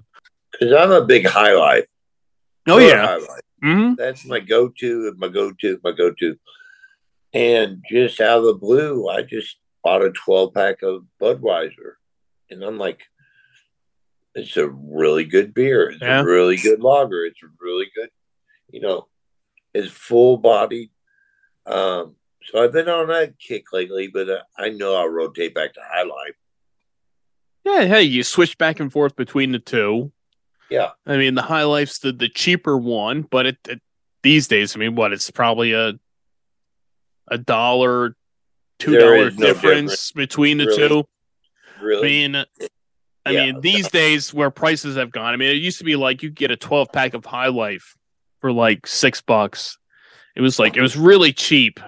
Because 0.52 0.74
I'm 0.74 0.92
a 0.92 1.06
big 1.06 1.26
high 1.26 1.54
life. 1.54 1.86
Oh 2.68 2.78
yeah, 2.78 3.06
High 3.06 3.16
Life. 3.18 3.42
hmm 3.62 3.94
That's 3.96 4.26
my 4.26 4.40
go-to, 4.40 5.14
my 5.18 5.28
go-to, 5.28 5.80
my 5.84 5.92
go-to. 5.92 6.38
And 7.34 7.84
just 7.90 8.22
out 8.22 8.38
of 8.40 8.46
the 8.46 8.54
blue, 8.54 9.10
I 9.10 9.24
just 9.24 9.58
bought 9.84 10.04
a 10.06 10.12
12 10.12 10.54
pack 10.54 10.82
of 10.84 11.04
Budweiser. 11.20 11.96
And 12.50 12.64
I'm 12.64 12.78
like, 12.78 13.02
it's 14.36 14.56
a 14.56 14.68
really 14.70 15.26
good 15.26 15.54
beer. 15.54 15.90
It's 15.90 16.02
Yeah. 16.02 16.22
a 16.22 16.24
really 16.26 16.56
good 16.58 16.80
lager. 16.82 17.26
It's 17.26 17.42
a 17.44 17.48
really 17.60 17.90
good, 17.96 18.10
you 18.70 18.80
know, 18.82 19.08
it's 19.74 19.92
full 19.92 20.38
bodied. 20.38 20.92
Um, 21.66 22.16
so 22.52 22.64
I've 22.64 22.72
been 22.74 22.90
on 22.90 23.08
that 23.08 23.38
kick 23.40 23.72
lately, 23.74 24.08
but 24.08 24.30
uh, 24.30 24.42
I 24.58 24.70
know 24.70 24.96
I'll 24.96 25.08
rotate 25.08 25.54
back 25.56 25.74
to 25.74 25.80
High 25.84 26.04
Life. 26.04 26.36
yeah. 27.64 27.86
Hey, 27.86 28.04
you 28.04 28.24
switch 28.24 28.58
back 28.58 28.80
and 28.80 28.92
forth 28.92 29.16
between 29.16 29.52
the 29.52 29.60
two. 29.60 30.12
Yeah. 30.70 30.92
I 31.06 31.18
mean, 31.18 31.36
the 31.36 31.42
High 31.42 31.64
Life's 31.64 32.00
the 32.00 32.12
the 32.12 32.30
cheaper 32.30 32.78
one, 32.78 33.22
but 33.24 33.46
it, 33.46 33.58
it 33.68 33.82
these 34.24 34.48
days, 34.48 34.76
I 34.76 34.80
mean, 34.80 34.96
what 34.96 35.14
it's 35.14 35.30
probably 35.32 35.74
a 35.74 35.94
a 37.30 37.38
dollar, 37.38 38.16
two 38.80 38.98
dollar 38.98 39.28
is 39.28 39.38
no 39.38 39.48
difference 39.48 40.12
between 40.12 40.58
the 40.58 40.66
Really. 40.66 40.88
two. 40.90 41.04
I 41.80 41.82
Really? 41.82 42.08
mean, 42.08 42.36
I 43.26 43.32
Yeah. 43.32 43.46
mean, 43.46 43.62
these 43.62 43.90
days 43.90 44.34
where 44.34 44.52
prices 44.52 44.96
have 44.98 45.12
gone, 45.12 45.34
I 45.34 45.38
mean, 45.38 45.50
it 45.50 45.54
used 45.62 45.78
to 45.78 45.84
be 45.86 45.96
like 45.96 46.24
you 46.24 46.30
get 46.30 46.52
a 46.52 46.58
12 46.58 46.92
pack 46.92 47.14
of 47.14 47.26
High 47.26 47.48
Life 47.48 47.96
for 48.42 48.52
like 48.52 48.86
six 48.88 49.22
bucks. 49.22 49.78
It 50.36 50.42
was 50.42 50.60
like, 50.60 50.76
it 50.76 50.82
was 50.82 50.98
really 50.98 51.32
cheap 51.32 51.80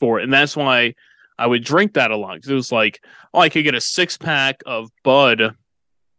for 0.00 0.18
it. 0.18 0.24
And 0.24 0.32
that's 0.32 0.56
why 0.56 0.94
I 1.38 1.46
would 1.46 1.62
drink 1.64 1.94
that 1.94 2.10
a 2.10 2.16
lot. 2.16 2.40
'cause 2.40 2.50
it 2.50 2.54
was 2.54 2.72
like, 2.72 3.02
oh, 3.32 3.40
I 3.40 3.48
could 3.48 3.64
get 3.64 3.74
a 3.74 3.80
six 3.80 4.16
pack 4.16 4.62
of 4.66 4.90
Bud 5.04 5.54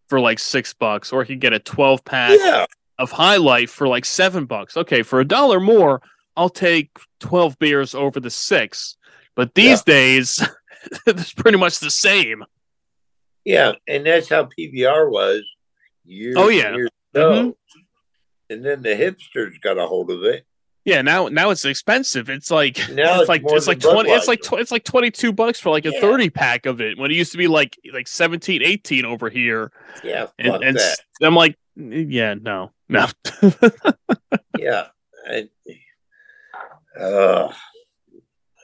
for 0.09 0.19
like 0.19 0.39
six 0.39 0.73
bucks, 0.73 1.11
or 1.11 1.21
I 1.21 1.25
could 1.25 1.39
get 1.41 1.53
a 1.53 1.59
12 1.59 2.03
pack 2.05 2.37
yeah. 2.39 2.65
of 2.97 3.11
High 3.11 3.37
Life 3.37 3.71
for 3.71 3.87
like 3.87 4.05
seven 4.05 4.45
bucks. 4.45 4.77
Okay, 4.77 5.03
for 5.03 5.19
a 5.19 5.25
dollar 5.25 5.59
more, 5.59 6.01
I'll 6.37 6.49
take 6.49 6.89
12 7.19 7.59
beers 7.59 7.93
over 7.95 8.19
the 8.19 8.29
six. 8.29 8.97
But 9.35 9.53
these 9.55 9.81
days, 9.83 10.41
it's 11.07 11.33
pretty 11.33 11.57
much 11.57 11.79
the 11.79 11.91
same. 11.91 12.43
Yeah, 13.45 13.73
and 13.87 14.05
that's 14.05 14.29
how 14.29 14.45
PBR 14.45 15.09
was 15.09 15.43
years. 16.05 16.35
Oh, 16.37 16.49
yeah. 16.49 16.75
years 16.75 16.89
ago. 17.13 17.31
Mhm. 17.31 17.55
And 18.49 18.65
then 18.65 18.81
the 18.81 18.89
hipsters 18.89 19.59
got 19.61 19.77
a 19.77 19.85
hold 19.87 20.11
of 20.11 20.23
it. 20.23 20.45
Yeah, 20.83 21.01
now 21.03 21.27
now 21.27 21.51
it's 21.51 21.63
expensive. 21.65 22.29
It's 22.29 22.49
like 22.49 22.77
Now 22.91 23.21
it's 23.21 23.21
it's 23.21 23.29
like 23.29 23.41
it's 23.45 23.67
like 23.67 23.79
twenty. 23.79 24.09
It's 24.11 24.27
like 24.27 24.39
it's 24.53 24.71
like 24.71 24.83
twenty 24.83 25.11
two 25.11 25.31
bucks 25.31 25.59
for 25.59 25.69
like 25.69 25.85
a 25.85 25.91
Yeah. 25.93 26.01
thirty 26.01 26.29
pack 26.31 26.65
of 26.65 26.81
it 26.81 26.97
when 26.97 27.11
it 27.11 27.13
used 27.15 27.31
to 27.33 27.37
be 27.37 27.47
like 27.47 27.77
like 27.93 28.07
17, 28.07 28.63
18 28.63 29.05
over 29.05 29.29
here. 29.29 29.71
Yeah, 30.03 30.27
And, 30.39 30.63
and 30.63 30.77
I'm 31.21 31.35
like, 31.35 31.55
yeah, 31.75 32.33
no, 32.33 32.71
no. 32.89 33.07
Yeah, 34.57 34.87
and 35.27 35.49
uh, 36.99 37.51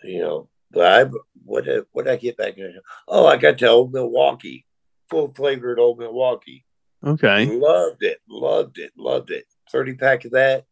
you 0.04 0.20
know, 0.22 0.50
but 0.72 0.86
I 1.08 1.10
what 1.46 1.66
did 1.66 1.86
what 1.92 2.06
did 2.06 2.14
I 2.14 2.18
get 2.18 2.38
back? 2.38 2.58
in? 2.58 2.80
Oh, 3.08 3.26
I 3.26 3.38
got 3.38 3.58
to 3.60 3.68
Old 3.70 3.94
Milwaukee, 3.94 4.66
full 5.10 5.34
flavored 5.34 5.80
Old 5.80 6.00
Milwaukee. 6.00 6.66
okay, 7.06 7.46
Loved 7.46 8.04
it, 8.04 8.20
loved 8.30 8.78
it, 8.80 8.92
loved 8.98 9.32
it. 9.32 9.46
Thirty 9.72 9.94
pack 9.94 10.26
of 10.26 10.32
that, 10.32 10.66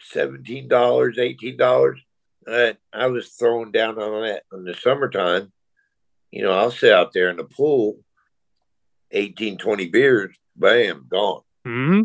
seventeen 0.00 0.68
dollars, 0.68 1.18
eighteen 1.18 1.56
dollars. 1.56 2.00
I, 2.48 2.76
I 2.92 3.06
was 3.06 3.30
throwing 3.30 3.72
down 3.72 3.98
on 3.98 4.22
that 4.22 4.44
in 4.52 4.64
the 4.64 4.74
summertime. 4.74 5.52
You 6.30 6.42
know, 6.42 6.52
I'll 6.52 6.70
sit 6.70 6.92
out 6.92 7.12
there 7.12 7.28
in 7.30 7.36
the 7.36 7.44
pool, 7.44 7.98
18, 9.10 9.58
20 9.58 9.88
beers, 9.88 10.36
bam, 10.54 11.06
gone. 11.08 11.42
hmm 11.64 12.02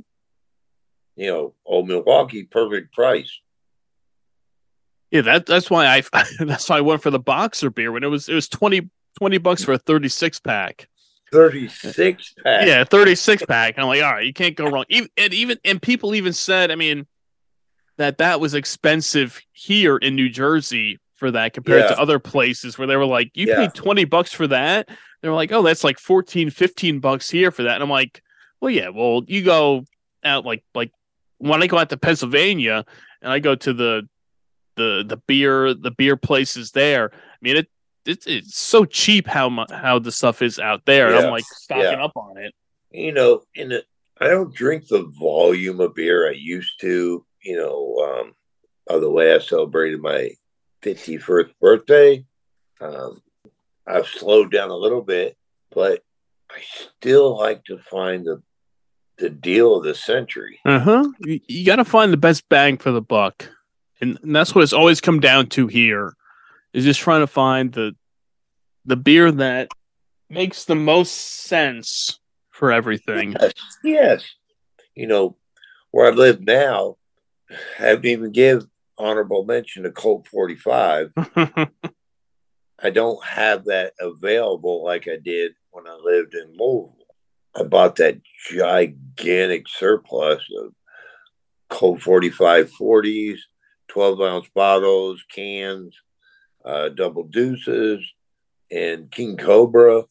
You 1.15 1.27
know, 1.27 1.53
old 1.65 1.87
Milwaukee, 1.87 2.43
perfect 2.43 2.93
price. 2.93 3.39
yeah. 5.11 5.21
That 5.21 5.45
that's 5.45 5.69
why 5.69 5.85
I 5.85 6.01
that's 6.39 6.69
why 6.69 6.77
I 6.77 6.81
went 6.81 7.03
for 7.03 7.11
the 7.11 7.19
boxer 7.19 7.69
beer 7.69 7.91
when 7.91 8.03
it 8.03 8.07
was 8.07 8.29
it 8.29 8.33
was 8.35 8.47
20, 8.49 8.89
20 9.19 9.37
bucks 9.39 9.63
for 9.63 9.73
a 9.73 9.77
thirty 9.77 10.09
six 10.09 10.39
pack. 10.39 10.87
36 11.31 12.33
pack. 12.43 12.67
Yeah, 12.67 12.83
thirty 12.83 13.15
six 13.15 13.43
pack. 13.45 13.77
I'm 13.77 13.87
like, 13.87 14.03
all 14.03 14.11
right, 14.13 14.25
you 14.25 14.33
can't 14.33 14.55
go 14.55 14.69
wrong. 14.69 14.85
Even 14.89 15.09
and 15.17 15.33
even 15.33 15.57
and 15.63 15.81
people 15.81 16.15
even 16.15 16.33
said, 16.33 16.71
I 16.71 16.75
mean, 16.75 17.05
that 18.01 18.17
that 18.19 18.39
was 18.39 18.53
expensive 18.53 19.41
here 19.53 19.97
in 19.97 20.15
New 20.15 20.29
Jersey 20.29 20.99
for 21.15 21.31
that 21.31 21.53
compared 21.53 21.81
Yeah. 21.83 21.87
to 21.89 21.99
other 21.99 22.19
places 22.19 22.77
where 22.77 22.87
they 22.87 22.95
were 22.95 23.05
like, 23.05 23.31
you 23.33 23.47
Yeah. 23.47 23.57
paid 23.57 23.73
twenty 23.73 24.05
bucks 24.05 24.33
for 24.33 24.47
that. 24.47 24.89
They 25.21 25.29
were 25.29 25.35
like, 25.35 25.51
oh, 25.51 25.61
that's 25.61 25.83
like 25.83 25.99
14, 25.99 26.49
15 26.49 26.99
bucks 26.99 27.29
here 27.29 27.51
for 27.51 27.61
that. 27.63 27.75
And 27.75 27.83
I'm 27.83 27.89
like, 27.91 28.23
well, 28.59 28.71
yeah, 28.71 28.89
well, 28.89 29.21
you 29.27 29.43
go 29.43 29.85
out 30.23 30.45
like 30.45 30.63
like 30.73 30.91
when 31.37 31.61
I 31.63 31.67
go 31.67 31.77
out 31.77 31.89
to 31.89 31.97
Pennsylvania 31.97 32.85
and 33.21 33.31
I 33.31 33.39
go 33.39 33.55
to 33.55 33.73
the 33.73 34.07
the 34.75 35.03
the 35.07 35.17
beer 35.17 35.73
the 35.73 35.91
beer 35.91 36.15
places 36.17 36.71
there. 36.71 37.11
I 37.13 37.37
mean, 37.41 37.57
it 37.57 37.67
it's, 38.05 38.25
it's 38.25 38.57
so 38.59 38.83
cheap 38.85 39.27
how 39.27 39.47
mu- 39.49 39.65
how 39.69 39.99
the 39.99 40.11
stuff 40.11 40.41
is 40.41 40.57
out 40.57 40.85
there. 40.85 41.07
And 41.13 41.17
I'm 41.25 41.31
like 41.31 41.43
stocking 41.45 41.83
Yeah. 41.83 42.03
up 42.03 42.13
on 42.15 42.37
it. 42.37 42.53
You 42.89 43.11
know, 43.11 43.43
in 43.53 43.71
it, 43.71 43.85
I 44.19 44.27
don't 44.27 44.53
drink 44.55 44.87
the 44.87 45.03
volume 45.19 45.79
of 45.79 45.93
beer 45.93 46.27
I 46.27 46.31
used 46.33 46.79
to. 46.81 47.23
You 47.43 47.57
know, 47.57 48.19
um, 48.21 48.33
by 48.87 48.99
the 48.99 49.09
way, 49.09 49.33
I 49.33 49.39
celebrated 49.39 50.01
my 50.01 50.31
51st 50.83 51.51
birthday. 51.59 52.25
Um, 52.79 53.21
I've 53.87 54.07
slowed 54.07 54.51
down 54.51 54.69
a 54.69 54.75
little 54.75 55.01
bit, 55.01 55.37
but 55.73 56.03
I 56.49 56.59
still 56.61 57.37
like 57.37 57.63
to 57.65 57.77
find 57.77 58.25
the 58.25 58.41
the 59.17 59.29
deal 59.29 59.75
of 59.75 59.83
the 59.83 59.93
century. 59.93 60.59
Uh 60.65 60.79
huh. 60.79 61.09
You, 61.19 61.39
you 61.47 61.65
got 61.65 61.75
to 61.75 61.85
find 61.85 62.11
the 62.11 62.17
best 62.17 62.47
bang 62.49 62.77
for 62.77 62.91
the 62.91 63.01
buck, 63.01 63.49
and, 64.01 64.17
and 64.23 64.35
that's 64.35 64.55
what 64.55 64.63
it's 64.63 64.73
always 64.73 64.99
come 64.99 65.19
down 65.19 65.47
to 65.49 65.67
here, 65.67 66.13
is 66.73 66.83
just 66.83 66.99
trying 66.99 67.21
to 67.21 67.27
find 67.27 67.71
the 67.71 67.95
the 68.85 68.95
beer 68.95 69.31
that 69.31 69.69
makes 70.29 70.65
the 70.65 70.75
most 70.75 71.11
sense 71.11 72.19
for 72.49 72.71
everything. 72.71 73.35
Yes, 73.39 73.53
yes. 73.83 74.23
You 74.95 75.07
know, 75.07 75.37
where 75.91 76.11
I 76.11 76.15
live 76.15 76.41
now, 76.41 76.97
haven't 77.77 78.05
even 78.05 78.31
give 78.31 78.65
honorable 78.97 79.45
mention 79.45 79.83
to 79.83 79.91
Colt 79.91 80.27
45. 80.27 81.11
I 82.83 82.89
don't 82.89 83.23
have 83.23 83.65
that 83.65 83.93
available 83.99 84.83
like 84.83 85.07
I 85.07 85.17
did 85.17 85.53
when 85.71 85.87
I 85.87 85.97
lived 86.01 86.33
in 86.33 86.55
Louisville. 86.57 86.95
I 87.55 87.63
bought 87.63 87.97
that 87.97 88.21
gigantic 88.49 89.67
surplus 89.67 90.41
of 90.57 90.73
Colt 91.69 92.01
45 92.01 92.71
40s, 92.71 93.37
12 93.89 94.21
ounce 94.21 94.47
bottles, 94.55 95.23
cans, 95.33 95.95
uh, 96.63 96.89
double 96.89 97.23
deuces, 97.23 97.99
and 98.71 99.11
King 99.11 99.37
Cobra. 99.37 100.03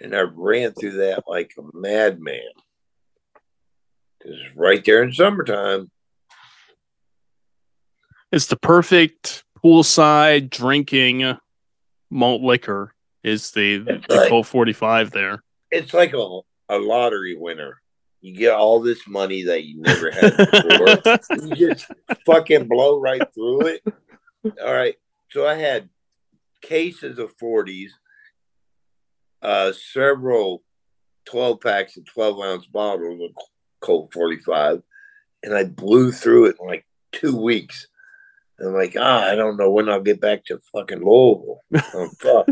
And 0.00 0.14
I 0.14 0.22
ran 0.22 0.72
through 0.72 0.98
that 0.98 1.24
like 1.26 1.52
a 1.58 1.62
madman. 1.76 2.40
Because 4.18 4.38
right 4.56 4.84
there 4.84 5.02
in 5.02 5.12
summertime, 5.12 5.90
it's 8.34 8.46
the 8.46 8.56
perfect 8.56 9.44
poolside 9.64 10.50
drinking 10.50 11.36
malt 12.10 12.42
liquor. 12.42 12.92
Is 13.22 13.52
the 13.52 13.78
the, 13.78 13.94
It's 13.94 14.06
the 14.08 14.14
like- 14.16 14.28
Colt 14.28 14.46
forty 14.46 14.72
five 14.72 15.10
there? 15.10 15.42
it's 15.70 15.92
like 15.94 16.12
a, 16.12 16.40
a 16.68 16.78
lottery 16.78 17.36
winner. 17.36 17.80
You 18.20 18.34
get 18.36 18.52
all 18.54 18.80
this 18.80 19.06
money 19.08 19.42
that 19.44 19.64
you 19.64 19.80
never 19.82 20.10
had 20.10 20.36
before. 20.36 21.46
you 21.56 21.74
just 21.74 21.86
fucking 22.24 22.68
blow 22.68 22.98
right 23.00 23.22
through 23.34 23.66
it. 23.66 23.82
All 24.62 24.72
right. 24.72 24.94
So 25.30 25.46
I 25.46 25.54
had 25.56 25.88
cases 26.62 27.18
of 27.18 27.36
40s, 27.36 27.90
uh, 29.42 29.72
several 29.72 30.62
12 31.26 31.60
packs 31.60 31.96
of 31.96 32.06
12 32.06 32.40
ounce 32.40 32.66
bottles 32.66 33.20
of 33.20 33.30
Colt 33.80 34.10
45, 34.12 34.82
and 35.42 35.54
I 35.54 35.64
blew 35.64 36.12
through 36.12 36.46
it 36.46 36.56
in 36.60 36.66
like 36.66 36.86
two 37.12 37.36
weeks. 37.36 37.88
And 38.58 38.68
I'm 38.68 38.74
like, 38.74 38.96
ah, 38.98 39.24
I 39.24 39.34
don't 39.34 39.56
know 39.56 39.70
when 39.70 39.88
I'll 39.88 40.00
get 40.00 40.20
back 40.20 40.44
to 40.46 40.60
fucking 40.72 41.04
Louisville. 41.04 41.60
I'm 41.72 42.08
fucked. 42.20 42.50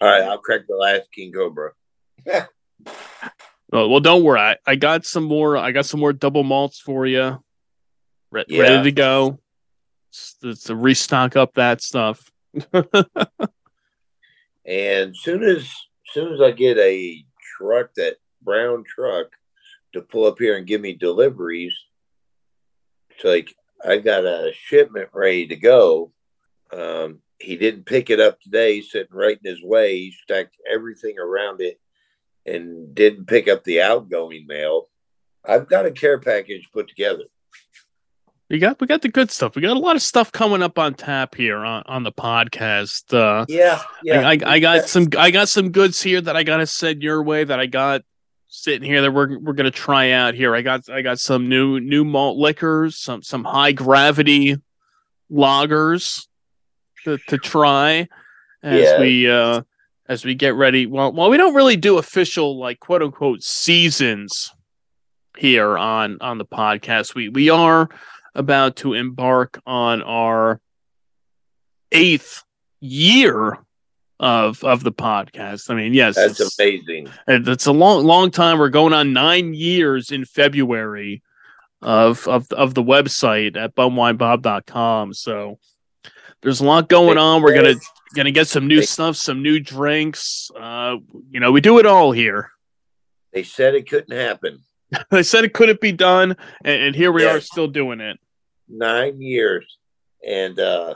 All 0.00 0.08
right, 0.08 0.22
I'll 0.22 0.38
crack 0.38 0.62
the 0.68 0.76
last 0.76 1.10
King 1.12 1.32
Cobra. 1.32 1.72
Oh, 3.72 3.88
well, 3.88 4.00
don't 4.00 4.22
worry. 4.22 4.38
I, 4.38 4.56
I 4.66 4.76
got 4.76 5.04
some 5.04 5.24
more. 5.24 5.56
I 5.56 5.72
got 5.72 5.86
some 5.86 5.98
more 6.00 6.12
double 6.12 6.44
malts 6.44 6.78
for 6.78 7.04
you, 7.06 7.42
re- 8.30 8.44
Yeah. 8.48 8.60
ready 8.62 8.82
to 8.84 8.92
go. 8.92 9.40
It's, 10.10 10.36
it's 10.42 10.64
to 10.64 10.76
restock 10.76 11.34
up 11.36 11.54
that 11.54 11.82
stuff. 11.82 12.30
And 14.68 15.16
soon 15.16 15.44
as 15.44 15.70
soon 16.08 16.32
as 16.34 16.40
I 16.40 16.50
get 16.50 16.76
a 16.78 17.24
truck 17.56 17.90
that 17.94 18.16
brown 18.42 18.82
truck 18.84 19.28
to 19.92 20.00
pull 20.00 20.26
up 20.26 20.38
here 20.40 20.56
and 20.56 20.66
give 20.66 20.80
me 20.80 20.92
deliveries. 20.94 21.72
It's 23.10 23.24
like 23.24 23.54
I 23.84 23.98
got 23.98 24.24
a 24.24 24.52
shipment 24.54 25.10
ready 25.12 25.46
to 25.48 25.56
go. 25.56 26.12
Um, 26.72 27.20
he 27.38 27.56
didn't 27.56 27.86
pick 27.86 28.10
it 28.10 28.20
up 28.20 28.40
today, 28.40 28.76
He's 28.76 28.90
sitting 28.90 29.14
right 29.14 29.38
in 29.42 29.50
his 29.50 29.62
way. 29.62 29.98
He 29.98 30.12
stacked 30.22 30.56
everything 30.70 31.18
around 31.18 31.60
it 31.60 31.78
and 32.46 32.94
didn't 32.94 33.26
pick 33.26 33.48
up 33.48 33.64
the 33.64 33.82
outgoing 33.82 34.46
mail. 34.46 34.88
I've 35.44 35.68
got 35.68 35.86
a 35.86 35.90
care 35.90 36.18
package 36.18 36.68
put 36.72 36.88
together. 36.88 37.24
We 38.48 38.60
got 38.60 38.80
we 38.80 38.86
got 38.86 39.02
the 39.02 39.08
good 39.08 39.32
stuff. 39.32 39.56
We 39.56 39.62
got 39.62 39.76
a 39.76 39.80
lot 39.80 39.96
of 39.96 40.02
stuff 40.02 40.30
coming 40.30 40.62
up 40.62 40.78
on 40.78 40.94
tap 40.94 41.34
here 41.34 41.58
on, 41.58 41.82
on 41.86 42.04
the 42.04 42.12
podcast. 42.12 43.12
Uh, 43.12 43.44
Yeah, 43.48 43.82
yeah. 44.04 44.20
I, 44.20 44.32
I, 44.32 44.38
I 44.44 44.58
got 44.60 44.88
some 44.88 45.08
I 45.18 45.32
got 45.32 45.48
some 45.48 45.72
goods 45.72 46.00
here 46.00 46.20
that 46.20 46.36
I 46.36 46.44
gotta 46.44 46.66
send 46.66 47.02
your 47.02 47.22
way 47.24 47.42
that 47.42 47.58
I 47.58 47.66
got 47.66 48.02
sitting 48.62 48.88
here 48.88 49.02
that 49.02 49.12
we're 49.12 49.38
we're 49.38 49.52
gonna 49.52 49.70
try 49.70 50.10
out 50.12 50.34
here. 50.34 50.54
I 50.54 50.62
got 50.62 50.88
I 50.88 51.02
got 51.02 51.18
some 51.18 51.48
new 51.48 51.80
new 51.80 52.04
malt 52.04 52.38
liquors, 52.38 52.98
some 52.98 53.22
some 53.22 53.44
high 53.44 53.72
gravity 53.72 54.56
lagers 55.30 56.26
to, 57.04 57.18
to 57.28 57.38
try 57.38 58.08
as 58.62 58.82
Yeah. 58.82 59.00
we 59.00 59.30
uh 59.30 59.62
as 60.08 60.24
we 60.24 60.34
get 60.34 60.54
ready. 60.54 60.86
Well 60.86 61.12
well 61.12 61.30
we 61.30 61.36
don't 61.36 61.54
really 61.54 61.76
do 61.76 61.98
official 61.98 62.58
like 62.58 62.80
quote 62.80 63.02
unquote 63.02 63.42
seasons 63.42 64.52
here 65.36 65.76
on 65.76 66.18
on 66.20 66.38
the 66.38 66.46
podcast. 66.46 67.14
We 67.14 67.28
we 67.28 67.50
are 67.50 67.88
about 68.34 68.76
to 68.76 68.94
embark 68.94 69.60
on 69.66 70.02
our 70.02 70.60
eighth 71.92 72.44
year 72.80 73.58
of 74.18 74.62
of 74.64 74.82
the 74.82 74.92
podcast. 74.92 75.70
I 75.70 75.74
mean, 75.74 75.92
yes, 75.94 76.14
That's 76.16 76.40
it's, 76.40 76.58
amazing. 76.58 77.08
and 77.26 77.46
it's 77.48 77.66
a 77.66 77.72
long 77.72 78.04
long 78.04 78.30
time. 78.30 78.58
We're 78.58 78.68
going 78.70 78.92
on 78.92 79.12
nine 79.12 79.52
years 79.54 80.10
in 80.10 80.24
February 80.24 81.22
of 81.82 82.26
of 82.26 82.50
of 82.52 82.74
the 82.74 82.82
website 82.82 83.56
at 83.56 83.74
bumwinebob.com. 83.74 85.12
So 85.14 85.58
there's 86.42 86.60
a 86.60 86.64
lot 86.64 86.88
going 86.88 87.18
on. 87.18 87.42
We're 87.42 87.54
gonna 87.54 87.74
gonna 88.14 88.30
get 88.30 88.48
some 88.48 88.66
new 88.66 88.80
They- 88.80 88.86
stuff, 88.86 89.16
some 89.16 89.42
new 89.42 89.60
drinks. 89.60 90.50
Uh, 90.58 90.96
you 91.30 91.40
know, 91.40 91.52
we 91.52 91.60
do 91.60 91.78
it 91.78 91.86
all 91.86 92.12
here. 92.12 92.50
They 93.32 93.42
said 93.42 93.74
it 93.74 93.88
couldn't 93.88 94.16
happen. 94.16 94.60
they 95.10 95.22
said 95.22 95.44
it 95.44 95.52
couldn't 95.52 95.80
be 95.80 95.92
done, 95.92 96.36
and, 96.64 96.82
and 96.82 96.94
here 96.96 97.12
we 97.12 97.24
Yeah. 97.24 97.34
are 97.34 97.40
still 97.40 97.66
doing 97.68 98.00
it. 98.00 98.18
Nine 98.68 99.20
years. 99.20 99.78
And 100.26 100.58
uh 100.58 100.94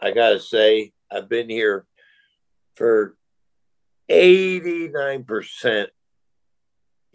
I 0.00 0.10
gotta 0.10 0.40
say, 0.40 0.92
I've 1.10 1.28
been 1.28 1.48
here 1.48 1.84
for 2.74 3.16
89%. 4.10 5.88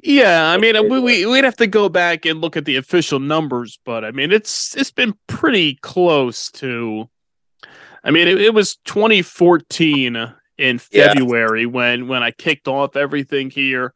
Yeah, 0.04 0.52
I 0.52 0.58
mean, 0.58 0.90
we, 0.90 1.00
we 1.00 1.26
we'd 1.26 1.44
have 1.44 1.58
to 1.58 1.66
go 1.66 1.90
back 1.90 2.26
and 2.26 2.40
look 2.40 2.56
at 2.56 2.66
the 2.66 2.76
official 2.76 3.20
numbers, 3.20 3.80
but 3.84 4.06
I 4.06 4.12
mean, 4.12 4.32
it's 4.32 4.76
it's 4.78 4.92
been 4.92 5.16
pretty 5.26 5.76
close 5.82 6.52
to. 6.52 7.10
I 8.04 8.12
mean, 8.12 8.28
it, 8.28 8.40
it 8.40 8.54
was 8.54 8.76
2014 8.86 10.16
in 10.16 10.80
Yeah. 10.92 11.08
February 11.14 11.66
when 11.66 12.08
when 12.08 12.22
I 12.22 12.30
kicked 12.30 12.68
off 12.68 12.96
everything 12.96 13.50
here, 13.50 13.94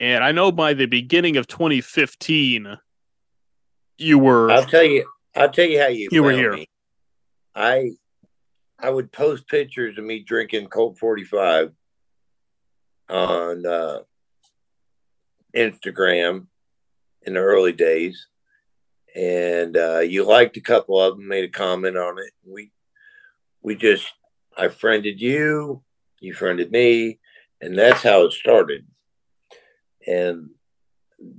and 0.00 0.24
I 0.24 0.32
know 0.32 0.50
by 0.50 0.72
the 0.72 0.86
beginning 0.86 1.36
of 1.36 1.46
2015, 1.46 2.78
you 3.98 4.18
were 4.18 4.50
I'll 4.50 4.64
tell 4.64 4.82
you 4.82 5.06
I'll 5.36 5.50
tell 5.50 5.66
you 5.66 5.78
how 5.78 5.88
you 5.88 6.08
You 6.10 6.22
were 6.22 6.32
here. 6.32 6.54
me. 6.54 6.68
I 7.54 7.90
I 8.84 8.90
would 8.90 9.12
post 9.12 9.48
pictures 9.48 9.96
of 9.96 10.04
me 10.04 10.20
drinking 10.20 10.66
Colt 10.66 10.98
45 10.98 11.72
on 13.08 13.64
uh 13.64 14.00
Instagram 15.56 16.48
in 17.22 17.32
the 17.32 17.40
early 17.40 17.72
days. 17.72 18.26
And 19.16 19.74
uh, 19.74 20.00
you 20.00 20.24
liked 20.24 20.58
a 20.58 20.60
couple 20.60 21.00
of 21.00 21.16
them, 21.16 21.28
made 21.28 21.44
a 21.44 21.48
comment 21.48 21.96
on 21.96 22.18
it. 22.18 22.32
We 22.46 22.72
we 23.62 23.74
just 23.74 24.06
I 24.54 24.68
friended 24.68 25.18
you, 25.18 25.82
you 26.20 26.34
friended 26.34 26.70
me, 26.70 27.20
and 27.62 27.78
that's 27.78 28.02
how 28.02 28.26
it 28.26 28.32
started. 28.32 28.86
And 30.06 30.50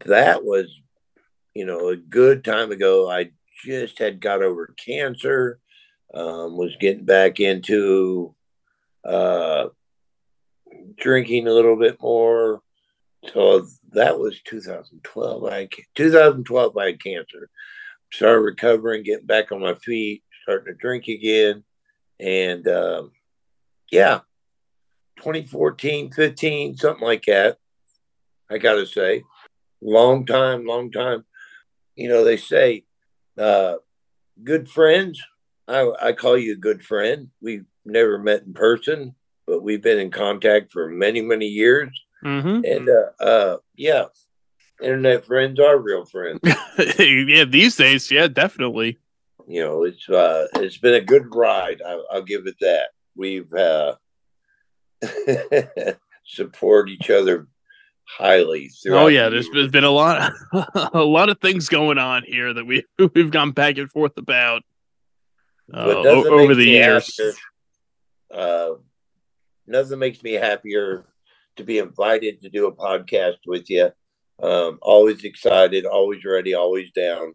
that 0.06 0.44
was, 0.44 0.66
you 1.54 1.68
know, 1.68 1.90
a 1.90 1.96
good 1.96 2.44
time 2.44 2.72
ago. 2.72 3.08
I 3.08 3.30
just 3.64 4.00
had 4.00 4.20
got 4.20 4.42
over 4.42 4.74
cancer, 4.84 5.60
um, 6.16 6.56
was 6.56 6.76
getting 6.80 7.06
back 7.06 7.40
into 7.40 8.34
uh, 9.04 9.66
drinking 10.98 11.48
a 11.48 11.54
little 11.54 11.76
bit 11.76 12.02
more. 12.02 12.62
So 13.34 13.68
that 13.92 14.18
was 14.18 14.40
2012. 14.46 15.44
I 15.46 15.68
2012. 15.96 16.78
I 16.78 16.86
had 16.86 17.04
cancer. 17.04 17.50
Started 18.14 18.42
recovering, 18.42 19.04
getting 19.04 19.26
back 19.26 19.52
on 19.52 19.62
my 19.62 19.74
feet, 19.76 20.24
starting 20.44 20.74
to 20.74 20.78
drink 20.78 21.08
again, 21.08 21.64
and 22.20 22.66
um, 22.68 23.12
yeah, 23.92 24.20
2014, 25.18 26.12
15, 26.12 26.78
something 26.78 27.06
like 27.06 27.26
that. 27.26 27.58
I 28.50 28.60
got 28.60 28.76
to 28.76 28.86
say, 28.86 29.24
long 29.82 30.26
time, 30.26 30.66
long 30.66 30.92
time. 30.92 31.26
You 31.96 32.10
know, 32.10 32.24
they 32.24 32.38
say 32.38 32.86
uh, 33.38 33.76
good 34.44 34.70
friends. 34.70 35.22
I, 35.68 35.92
I 36.02 36.12
call 36.14 36.38
you 36.38 36.54
a 36.54 36.58
good 36.58 36.84
friend. 36.84 37.30
We've 37.42 37.66
never 37.86 38.18
met 38.20 38.44
in 38.44 38.54
person, 38.54 39.16
but 39.48 39.64
we've 39.64 39.82
been 39.82 40.00
in 40.00 40.12
contact 40.12 40.72
for 40.72 40.90
many, 40.90 41.22
many 41.22 41.48
years. 41.48 41.90
Mhm. 42.24 42.64
And 42.76 42.90
uh, 42.90 43.24
uh, 43.24 43.58
yeah, 43.76 44.06
internet 44.82 45.26
friends 45.26 45.60
are 45.60 45.78
real 45.78 46.06
friends. 46.06 46.40
yeah, 47.00 47.46
these 47.46 47.76
days, 47.76 48.10
yeah, 48.12 48.28
definitely. 48.28 48.98
you 49.48 49.64
know, 49.64 49.84
it's 49.84 50.08
uh, 50.10 50.48
it's 50.56 50.78
been 50.78 50.96
a 50.96 51.02
good 51.02 51.34
ride. 51.36 51.82
I, 51.86 52.02
I'll 52.12 52.24
give 52.24 52.48
it 52.48 52.56
that. 52.62 52.88
We've 53.16 53.52
uh, 53.54 53.96
support 56.26 56.90
each 56.90 57.10
other 57.10 57.48
highly. 58.06 58.72
Oh 58.88 59.08
yeah, 59.08 59.26
the 59.26 59.32
there's, 59.32 59.48
years. 59.54 59.72
been 59.72 59.84
a 59.84 59.92
lot, 59.92 60.32
a 60.94 61.04
lot 61.04 61.30
of 61.30 61.40
things 61.40 61.70
going 61.70 61.98
on 61.98 62.24
here 62.24 62.54
that 62.54 62.66
we 62.66 62.84
we've 63.14 63.32
gone 63.32 63.52
back 63.52 63.78
and 63.78 63.92
forth 63.92 64.18
about 64.18 64.64
uh, 65.74 66.04
over 66.06 66.56
the 66.56 66.66
years. 66.66 67.18
happier. 67.18 67.34
Uh, 68.34 68.72
nothing 69.68 70.00
makes 70.00 70.22
me 70.24 70.34
happier 70.34 71.06
to 71.56 71.64
be 71.64 71.78
invited 71.80 72.42
to 72.42 72.50
do 72.50 72.68
a 72.68 72.76
podcast 72.76 73.38
with 73.46 73.70
you. 73.70 73.92
Um, 74.42 74.80
always 74.82 75.24
excited, 75.24 75.86
always 75.86 76.26
ready, 76.26 76.54
always 76.54 76.92
down. 76.92 77.34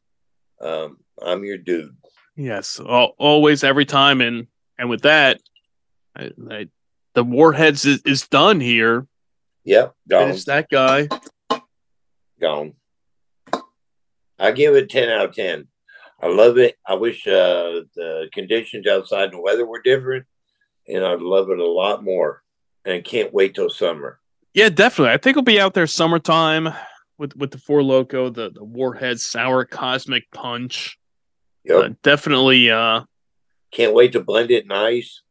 Um, 0.61 0.99
I'm 1.23 1.45
your 1.45 1.59
dude. 1.59 1.97
Yes, 2.37 2.79
always, 2.79 3.65
every 3.65 3.87
time, 3.87 4.21
and 4.21 4.47
and 4.79 4.89
with 4.89 5.03
that, 5.03 5.41
I, 6.17 6.31
I, 6.51 6.69
the 7.15 7.25
warheads 7.25 7.85
is, 7.85 8.03
is 8.03 8.29
done 8.29 8.61
here. 8.61 9.07
Yep, 9.65 9.95
gone, 10.09 10.27
Finish 10.29 10.45
that 10.45 10.69
guy. 10.71 11.09
gone. 12.41 12.75
I 14.39 14.53
give 14.53 14.75
it 14.75 14.89
ten 14.89 15.09
out 15.11 15.27
of 15.27 15.35
ten. 15.35 15.69
I 16.23 16.29
love 16.29 16.59
it. 16.59 16.77
I 16.87 16.95
wish 16.95 17.27
uh, 17.27 17.81
the 17.95 18.29
conditions 18.33 18.87
outside 18.87 19.25
and 19.25 19.33
the 19.35 19.41
weather 19.41 19.65
were 19.67 19.81
different, 19.83 20.27
and 20.87 21.05
I'd 21.05 21.21
love 21.21 21.51
it 21.51 21.59
a 21.59 21.67
lot 21.67 22.05
more. 22.05 22.43
And 22.85 22.95
I 22.95 23.01
can't 23.01 23.33
wait 23.33 23.55
till 23.55 23.71
summer. 23.71 24.21
Yeah, 24.55 24.69
definitely. 24.69 25.13
I 25.13 25.19
think 25.19 25.37
we'll 25.37 25.45
be 25.45 25.61
out 25.61 25.75
there 25.75 25.87
summertime 25.87 26.69
with 27.19 27.37
with 27.37 27.51
the 27.53 27.59
four 27.59 27.83
loco, 27.83 28.29
the 28.31 28.51
the 28.51 28.65
warhead 28.65 29.21
sour 29.21 29.65
cosmic 29.65 30.31
punch. 30.33 30.99
Yep. 31.65 31.85
Uh, 31.85 31.89
definitely. 32.03 32.71
Uh, 32.71 33.03
Can't 33.71 33.95
wait 33.95 34.13
to 34.13 34.21
blend 34.21 34.51
it 34.51 34.67
nice. 34.67 35.23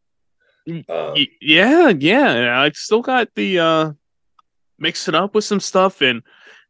Y- 0.67 0.85
Um, 0.87 1.13
Y- 1.15 1.27
yeah, 1.41 1.89
yeah. 1.89 2.61
I 2.61 2.69
still 2.71 3.01
got 3.01 3.29
the 3.35 3.59
uh 3.59 3.91
mix 4.77 5.07
it 5.07 5.15
up 5.15 5.35
with 5.35 5.43
some 5.43 5.59
stuff 5.59 6.01
and 6.01 6.21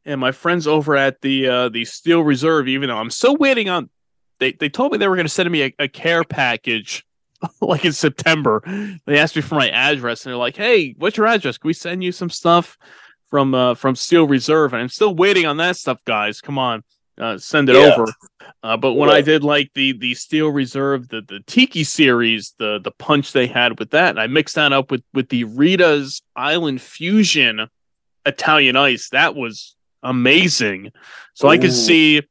and 0.06 0.20
my 0.20 0.32
friends 0.32 0.66
over 0.66 0.96
at 0.96 1.22
the 1.22 1.48
uh 1.48 1.70
the 1.70 1.86
Steel 1.86 2.22
Reserve, 2.22 2.68
even 2.68 2.90
though 2.90 2.98
I'm 2.98 3.10
still 3.12 3.36
waiting 3.36 3.70
on 3.70 3.90
they 4.40 4.54
they 4.54 4.70
told 4.70 4.92
me 4.92 4.98
they 4.98 5.08
were 5.08 5.16
gonna 5.16 5.30
send 5.30 5.50
me 5.52 5.64
a, 5.64 5.74
a 5.80 5.88
care 5.88 6.24
package 6.24 7.06
like 7.62 7.86
in 7.86 7.94
September. 7.94 8.62
They 9.06 9.18
asked 9.20 9.36
me 9.36 9.42
for 9.42 9.56
my 9.56 9.70
address 9.70 10.26
and 10.26 10.32
they're 10.32 10.38
like, 10.38 10.56
Hey, 10.56 10.96
what's 10.98 11.18
your 11.18 11.28
address? 11.28 11.58
Can 11.58 11.68
we 11.68 11.74
send 11.74 12.04
you 12.04 12.12
some 12.12 12.30
stuff 12.30 12.78
from 13.30 13.54
uh 13.54 13.76
from 13.76 13.96
Steel 13.96 14.28
Reserve? 14.28 14.74
And 14.74 14.82
I'm 14.82 14.90
still 14.90 15.16
waiting 15.16 15.46
on 15.46 15.58
that 15.58 15.76
stuff, 15.78 16.04
guys. 16.06 16.42
Come 16.42 16.58
on. 16.58 16.84
Uh, 17.20 17.38
send 17.38 17.70
it 17.70 17.76
Yeah. 17.76 17.94
over. 17.94 18.14
Uh, 18.64 18.78
but 18.78 18.94
when 18.94 19.10
I 19.10 19.20
did 19.22 19.44
like 19.44 19.72
the 19.74 19.92
the 19.92 20.14
Steel 20.16 20.50
Reserve, 20.50 21.10
the 21.10 21.22
the 21.22 21.42
Tiki 21.46 21.84
series, 21.84 22.56
the 22.58 22.80
the 22.82 22.92
punch 22.92 23.34
they 23.34 23.46
had 23.48 23.78
with 23.78 23.92
that, 23.92 24.12
and 24.12 24.20
I 24.20 24.28
mixed 24.28 24.56
that 24.56 24.72
up 24.74 24.90
with 24.90 25.04
with 25.14 25.28
the 25.30 25.44
Rita's 25.44 26.22
Island 26.36 26.82
Fusion 26.82 27.68
Italian 28.26 28.76
Ice, 28.78 29.10
that 29.10 29.36
was 29.36 29.76
amazing. 30.02 30.92
So 31.34 31.48
I 31.50 31.58
could 31.58 31.74
see 31.74 32.22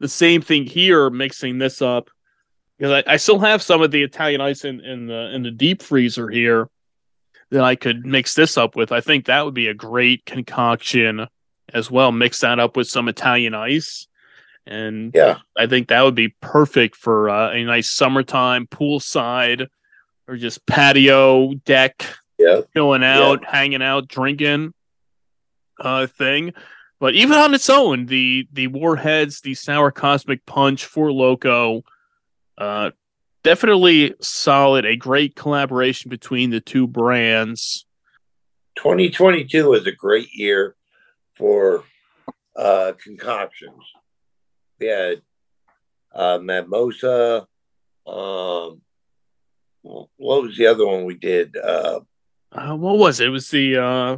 the 0.00 0.08
same 0.08 0.40
thing 0.42 0.64
here, 0.66 1.10
mixing 1.10 1.58
this 1.58 1.80
up 1.82 2.10
because 2.78 3.04
I, 3.06 3.12
I 3.14 3.16
still 3.16 3.38
have 3.38 3.62
some 3.62 3.82
of 3.82 3.90
the 3.90 4.02
Italian 4.02 4.40
Ice 4.40 4.64
in 4.64 4.80
in 4.80 5.06
the 5.06 5.34
in 5.34 5.42
the 5.42 5.50
deep 5.50 5.82
freezer 5.82 6.28
here 6.28 6.68
that 7.50 7.62
I 7.62 7.76
could 7.76 8.04
mix 8.04 8.34
this 8.34 8.56
up 8.58 8.74
with. 8.74 8.90
I 8.90 9.00
think 9.00 9.26
that 9.26 9.44
would 9.44 9.54
be 9.54 9.68
a 9.68 9.74
great 9.74 10.24
concoction 10.26 11.26
as 11.72 11.90
well. 11.90 12.10
Mix 12.12 12.40
that 12.40 12.58
up 12.58 12.76
with 12.76 12.88
some 12.88 13.08
Italian 13.08 13.54
ice, 13.54 14.08
and 14.66 15.12
Yeah. 15.14 15.38
I 15.56 15.66
think 15.66 15.88
that 15.88 16.02
would 16.02 16.14
be 16.14 16.34
perfect 16.40 16.96
for 16.96 17.30
uh, 17.30 17.52
a 17.52 17.62
nice 17.64 17.90
summertime 17.90 18.66
poolside 18.66 19.68
or 20.26 20.36
just 20.36 20.66
patio 20.66 21.54
deck 21.64 22.04
Yeah. 22.38 22.62
chilling 22.74 23.04
out, 23.04 23.44
hanging 23.44 23.82
out, 23.82 24.08
drinking 24.08 24.72
uh 25.78 26.06
thing. 26.06 26.54
But 27.04 27.12
even 27.16 27.36
on 27.36 27.52
its 27.52 27.68
own, 27.68 28.06
the 28.06 28.48
the 28.50 28.68
Warheads, 28.68 29.42
the 29.42 29.52
Sour 29.52 29.90
Cosmic 29.90 30.46
Punch, 30.46 30.86
Four 30.86 31.12
Loco, 31.12 31.82
uh 32.56 32.92
definitely 33.42 34.14
solid, 34.22 34.86
a 34.86 34.96
great 34.96 35.36
collaboration 35.36 36.08
between 36.08 36.48
the 36.48 36.62
two 36.62 36.86
brands. 36.86 37.84
2022 38.76 39.68
was 39.68 39.86
a 39.86 39.92
great 39.92 40.32
year 40.32 40.76
for 41.36 41.84
uh, 42.56 42.92
concoctions. 42.98 43.82
We 44.80 44.86
had 44.86 45.20
uh, 46.14 46.38
Mimosa. 46.38 47.46
Um, 48.06 48.80
what 49.82 50.08
was 50.42 50.56
the 50.56 50.68
other 50.68 50.86
one 50.86 51.04
we 51.04 51.16
did? 51.16 51.54
Uh, 51.54 52.00
Uh, 52.50 52.74
what 52.76 52.96
was 52.96 53.20
it? 53.20 53.26
It 53.26 53.28
was 53.30 53.50
the 53.50 53.76
uh 53.76 54.16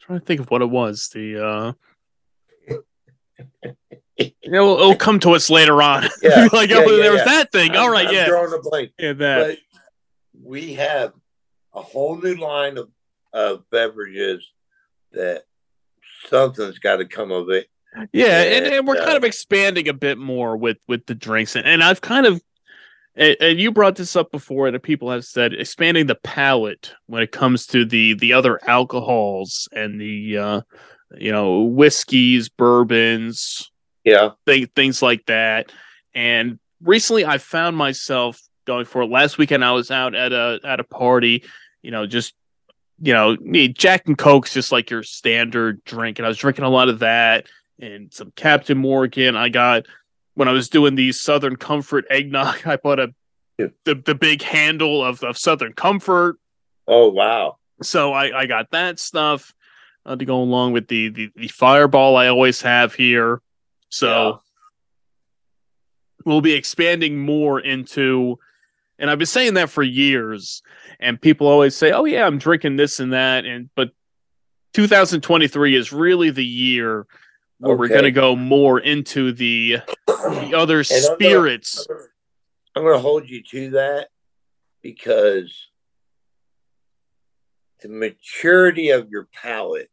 trying 0.00 0.20
to 0.20 0.24
think 0.24 0.40
of 0.40 0.50
what 0.50 0.62
it 0.62 0.70
was. 0.70 1.10
The 1.12 1.44
uh 1.46 1.72
it'll, 4.16 4.78
it'll 4.78 4.96
come 4.96 5.20
to 5.20 5.30
us 5.32 5.50
later 5.50 5.82
on. 5.82 6.04
Yeah, 6.22 6.48
like 6.52 6.70
yeah, 6.70 6.76
oh, 6.78 6.90
yeah, 6.90 7.02
there 7.02 7.12
was 7.12 7.24
that 7.24 7.52
thing. 7.52 7.72
All 7.72 7.84
I'm- 7.84 7.92
right, 7.92 8.06
I'm 8.08 8.14
yeah. 8.14 8.26
drawing 8.26 8.52
a 8.52 8.60
blank. 8.60 8.92
Yeah, 8.98 9.12
that. 9.14 9.46
But 9.46 9.58
we 10.42 10.74
have 10.74 11.12
a 11.74 11.82
whole 11.82 12.16
new 12.16 12.34
line 12.34 12.78
of, 12.78 12.90
of 13.32 13.68
beverages 13.70 14.50
that 15.12 15.44
something's 16.28 16.78
got 16.78 16.96
to 16.96 17.04
come 17.04 17.30
of 17.30 17.50
it. 17.50 17.66
Yeah, 18.12 18.42
and, 18.42 18.66
and 18.66 18.86
we're 18.86 19.00
uh, 19.00 19.04
kind 19.04 19.16
of 19.16 19.24
expanding 19.24 19.88
a 19.88 19.94
bit 19.94 20.18
more 20.18 20.56
with 20.56 20.76
with 20.86 21.06
the 21.06 21.14
drinks, 21.14 21.56
and, 21.56 21.66
and 21.66 21.82
I've 21.82 22.02
kind 22.02 22.26
of, 22.26 22.42
and, 23.14 23.36
and 23.40 23.58
you 23.58 23.72
brought 23.72 23.96
this 23.96 24.16
up 24.16 24.30
before, 24.30 24.70
that 24.70 24.82
people 24.82 25.10
have 25.10 25.24
said 25.24 25.54
expanding 25.54 26.06
the 26.06 26.14
palate 26.16 26.92
when 27.06 27.22
it 27.22 27.32
comes 27.32 27.66
to 27.68 27.86
the 27.86 28.12
the 28.14 28.34
other 28.34 28.60
alcohols 28.68 29.68
and 29.72 29.98
the 29.98 30.36
uh, 30.36 30.60
you 31.18 31.32
know 31.32 31.62
whiskeys, 31.62 32.48
bourbons, 32.48 33.70
Yeah. 34.04 34.30
th- 34.46 34.70
things 34.74 35.02
like 35.02 35.26
that. 35.26 35.72
And 36.14 36.58
recently, 36.82 37.24
I 37.24 37.38
found 37.38 37.76
myself 37.76 38.40
going 38.66 38.84
for 38.84 39.02
it. 39.02 39.10
Last 39.10 39.38
weekend, 39.38 39.64
I 39.64 39.72
was 39.72 39.90
out 39.90 40.14
at 40.14 40.32
a 40.32 40.60
at 40.64 40.80
a 40.80 40.84
party, 40.84 41.44
you 41.82 41.90
know, 41.90 42.06
just 42.06 42.34
you 43.02 43.12
know, 43.12 43.36
me- 43.40 43.68
Jack 43.68 44.06
and 44.06 44.16
Coke's 44.16 44.54
just 44.54 44.72
like 44.72 44.90
your 44.90 45.02
standard 45.02 45.84
drink, 45.84 46.18
and 46.18 46.24
I 46.24 46.28
was 46.28 46.38
drinking 46.38 46.64
a 46.64 46.70
lot 46.70 46.88
of 46.88 47.00
that 47.00 47.46
and 47.78 48.12
some 48.12 48.32
Captain 48.36 48.78
Morgan. 48.78 49.36
I 49.36 49.50
got 49.50 49.84
when 50.34 50.48
I 50.48 50.52
was 50.52 50.68
doing 50.70 50.94
the 50.94 51.12
Southern 51.12 51.56
Comfort 51.56 52.06
eggnog, 52.10 52.56
I 52.66 52.76
bought 52.76 52.98
a 52.98 53.14
Yeah. 53.58 53.66
the, 53.84 53.94
the 53.96 54.14
big 54.14 54.42
handle 54.42 55.04
of, 55.04 55.22
of 55.22 55.36
Southern 55.38 55.72
Comfort. 55.74 56.38
Oh, 56.88 57.08
wow. 57.10 57.56
So 57.82 58.12
I, 58.14 58.40
I 58.40 58.46
got 58.46 58.70
that 58.70 58.98
stuff 58.98 59.52
uh, 60.06 60.16
to 60.16 60.24
go 60.24 60.38
along 60.40 60.72
with 60.72 60.88
the, 60.88 61.08
the 61.08 61.30
the 61.36 61.48
fireball 61.48 62.16
I 62.16 62.28
always 62.28 62.62
have 62.62 62.94
here. 62.94 63.42
So 63.88 64.08
Yeah. 64.08 64.32
we'll 66.24 66.40
be 66.40 66.54
expanding 66.54 67.18
more 67.18 67.60
into 67.60 68.38
and 68.98 69.10
I've 69.10 69.18
been 69.18 69.26
saying 69.26 69.54
that 69.54 69.68
for 69.68 69.82
years 69.82 70.62
and 71.00 71.20
people 71.20 71.48
always 71.48 71.76
say, 71.76 71.92
"Oh 71.92 72.06
yeah, 72.06 72.24
I'm 72.26 72.38
drinking 72.38 72.76
this 72.76 72.98
and 73.00 73.12
that." 73.12 73.44
And 73.44 73.68
but 73.74 73.90
2023 74.72 75.74
is 75.76 75.92
really 75.92 76.30
the 76.30 76.44
year 76.44 77.06
where 77.58 77.76
we're 77.76 77.88
going 77.88 78.04
to 78.04 78.10
go 78.10 78.34
more 78.36 78.78
into 78.80 79.32
the 79.32 79.78
the 80.06 80.52
other 80.54 80.78
And 80.78 80.86
spirits. 80.86 81.86
I'm 82.74 82.82
going 82.82 82.94
to 82.94 83.00
hold 83.00 83.28
you 83.28 83.42
to 83.50 83.70
that 83.70 84.08
because 84.82 85.68
the 87.82 87.88
maturity 87.88 88.90
of 88.90 89.10
your 89.10 89.28
palate 89.32 89.90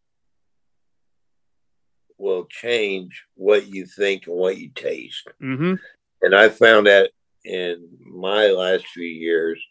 will 2.23 2.45
change 2.45 3.25
what 3.35 3.67
you 3.67 3.85
think 3.85 4.27
and 4.27 4.35
what 4.35 4.57
you 4.57 4.69
taste. 4.73 5.27
hmm 5.41 5.75
And 6.21 6.33
I 6.33 6.47
found 6.47 6.87
that 6.87 7.11
in 7.43 7.89
my 7.99 8.47
last 8.47 8.85
few 8.87 9.05
years, 9.05 9.61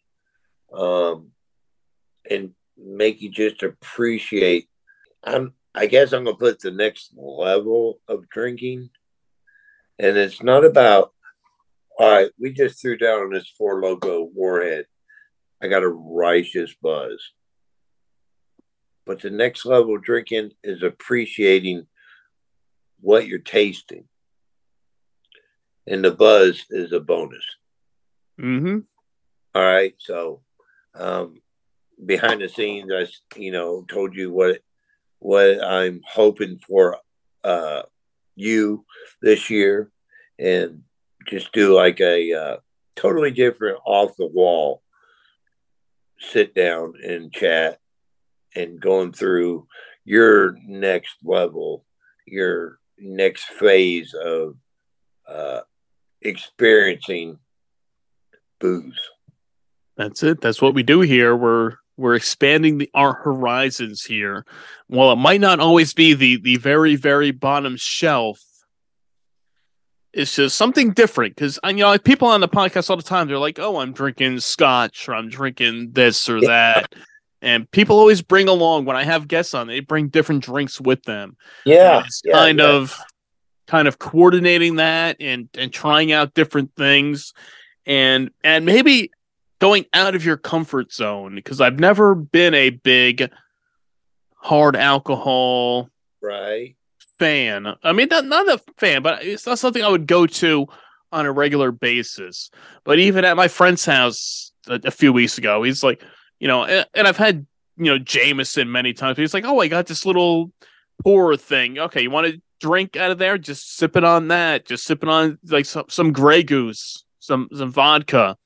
um, 0.73 1.31
and 2.31 2.51
make 2.77 3.23
you 3.23 3.31
just 3.31 3.63
appreciate. 3.63 4.69
I'm, 5.25 5.55
I 5.75 5.87
guess 5.87 6.13
I'm 6.13 6.25
gonna 6.25 6.37
put 6.37 6.61
the 6.61 6.71
next 6.71 7.13
level 7.17 8.01
of 8.07 8.29
drinking, 8.29 8.91
and 9.99 10.17
it's 10.17 10.43
not 10.43 10.65
about. 10.65 11.13
All 11.99 12.11
right, 12.11 12.31
we 12.39 12.53
just 12.53 12.81
threw 12.81 12.97
down 12.99 13.21
on 13.21 13.33
this 13.33 13.49
four 13.57 13.81
loco 13.81 14.29
warhead. 14.35 14.87
I 15.63 15.69
got 15.69 15.85
a 15.85 15.89
righteous 15.89 16.75
buzz. 16.83 17.23
But 19.07 19.21
the 19.21 19.31
next 19.31 19.65
level 19.67 19.97
of 19.97 20.03
drinking 20.03 20.53
is 20.63 20.83
appreciating 20.83 21.87
what 23.03 23.27
you're 23.27 23.39
tasting 23.39 24.05
and 25.87 26.05
the 26.05 26.11
buzz 26.11 26.65
is 26.71 26.93
a 26.93 27.01
bonus. 27.01 27.45
hmm 28.39 28.79
All 29.55 29.63
right. 29.63 29.95
So, 29.99 30.43
um, 30.95 31.41
behind 32.05 32.41
the 32.41 32.49
scenes, 32.49 32.91
I 32.93 33.07
you 33.39 33.53
know, 33.53 33.85
told 33.91 34.15
you 34.15 34.33
what, 34.33 34.61
what 35.19 35.63
I'm 35.63 36.01
hoping 36.07 36.59
for, 36.59 36.97
uh, 37.45 37.83
you 38.35 38.85
this 39.21 39.51
year 39.51 39.91
and 40.39 40.83
just 41.29 41.53
do 41.53 41.75
like 41.75 42.01
a, 42.01 42.33
uh, 42.33 42.57
totally 42.97 43.31
different 43.31 43.79
off 43.85 44.17
the 44.17 44.27
wall 44.27 44.83
sit 46.19 46.55
down 46.55 46.95
and 47.05 47.33
chat 47.33 47.79
and 48.55 48.81
going 48.81 49.13
through 49.13 49.67
your 50.05 50.57
next 50.67 51.17
level, 51.25 51.85
your 52.27 52.79
next 53.03 53.45
phase 53.45 54.15
of, 54.15 54.57
uh, 55.29 55.61
experiencing 56.21 57.39
booze. 58.61 59.01
That's 59.97 60.23
it. 60.23 60.41
That's 60.41 60.63
what 60.63 60.75
we 60.75 60.83
do 60.83 61.01
here. 61.01 61.37
We're 61.37 61.75
we're 61.97 62.15
expanding 62.15 62.79
the 62.79 62.91
our 62.95 63.13
horizons 63.15 64.05
here. 64.05 64.47
While 64.87 65.13
it 65.13 65.17
might 65.17 65.41
not 65.41 65.61
always 65.61 65.93
be 65.93 66.15
the 66.15 66.41
the 66.41 66.57
very 66.57 66.97
very 66.97 67.31
bottom 67.31 67.77
shelf, 67.77 68.41
it's 70.13 70.37
just 70.37 70.57
something 70.57 70.93
different. 70.93 71.37
Because 71.37 71.59
you 71.65 71.75
know, 71.75 71.89
like 71.89 72.05
people 72.05 72.29
on 72.29 72.41
the 72.41 72.49
podcast 72.49 72.89
all 72.89 72.97
the 72.97 73.03
time, 73.03 73.29
they're 73.29 73.39
like, 73.39 73.59
"Oh, 73.59 73.79
I'm 73.79 73.93
drinking 73.93 74.41
scotch, 74.41 75.09
or 75.09 75.15
I'm 75.15 75.29
drinking 75.29 75.93
this 75.93 76.29
or 76.29 76.41
that," 76.41 76.95
and 77.43 77.71
people 77.71 77.99
always 77.99 78.23
bring 78.23 78.49
along 78.49 78.87
when 78.87 78.97
I 78.97 79.03
have 79.03 79.29
guests 79.29 79.53
on. 79.53 79.67
They 79.67 79.81
bring 79.81 80.09
different 80.09 80.45
drinks 80.45 80.81
with 80.81 81.03
them. 81.03 81.37
Yeah, 81.67 82.07
yeah, 82.25 82.33
kind 82.33 82.61
yeah. 82.61 82.67
of 82.67 82.99
kind 83.67 83.89
of 83.89 83.99
coordinating 83.99 84.77
that 84.77 85.17
and 85.21 85.49
and 85.59 85.73
trying 85.73 86.13
out 86.13 86.35
different 86.35 86.75
things 86.77 87.35
and 87.87 88.31
and 88.45 88.65
maybe 88.65 89.11
going 89.59 89.87
out 89.93 90.15
of 90.15 90.25
your 90.25 90.37
comfort 90.37 90.93
zone 90.93 91.35
because 91.35 91.61
I've 91.61 91.79
never 91.79 92.15
been 92.15 92.55
a 92.55 92.71
big 92.71 93.31
hard 94.37 94.77
alcohol 94.77 95.89
right. 96.21 96.75
fan. 97.19 97.67
I 97.83 97.93
mean, 97.93 98.09
not 98.11 98.25
not 98.25 98.49
a 98.49 98.61
fan, 98.79 99.03
but 99.03 99.25
it's 99.25 99.47
not 99.47 99.59
something 99.59 99.83
I 99.83 99.89
would 99.89 100.07
go 100.07 100.27
to 100.27 100.67
on 101.13 101.27
a 101.27 101.33
regular 101.33 101.71
basis. 101.73 102.51
But 102.85 102.99
even 102.99 103.25
at 103.25 103.37
my 103.37 103.49
friend's 103.49 103.85
house 103.85 104.53
a, 104.69 104.81
a 104.85 104.91
few 104.91 105.13
weeks 105.13 105.39
ago, 105.39 105.63
he's 105.63 105.83
like, 105.83 106.03
you 106.43 106.49
know, 106.49 106.65
and, 106.65 106.85
and 106.93 107.07
I've 107.07 107.17
had 107.17 107.47
you 107.77 107.85
know 107.85 107.99
Jameson 107.99 108.71
many 108.71 108.93
times. 108.93 109.17
He's 109.17 109.33
like, 109.33 109.45
oh, 109.45 109.61
I 109.61 109.69
got 109.69 109.87
this 109.87 110.05
little 110.05 110.51
pour 111.01 111.37
thing. 111.37 111.79
Okay, 111.79 112.03
you 112.03 112.11
want 112.11 112.27
to 112.27 112.43
drink 112.61 112.97
out 112.97 113.13
of 113.13 113.19
there? 113.19 113.39
Just 113.39 113.77
sip 113.77 113.97
it 113.97 114.03
on 114.03 114.27
that. 114.29 114.67
Just 114.67 114.83
sip 114.83 115.05
it 115.05 115.09
on 115.09 115.39
like 115.45 115.67
some 115.67 115.85
some 115.89 116.13
Grey 116.13 116.43
Goose, 116.43 117.05
some 117.21 117.49
some 117.57 117.71
vodka 117.71 118.37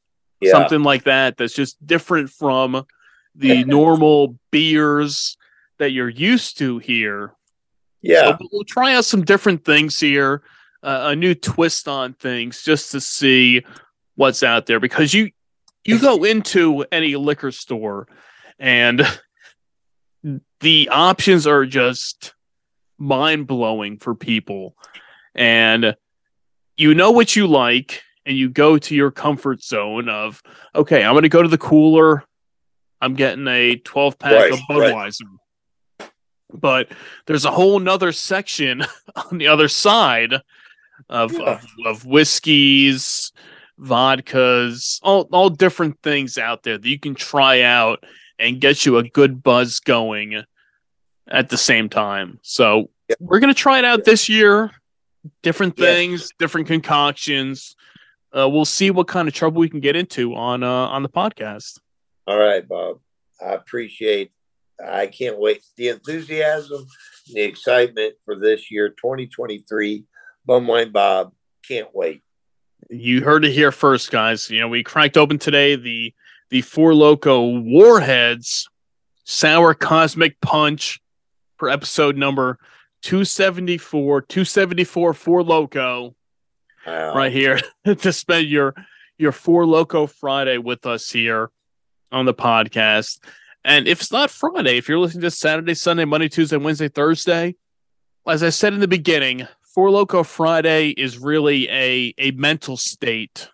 Yeah, 0.42 0.52
something 0.52 0.82
like 0.82 1.04
that 1.04 1.38
that's 1.38 1.54
just 1.54 1.84
different 1.86 2.28
from 2.28 2.84
the 3.34 3.64
normal 3.64 4.38
beers 4.50 5.38
that 5.78 5.92
you're 5.92 6.10
used 6.10 6.58
to 6.58 6.78
here. 6.78 7.34
yeah, 8.02 8.36
So 8.36 8.46
we'll 8.52 8.64
try 8.64 8.94
out 8.94 9.06
some 9.06 9.24
different 9.24 9.64
things 9.64 9.98
here, 9.98 10.42
uh, 10.82 11.08
a 11.12 11.16
new 11.16 11.34
twist 11.34 11.88
on 11.88 12.12
things 12.12 12.62
just 12.62 12.92
to 12.92 13.00
see 13.00 13.64
what's 14.16 14.42
out 14.42 14.66
there 14.66 14.80
because 14.80 15.14
you 15.14 15.30
you 15.86 16.00
go 16.00 16.24
into 16.24 16.84
any 16.92 17.16
liquor 17.16 17.50
store 17.52 18.06
and 18.58 19.02
the 20.60 20.88
options 20.90 21.46
are 21.46 21.66
just 21.66 22.34
mind 22.98 23.46
blowing 23.46 23.98
for 23.98 24.14
people 24.14 24.74
and 25.34 25.96
you 26.76 26.94
know 26.94 27.10
what 27.10 27.36
you 27.36 27.46
like 27.46 28.02
and 28.24 28.36
you 28.36 28.48
go 28.48 28.78
to 28.78 28.94
your 28.94 29.10
comfort 29.10 29.62
zone 29.62 30.08
of 30.08 30.42
okay 30.74 31.04
i'm 31.04 31.12
going 31.12 31.22
to 31.22 31.28
go 31.28 31.42
to 31.42 31.48
the 31.48 31.58
cooler 31.58 32.24
i'm 33.02 33.14
getting 33.14 33.46
a 33.46 33.76
12 33.76 34.18
pack 34.18 34.32
Right, 34.32 34.52
of 34.52 34.60
right. 34.70 34.94
budweiser 34.94 36.08
But 36.52 36.90
there's 37.26 37.44
a 37.44 37.50
whole 37.50 37.78
nother 37.80 38.12
section 38.12 38.82
on 39.30 39.36
the 39.38 39.48
other 39.48 39.68
side 39.68 40.34
of 41.10 41.32
Yeah. 41.32 41.42
of, 41.42 41.66
of 41.84 42.06
whiskeys, 42.06 43.30
vodkas, 43.80 44.98
all 45.02 45.28
all 45.32 45.50
different 45.50 46.00
things 46.02 46.38
out 46.38 46.62
there 46.62 46.78
that 46.78 46.88
you 46.88 46.98
can 46.98 47.14
try 47.14 47.62
out 47.62 48.04
and 48.38 48.60
get 48.60 48.84
you 48.86 48.98
a 48.98 49.02
good 49.08 49.42
buzz 49.42 49.80
going 49.80 50.42
at 51.28 51.48
the 51.48 51.56
same 51.58 51.88
time. 51.88 52.38
So 52.42 52.90
Yep. 53.08 53.18
we're 53.20 53.40
gonna 53.40 53.54
try 53.54 53.78
it 53.78 53.84
out 53.84 54.04
this 54.04 54.28
year. 54.28 54.70
Different 55.42 55.74
Yes. 55.78 55.94
things, 55.96 56.30
different 56.38 56.66
concoctions. 56.68 57.74
Uh, 58.36 58.48
we'll 58.48 58.64
see 58.64 58.90
what 58.90 59.08
kind 59.08 59.26
of 59.28 59.34
trouble 59.34 59.60
we 59.60 59.68
can 59.68 59.80
get 59.80 59.96
into 59.96 60.34
on 60.34 60.62
uh, 60.62 60.68
on 60.68 61.02
the 61.02 61.08
podcast. 61.08 61.78
All 62.26 62.38
right, 62.38 62.66
Bob. 62.66 63.00
I 63.40 63.52
appreciate. 63.54 64.32
I 64.84 65.06
can't 65.06 65.38
wait. 65.38 65.62
The 65.76 65.88
enthusiasm, 65.88 66.86
the 67.32 67.42
excitement 67.42 68.14
for 68.24 68.36
this 68.36 68.70
year, 68.70 68.90
2023. 68.90 70.04
Bumwine 70.46 70.92
Bob. 70.92 71.32
Can't 71.66 71.88
wait. 71.94 72.22
You 72.88 73.22
heard 73.22 73.44
it 73.44 73.52
here 73.52 73.72
first, 73.72 74.10
guys. 74.10 74.50
You 74.50 74.60
know, 74.60 74.68
we 74.68 74.82
cracked 74.82 75.16
open 75.16 75.38
today 75.38 75.76
the 75.76 76.14
the 76.50 76.62
Four 76.62 76.94
Loco 76.94 77.58
Warheads 77.58 78.68
Sour 79.24 79.74
Cosmic 79.74 80.40
Punch 80.40 81.00
for 81.56 81.68
episode 81.68 82.16
number 82.16 82.58
274, 83.02 84.22
274 84.22 85.14
Four 85.14 85.42
Loco 85.42 86.14
Wow. 86.86 87.16
right 87.16 87.32
here 87.32 87.58
to 87.84 88.12
spend 88.12 88.46
your 88.46 88.74
your 89.18 89.32
Four 89.32 89.66
Loco 89.66 90.06
Friday 90.06 90.58
with 90.58 90.86
us 90.86 91.10
here 91.10 91.50
on 92.12 92.26
the 92.26 92.34
podcast. 92.34 93.18
And 93.64 93.88
if 93.88 94.00
it's 94.00 94.12
not 94.12 94.30
Friday, 94.30 94.76
if 94.76 94.88
you're 94.88 95.00
listening 95.00 95.22
to 95.22 95.30
Saturday, 95.32 95.74
Sunday, 95.74 96.04
Monday, 96.04 96.28
Tuesday, 96.28 96.56
Wednesday, 96.56 96.86
Thursday, 96.88 97.56
as 98.28 98.44
I 98.44 98.50
said 98.50 98.74
in 98.74 98.78
the 98.78 98.86
beginning, 98.86 99.48
Four 99.76 99.90
Loco 99.90 100.22
Friday 100.22 100.88
is 100.88 101.18
really 101.18 101.68
a 101.68 102.14
a 102.16 102.30
mental 102.30 102.78
state 102.78 103.50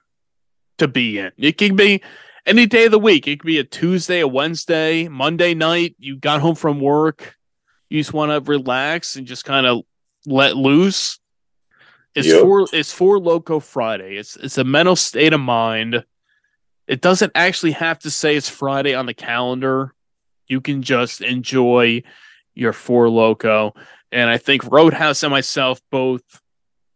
to 0.78 0.86
be 0.86 1.18
in. 1.18 1.32
It 1.36 1.58
can 1.58 1.74
be 1.74 2.00
any 2.46 2.64
day 2.64 2.84
of 2.84 2.92
the 2.92 2.98
week. 3.00 3.26
It 3.26 3.40
could 3.40 3.46
be 3.46 3.58
a 3.58 3.64
Tuesday, 3.64 4.20
a 4.20 4.28
Wednesday, 4.28 5.08
Monday 5.08 5.52
night. 5.52 5.96
You 5.98 6.14
got 6.14 6.40
home 6.40 6.54
from 6.54 6.78
work. 6.78 7.34
You 7.90 7.98
just 7.98 8.12
want 8.12 8.30
to 8.30 8.52
relax 8.52 9.16
and 9.16 9.26
just 9.26 9.44
kind 9.44 9.66
of 9.66 9.82
let 10.24 10.56
loose. 10.56 11.18
It's 12.14 12.28
Yep. 12.28 12.40
for 12.40 12.68
it's 12.72 12.92
Four 12.92 13.18
Loco 13.18 13.58
Friday. 13.58 14.14
It's 14.16 14.36
it's 14.36 14.58
a 14.58 14.64
mental 14.64 14.94
state 14.94 15.32
of 15.32 15.40
mind. 15.40 16.04
It 16.86 17.00
doesn't 17.00 17.32
actually 17.34 17.72
have 17.72 17.98
to 17.98 18.12
say 18.12 18.36
it's 18.36 18.48
Friday 18.48 18.94
on 18.94 19.06
the 19.06 19.14
calendar. 19.14 19.92
You 20.46 20.60
can 20.60 20.82
just 20.82 21.20
enjoy 21.20 22.04
your 22.54 22.72
Four 22.72 23.10
Loco. 23.10 23.74
And 24.12 24.28
I 24.28 24.36
think 24.36 24.70
Roadhouse 24.70 25.22
and 25.22 25.30
myself 25.30 25.80
both 25.90 26.22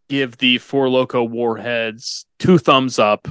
give 0.09 0.37
the 0.37 0.59
Four 0.59 0.89
Loco 0.89 1.25
Warheads 1.25 2.27
two 2.39 2.59
thumbs 2.59 2.99
up. 2.99 3.27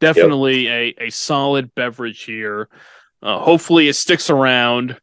Definitely 0.00 0.68
a, 0.68 0.94
a 0.98 1.10
solid 1.10 1.74
beverage 1.74 2.24
here. 2.24 2.68
Uh, 3.22 3.38
hopefully 3.38 3.88
it 3.88 3.94
sticks 3.94 4.28
around 4.28 5.00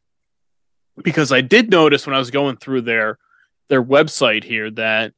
because 1.04 1.32
I 1.32 1.42
did 1.42 1.72
notice 1.72 2.06
when 2.06 2.16
I 2.16 2.20
was 2.20 2.32
going 2.32 2.58
through 2.58 2.82
their 2.82 3.18
their 3.70 3.84
website 3.84 4.44
here 4.44 4.70
that 4.72 5.14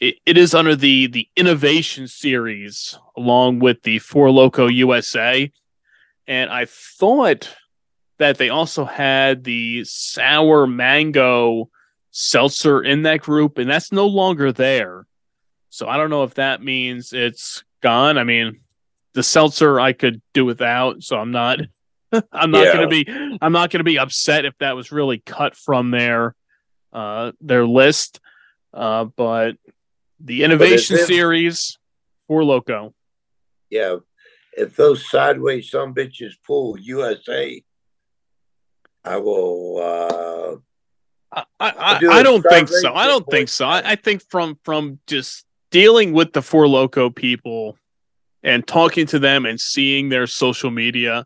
it, 0.00 0.16
it 0.26 0.36
is 0.36 0.54
under 0.54 0.74
the 0.74 1.06
the 1.06 1.28
innovation 1.36 2.08
series 2.08 2.98
along 3.16 3.60
with 3.60 3.82
the 3.82 4.00
Four 4.00 4.30
Loco 4.30 4.66
USA. 4.66 5.50
And 6.26 6.50
I 6.50 6.66
thought 6.66 7.54
that 8.18 8.36
they 8.36 8.50
also 8.50 8.84
had 8.84 9.44
the 9.44 9.84
sour 9.84 10.66
mango 10.66 11.70
seltzer 12.10 12.82
in 12.82 13.02
that 13.02 13.20
group, 13.20 13.58
and 13.58 13.70
that's 13.70 13.92
no 13.92 14.06
longer 14.06 14.52
there. 14.52 15.06
So 15.70 15.88
I 15.88 15.96
don't 15.96 16.10
know 16.10 16.24
if 16.24 16.34
that 16.34 16.62
means 16.62 17.12
it's 17.12 17.62
gone. 17.82 18.18
I 18.18 18.24
mean, 18.24 18.60
the 19.14 19.22
seltzer 19.22 19.78
I 19.80 19.92
could 19.92 20.20
do 20.34 20.44
without, 20.44 21.02
so 21.02 21.16
I'm 21.18 21.30
not 21.30 21.60
I'm 22.32 22.50
not 22.50 22.64
Yeah. 22.66 22.72
gonna 22.74 22.88
be 22.88 23.06
I'm 23.40 23.52
not 23.52 23.70
gonna 23.70 23.84
be 23.84 23.98
upset 23.98 24.44
if 24.44 24.56
that 24.58 24.74
was 24.76 24.90
really 24.92 25.18
cut 25.18 25.56
from 25.56 25.90
their 25.90 26.34
uh 26.92 27.32
their 27.40 27.64
list. 27.66 28.20
Uh 28.74 29.04
but 29.04 29.56
the 30.18 30.42
innovation 30.44 30.98
in- 30.98 31.06
series 31.06 31.78
Four 32.26 32.44
Loco. 32.44 32.94
Yeah. 33.70 33.96
If 34.52 34.74
those 34.76 35.08
sideways 35.08 35.70
some 35.70 35.94
bitches 35.94 36.32
pull 36.44 36.76
USA, 36.78 37.62
I 39.04 39.16
will. 39.18 39.78
uh 39.78 40.56
I, 41.32 41.44
I, 41.60 42.00
I 42.10 42.22
don't 42.22 42.42
think 42.42 42.68
so. 42.68 42.92
I 42.94 43.06
don't 43.06 43.26
think 43.30 43.48
so. 43.48 43.66
I, 43.66 43.92
I 43.92 43.96
think 43.96 44.22
from 44.28 44.58
from 44.64 44.98
just 45.06 45.44
dealing 45.70 46.12
with 46.12 46.32
the 46.32 46.42
four 46.42 46.66
loco 46.66 47.10
people 47.10 47.76
and 48.42 48.66
talking 48.66 49.06
to 49.06 49.18
them 49.18 49.46
and 49.46 49.60
seeing 49.60 50.08
their 50.08 50.26
social 50.26 50.70
media 50.70 51.24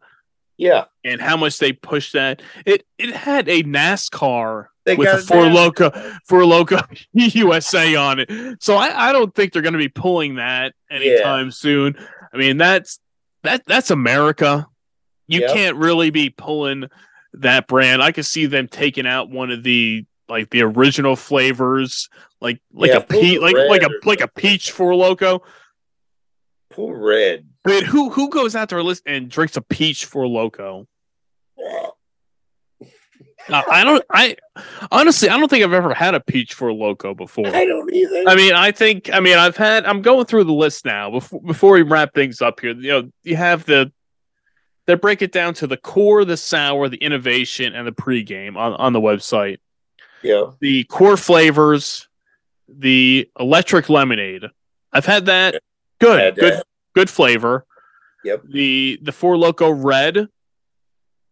Yeah. 0.58 0.84
and 1.04 1.20
how 1.20 1.36
much 1.38 1.58
they 1.58 1.72
push 1.72 2.12
that 2.12 2.42
it 2.66 2.84
it 2.98 3.14
had 3.14 3.48
a 3.48 3.62
NASCAR 3.62 4.66
They 4.84 4.96
with 4.96 5.08
a 5.08 5.18
four 5.18 5.46
loco 5.46 5.90
four 6.28 6.44
loco 6.44 6.80
USA 7.12 7.94
on 7.94 8.18
it. 8.20 8.62
So 8.62 8.76
I, 8.76 9.08
I 9.08 9.12
don't 9.12 9.34
think 9.34 9.52
they're 9.52 9.62
going 9.62 9.72
to 9.72 9.78
be 9.78 9.88
pulling 9.88 10.34
that 10.36 10.74
anytime 10.90 11.50
soon. 11.50 11.96
I 12.32 12.36
mean 12.36 12.58
that's 12.58 12.98
that 13.42 13.64
that's 13.66 13.90
America. 13.90 14.66
You 15.26 15.40
Yep. 15.40 15.54
can't 15.54 15.76
really 15.78 16.10
be 16.10 16.28
pulling 16.28 16.84
that 17.34 17.66
brand. 17.66 18.02
I 18.02 18.12
could 18.12 18.26
see 18.26 18.46
them 18.46 18.68
taking 18.68 19.06
out 19.06 19.30
one 19.30 19.50
of 19.50 19.62
the 19.62 20.04
like 20.28 20.50
the 20.50 20.62
original 20.62 21.16
flavors, 21.16 22.08
like 22.40 22.60
like 22.72 22.90
Yeah, 22.90 22.98
a 22.98 23.00
pe- 23.02 23.38
like 23.38 23.56
like 23.56 23.82
a 23.82 23.90
like 24.04 24.20
a 24.20 24.28
peach 24.28 24.70
four 24.70 24.94
loco. 24.94 25.42
Pull 26.70 26.94
red. 26.94 27.46
I 27.64 27.70
mean, 27.70 27.84
who 27.84 28.10
who 28.10 28.30
goes 28.30 28.56
out 28.56 28.68
to 28.70 28.76
and 28.76 28.86
list 28.86 29.02
and 29.06 29.30
drinks 29.30 29.56
a 29.56 29.62
peach 29.62 30.06
four 30.06 30.26
loco? 30.26 30.86
Uh, 33.48 33.62
I 33.70 33.84
don't. 33.84 34.02
I 34.10 34.36
honestly, 34.90 35.28
I 35.28 35.38
don't 35.38 35.48
think 35.48 35.64
I've 35.64 35.72
ever 35.72 35.92
had 35.92 36.14
a 36.14 36.20
peach 36.20 36.54
four 36.54 36.72
loco 36.72 37.14
before. 37.14 37.46
I 37.46 37.66
don't 37.66 37.92
either. 37.92 38.24
I 38.26 38.34
mean, 38.36 38.54
I 38.54 38.72
think. 38.72 39.12
I 39.12 39.20
mean, 39.20 39.36
I've 39.36 39.56
had. 39.56 39.84
I'm 39.84 40.00
going 40.02 40.24
through 40.24 40.44
the 40.44 40.52
list 40.52 40.84
now. 40.84 41.10
Before 41.10 41.40
before 41.42 41.72
we 41.74 41.82
wrap 41.82 42.14
things 42.14 42.40
up 42.40 42.60
here, 42.60 42.74
you 42.74 42.88
know, 42.88 43.10
you 43.22 43.36
have 43.36 43.66
the. 43.66 43.92
They 44.86 44.94
break 44.94 45.22
it 45.22 45.32
down 45.32 45.54
to 45.54 45.66
the 45.66 45.76
core, 45.78 46.24
the 46.24 46.36
sour, 46.36 46.88
the 46.88 46.98
innovation, 46.98 47.74
and 47.74 47.86
the 47.86 47.92
pregame 47.92 48.56
on 48.56 48.72
on 48.74 48.92
the 48.92 49.00
website. 49.00 49.58
yeah. 50.22 50.50
The 50.60 50.84
core 50.84 51.16
flavors, 51.16 52.08
the 52.68 53.28
electric 53.38 53.88
lemonade. 53.88 54.44
I've 54.92 55.06
had 55.06 55.26
that. 55.26 55.62
Good, 56.00 56.20
Had 56.20 56.34
good, 56.36 56.52
that. 56.54 56.66
good 56.94 57.08
flavor. 57.10 57.64
Yep. 58.24 58.42
The 58.48 58.98
the 59.02 59.12
four 59.12 59.36
loco 59.38 59.70
red. 59.70 60.28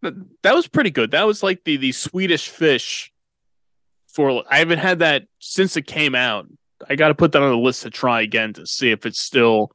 That, 0.02 0.14
that 0.42 0.54
was 0.54 0.66
pretty 0.66 0.90
good. 0.90 1.10
That 1.12 1.26
was 1.26 1.42
like 1.42 1.64
the 1.64 1.76
the 1.76 1.92
Swedish 1.92 2.48
fish. 2.48 3.12
For 4.08 4.44
I 4.50 4.58
haven't 4.58 4.78
had 4.78 4.98
that 4.98 5.24
since 5.38 5.76
it 5.76 5.86
came 5.86 6.14
out. 6.14 6.46
I 6.88 6.96
got 6.96 7.08
to 7.08 7.14
put 7.14 7.32
that 7.32 7.42
on 7.42 7.50
the 7.50 7.56
list 7.56 7.82
to 7.82 7.90
try 7.90 8.22
again 8.22 8.52
to 8.54 8.66
see 8.66 8.90
if 8.90 9.06
it's 9.06 9.20
still 9.20 9.70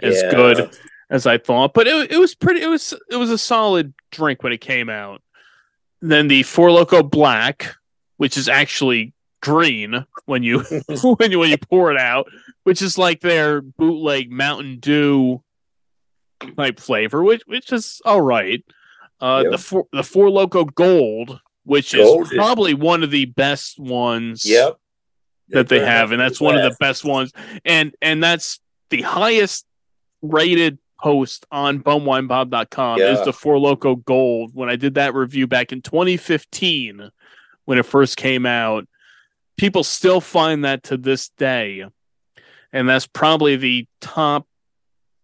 as 0.00 0.20
Yeah. 0.22 0.30
good 0.30 0.78
as 1.10 1.26
I 1.26 1.38
thought. 1.38 1.74
But 1.74 1.86
it 1.86 2.12
it 2.12 2.18
was 2.18 2.34
pretty. 2.34 2.62
It 2.62 2.68
was 2.68 2.94
it 3.10 3.16
was 3.16 3.30
a 3.30 3.38
solid 3.38 3.94
drink 4.10 4.42
when 4.42 4.52
it 4.52 4.60
came 4.60 4.88
out. 4.88 5.22
Then 6.02 6.28
the 6.28 6.42
Four 6.42 6.70
Loco 6.72 7.02
Black, 7.02 7.74
which 8.16 8.36
is 8.36 8.48
actually 8.48 9.12
green 9.40 10.04
when 10.26 10.42
you 10.42 10.60
when 11.18 11.30
you 11.30 11.38
when 11.38 11.50
you 11.50 11.58
pour 11.58 11.90
it 11.90 11.98
out, 11.98 12.26
which 12.64 12.82
is 12.82 12.98
like 12.98 13.20
their 13.20 13.60
bootleg 13.60 14.30
Mountain 14.30 14.78
Dew 14.80 15.42
type 16.56 16.78
flavor, 16.80 17.22
which 17.22 17.42
which 17.46 17.72
is 17.72 18.00
all 18.04 18.20
right. 18.20 18.64
Uh, 19.20 19.42
Yeah. 19.44 19.50
the 19.52 19.58
four 19.58 19.86
the 19.92 20.02
Four 20.02 20.30
Loco 20.30 20.64
Gold, 20.64 21.40
which 21.64 21.94
Gold 21.94 22.26
is 22.26 22.32
is- 22.32 22.36
probably 22.36 22.74
one 22.74 23.02
of 23.02 23.10
the 23.10 23.24
best 23.24 23.78
ones 23.78 24.44
Yep. 24.44 24.76
that 25.48 25.68
they 25.68 25.80
have, 25.80 26.12
and 26.12 26.20
that's 26.20 26.40
one 26.40 26.56
of 26.58 26.62
the 26.62 26.76
best 26.78 27.04
ones. 27.04 27.32
And 27.64 27.94
and 28.02 28.22
that's 28.22 28.60
the 28.90 29.00
highest 29.02 29.64
rated 30.20 30.78
post 31.00 31.46
on 31.50 31.80
bumwinebob.com 31.82 32.98
is 33.00 33.24
the 33.24 33.32
Four 33.32 33.58
Loco 33.58 33.96
Gold. 33.96 34.52
When 34.54 34.68
I 34.68 34.76
did 34.76 34.94
that 34.94 35.14
review 35.14 35.46
back 35.46 35.72
in 35.72 35.82
2015, 35.82 37.10
when 37.64 37.78
it 37.78 37.86
first 37.86 38.16
came 38.16 38.46
out, 38.46 38.86
people 39.56 39.84
still 39.84 40.20
find 40.20 40.64
that 40.64 40.82
to 40.84 40.96
this 40.96 41.28
day, 41.30 41.84
and 42.72 42.88
that's 42.88 43.06
probably 43.06 43.56
the 43.56 43.86
top. 44.00 44.46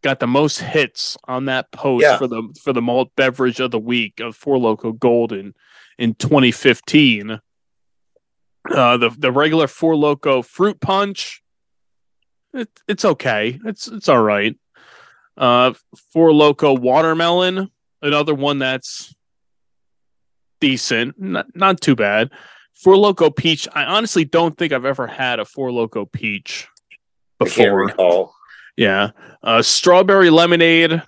Got 0.03 0.19
the 0.19 0.27
most 0.27 0.59
hits 0.59 1.17
on 1.29 1.45
that 1.45 1.71
post 1.71 2.03
Yeah. 2.03 2.19
for 2.19 2.27
the 2.27 2.43
for 2.63 2.73
the 2.73 2.83
malt 2.83 3.11
beverage 3.17 3.61
of 3.61 3.71
the 3.71 3.79
week 3.79 4.19
of 4.19 4.35
Four 4.35 4.59
Loco 4.59 4.93
Golden 4.93 5.55
in 5.99 6.11
in 6.11 6.15
2015 6.15 7.39
uh 8.75 8.97
the 8.97 9.11
the 9.19 9.31
regular 9.31 9.67
four 9.67 9.95
loco 9.95 10.41
fruit 10.41 10.81
punch 10.81 11.43
it, 12.55 12.69
it's 12.89 13.05
okay 13.05 13.59
it's 13.65 13.87
it's 13.89 14.09
all 14.09 14.23
right 14.23 14.57
uh 15.37 15.73
four 16.13 16.33
loco 16.33 16.75
watermelon 16.75 17.71
another 18.03 18.35
one 18.35 18.59
that's 18.59 19.15
decent 20.61 21.19
not 21.21 21.47
not 21.55 21.81
too 21.81 21.97
bad 21.97 22.31
Four 22.83 22.97
Loco 22.97 23.31
Peach. 23.31 23.69
I 23.73 23.85
honestly 23.85 24.25
don't 24.25 24.59
think 24.59 24.73
I've 24.73 24.85
ever 24.85 25.07
had 25.07 25.39
a 25.39 25.45
Four 25.45 25.71
Loco 25.71 26.05
Peach 26.05 26.67
before. 27.39 27.93
Yeah. 28.77 29.11
Uh, 29.41 29.63
strawberry 29.63 30.31
lemonade. 30.31 31.01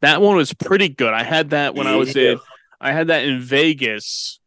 That 0.00 0.20
one 0.20 0.36
was 0.36 0.52
pretty 0.52 0.88
good. 0.88 1.14
I 1.14 1.22
had 1.22 1.50
that 1.50 1.76
when 1.76 1.86
I 1.86 1.94
was 1.94 2.16
in 2.16 2.40
I 2.80 2.90
had 2.90 3.06
that 3.06 3.24
in 3.24 3.40
Vegas 3.40 4.40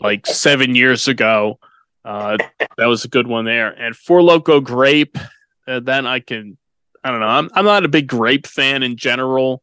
like 0.00 0.26
seven 0.26 0.74
years 0.74 1.06
ago. 1.06 1.58
Uh, 2.02 2.38
that 2.78 2.86
was 2.86 3.04
a 3.04 3.08
good 3.08 3.26
one 3.26 3.44
there. 3.44 3.68
And 3.68 3.94
Four 3.94 4.22
Loco 4.22 4.60
Grape. 4.60 5.18
Uh, 5.66 5.80
then 5.80 6.06
I 6.06 6.20
can, 6.20 6.56
I 7.04 7.10
don't 7.10 7.20
know. 7.20 7.26
I'm 7.28 7.50
I'm 7.54 7.64
not 7.66 7.84
a 7.84 7.88
big 7.88 8.08
grape 8.08 8.46
fan 8.46 8.82
in 8.82 8.96
general, 8.96 9.62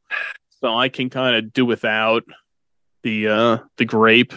so 0.62 0.76
I 0.78 0.90
can 0.90 1.10
kind 1.10 1.36
of 1.36 1.52
do 1.52 1.66
without 1.66 2.24
the 3.04 3.28
uh 3.28 3.58
the 3.78 3.86
grape. 3.86 4.34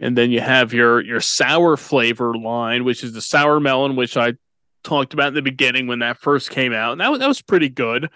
And 0.00 0.16
then 0.16 0.30
you 0.30 0.40
have 0.40 0.72
your 0.72 1.00
your 1.04 1.20
sour 1.20 1.76
flavor 1.76 2.34
line, 2.34 2.84
which 2.84 3.02
is 3.02 3.12
the 3.12 3.20
sour 3.20 3.58
melon, 3.58 3.96
which 3.96 4.16
I 4.16 4.34
talked 4.84 5.12
about 5.12 5.28
in 5.28 5.34
the 5.34 5.42
beginning 5.42 5.88
when 5.88 5.98
that 5.98 6.18
first 6.18 6.50
came 6.50 6.72
out, 6.72 6.92
and 6.92 7.00
that 7.00 7.10
was 7.10 7.18
that 7.18 7.26
was 7.28 7.42
pretty 7.42 7.68
good. 7.68 8.08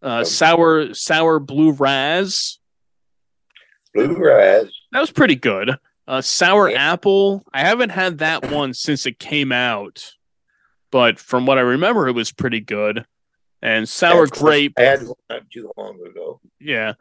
Uh, 0.00 0.22
sour 0.22 0.94
sour 0.94 1.40
blue 1.40 1.72
raz, 1.72 2.60
Blue 3.92 4.14
Raz. 4.16 4.70
that 4.92 5.00
was 5.00 5.10
pretty 5.10 5.34
good. 5.34 5.76
Uh, 6.06 6.20
sour 6.20 6.70
Yeah. 6.70 6.92
apple, 6.92 7.42
I 7.52 7.62
haven't 7.62 7.90
had 7.90 8.18
that 8.18 8.48
one 8.52 8.72
since 8.74 9.04
it 9.06 9.18
came 9.18 9.50
out, 9.50 10.12
but 10.92 11.18
from 11.18 11.46
what 11.46 11.58
I 11.58 11.62
remember, 11.62 12.06
it 12.06 12.14
was 12.14 12.30
pretty 12.30 12.60
good. 12.60 13.04
And 13.62 13.88
sour 13.88 14.26
That's- 14.26 14.40
grape, 14.42 14.72
I 14.78 14.82
had 14.82 15.02
not 15.28 15.50
too 15.52 15.72
long 15.76 15.98
ago. 16.06 16.40
yeah. 16.60 16.92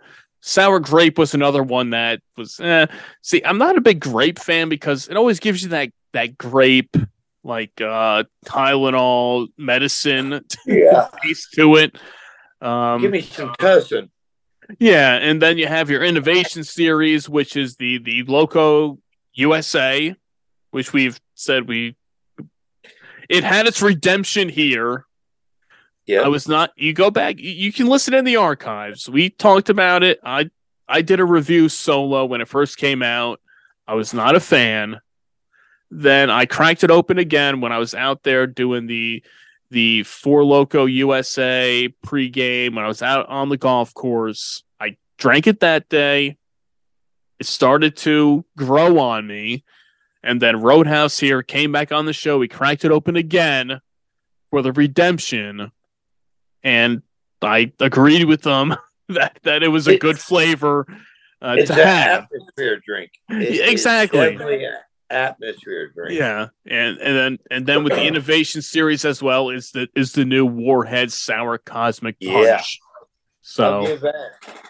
Sour 0.41 0.79
grape 0.79 1.17
was 1.17 1.33
another 1.33 1.61
one 1.63 1.89
that 1.89 2.21
was 2.37 2.59
eh. 2.59 2.85
see, 3.21 3.41
I'm 3.43 3.57
not 3.57 3.77
a 3.77 3.81
big 3.81 3.99
grape 3.99 4.39
fan 4.39 4.69
because 4.69 5.07
it 5.09 5.17
always 5.17 5.39
gives 5.39 5.61
you 5.63 5.69
that 5.69 5.89
that 6.13 6.37
grape 6.37 6.95
like 7.43 7.71
uh 7.81 8.23
Tylenol 8.45 9.47
medicine 9.57 10.41
Yeah. 10.65 11.07
taste 11.23 11.53
to 11.55 11.75
it. 11.77 11.97
Um 12.61 13.01
Give 13.01 13.11
me 13.11 13.21
some 13.21 13.53
cousin. 13.57 14.09
yeah, 14.79 15.15
and 15.15 15.41
then 15.41 15.57
you 15.57 15.67
have 15.67 15.89
your 15.89 16.03
innovation 16.03 16.63
series, 16.63 17.27
which 17.27 17.57
is 17.57 17.75
the 17.75 17.97
the 17.97 18.23
Loco 18.23 18.99
USA, 19.33 20.15
which 20.71 20.93
we've 20.93 21.19
said 21.35 21.67
we 21.67 21.95
it 23.27 23.43
had 23.43 23.65
its 23.67 23.81
redemption 23.81 24.47
here. 24.49 25.05
Yeah. 26.07 26.21
I 26.21 26.29
was 26.29 26.47
not. 26.47 26.71
You 26.77 26.93
go 26.93 27.11
back. 27.11 27.35
You, 27.37 27.71
can 27.73 27.87
listen 27.87 28.13
in 28.13 28.23
the 28.23 28.37
archives. 28.37 29.09
We 29.09 29.29
talked 29.29 29.69
about 29.69 30.03
it. 30.03 30.19
I 30.23 30.49
I 30.87 31.01
did 31.01 31.19
a 31.19 31.25
review 31.25 31.67
solo 31.67 32.25
when 32.25 32.39
it 32.39 32.47
first 32.47 32.77
came 32.77 33.03
out. 33.03 33.41
I 33.85 33.93
was 33.93 34.13
not 34.13 34.35
a 34.35 34.39
fan. 34.39 35.01
Then 35.91 36.29
I 36.29 36.45
cracked 36.45 36.85
it 36.85 36.91
open 36.91 37.19
again 37.19 37.59
when 37.59 37.73
I 37.73 37.77
was 37.77 37.93
out 37.93 38.23
there 38.23 38.47
doing 38.47 38.87
the 38.87 39.21
the 39.69 40.03
Four 40.03 40.45
Loco 40.45 40.85
USA 40.85 41.93
pregame 42.05 42.75
when 42.75 42.85
I 42.85 42.87
was 42.87 43.01
out 43.01 43.27
on 43.27 43.49
the 43.49 43.57
golf 43.57 43.93
course. 43.93 44.63
I 44.79 44.95
drank 45.17 45.45
it 45.45 45.59
that 45.59 45.89
day. 45.89 46.37
It 47.39 47.45
started 47.45 47.97
to 47.97 48.45
grow 48.55 48.97
on 48.99 49.27
me. 49.27 49.65
And 50.23 50.41
then 50.41 50.61
Roadhouse 50.61 51.19
here 51.19 51.43
came 51.43 51.73
back 51.73 51.91
on 51.91 52.05
the 52.05 52.13
show. 52.13 52.39
We 52.39 52.47
cracked 52.47 52.85
it 52.85 52.91
open 52.91 53.17
again 53.17 53.81
for 54.49 54.61
the 54.61 54.71
redemption. 54.71 55.71
And 56.63 57.01
I 57.41 57.71
agreed 57.79 58.25
with 58.25 58.41
them 58.41 58.75
that, 59.09 59.39
that 59.43 59.63
it 59.63 59.67
was 59.69 59.87
a 59.87 59.91
It's- 59.95 60.01
good 60.01 60.19
flavor 60.19 60.85
uh, 61.41 61.55
it's 61.59 61.67
to 61.69 61.73
an 61.79 61.87
have. 61.87 62.23
atmosphere 62.23 62.81
drink. 62.83 63.11
It's 63.29 63.71
exactly. 63.71 64.37
atmosphere 65.09 65.91
drink. 65.93 66.19
Yeah, 66.19 66.47
and 66.65 66.97
and 66.97 67.15
then 67.15 67.39
and 67.51 67.65
then 67.67 67.83
with 67.83 67.93
the 67.93 68.03
innovation 68.07 68.61
series 68.61 69.05
as 69.05 69.21
well 69.21 69.49
is 69.49 69.71
the 69.71 69.87
is 69.95 70.13
the 70.13 70.25
new 70.25 70.45
Warhead 70.45 71.11
Sour 71.11 71.59
Cosmic 71.59 72.19
Punch. 72.19 72.43
Yeah. 72.45 72.61
So 73.41 73.99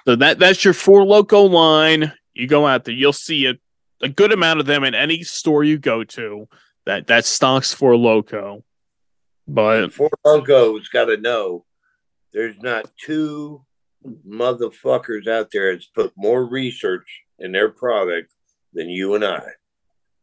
so 0.06 0.16
that 0.18 0.40
that's 0.40 0.64
your 0.66 0.74
four 0.74 1.06
loco 1.06 1.44
line. 1.44 2.12
You 2.34 2.48
go 2.48 2.68
out 2.68 2.84
there, 2.84 2.94
you'll 2.94 3.14
see 3.14 3.48
a, 3.48 3.54
a 4.02 4.10
good 4.10 4.32
amount 4.32 4.60
of 4.60 4.66
them 4.68 4.84
in 4.84 4.94
any 4.94 5.24
store 5.24 5.64
you 5.64 5.78
go 5.80 6.04
to. 6.04 6.48
That 6.86 7.08
that 7.08 7.26
stocks 7.26 7.74
four 7.74 7.96
loco. 7.96 8.64
But 9.48 9.94
four 9.94 10.12
loco's 10.26 10.90
got 10.90 11.06
to 11.06 11.18
know 11.18 11.64
there's 12.38 12.60
not 12.62 12.86
two 13.04 13.66
motherfuckers 14.28 15.28
out 15.28 15.50
there 15.52 15.74
that's 15.74 15.88
put 15.88 16.14
more 16.16 16.46
research 16.46 17.24
in 17.40 17.52
their 17.52 17.70
product 17.70 18.32
than 18.74 18.90
you 18.90 19.16
and 19.16 19.26
I. 19.26 19.42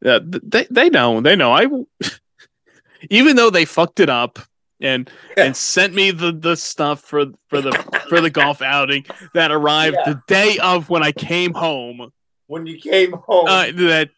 Yeah, 0.01 0.21
they 0.23 0.67
they 0.71 0.91
know 0.91 1.21
they 1.21 1.35
know. 1.35 1.51
I 1.53 1.67
even 3.11 3.37
though 3.37 3.51
they 3.51 3.65
fucked 3.65 3.99
it 4.01 4.09
up 4.09 4.39
and 4.81 5.11
Yeah. 5.37 5.45
and 5.47 5.57
sent 5.57 5.95
me 5.95 6.11
the 6.13 6.31
the 6.33 6.57
stuff 6.57 7.01
for 7.01 7.27
for 7.49 7.61
the 7.61 7.73
for 8.09 8.21
the 8.21 8.31
golf 8.31 8.63
outing 8.63 9.07
that 9.35 9.51
arrived 9.51 9.97
Yeah. 9.99 10.13
the 10.13 10.23
day 10.29 10.59
of 10.59 10.89
when 10.91 11.03
I 11.03 11.11
came 11.13 11.53
home. 11.53 12.13
When 12.47 12.67
you 12.67 12.79
came 12.79 13.13
home, 13.13 13.47
Uh, 13.49 13.73
that 13.73 14.11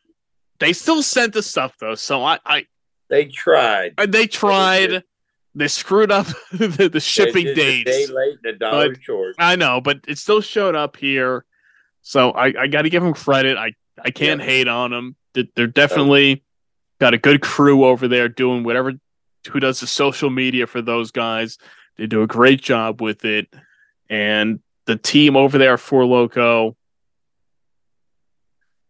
they 0.58 0.72
still 0.72 1.02
sent 1.02 1.32
the 1.32 1.42
stuff 1.42 1.76
though, 1.80 1.94
so 1.94 2.22
I 2.22 2.40
I 2.44 2.66
they 3.08 3.26
tried. 3.26 3.94
They 3.96 4.26
tried. 4.26 5.04
They 5.58 5.68
screwed 5.68 6.12
up 6.12 6.26
the, 6.52 6.88
the 6.92 7.00
shipping 7.00 7.46
dates. 7.54 7.90
Day 7.90 8.06
late 8.06 8.58
dollar 8.60 8.90
But- 8.90 9.02
short. 9.02 9.34
I 9.38 9.56
know, 9.56 9.80
but 9.80 10.00
it 10.06 10.18
still 10.18 10.40
showed 10.42 10.74
up 10.76 10.96
here. 10.96 11.44
So 12.02 12.30
I, 12.30 12.52
I 12.62 12.66
got 12.68 12.82
to 12.82 12.90
give 12.90 13.02
them 13.02 13.14
credit. 13.14 13.56
I, 13.56 13.72
I 14.00 14.10
can't 14.10 14.40
Yeah. 14.40 14.46
hate 14.46 14.68
on 14.68 14.90
them. 14.90 15.16
They- 15.34 15.50
They're 15.56 15.66
definitely 15.66 16.44
got 17.00 17.14
a 17.14 17.18
good 17.18 17.40
crew 17.40 17.84
over 17.84 18.06
there 18.06 18.28
doing 18.28 18.62
whatever, 18.64 18.92
who 19.50 19.60
does 19.60 19.80
the 19.80 19.86
social 19.86 20.28
media 20.30 20.66
for 20.66 20.82
those 20.82 21.10
guys. 21.10 21.56
They 21.96 22.06
do 22.06 22.22
a 22.22 22.26
great 22.26 22.60
job 22.62 23.00
with 23.00 23.24
it. 23.24 23.48
And 24.10 24.60
the 24.84 24.96
team 24.96 25.36
over 25.36 25.56
there 25.58 25.78
Four 25.78 26.04
Loco. 26.04 26.76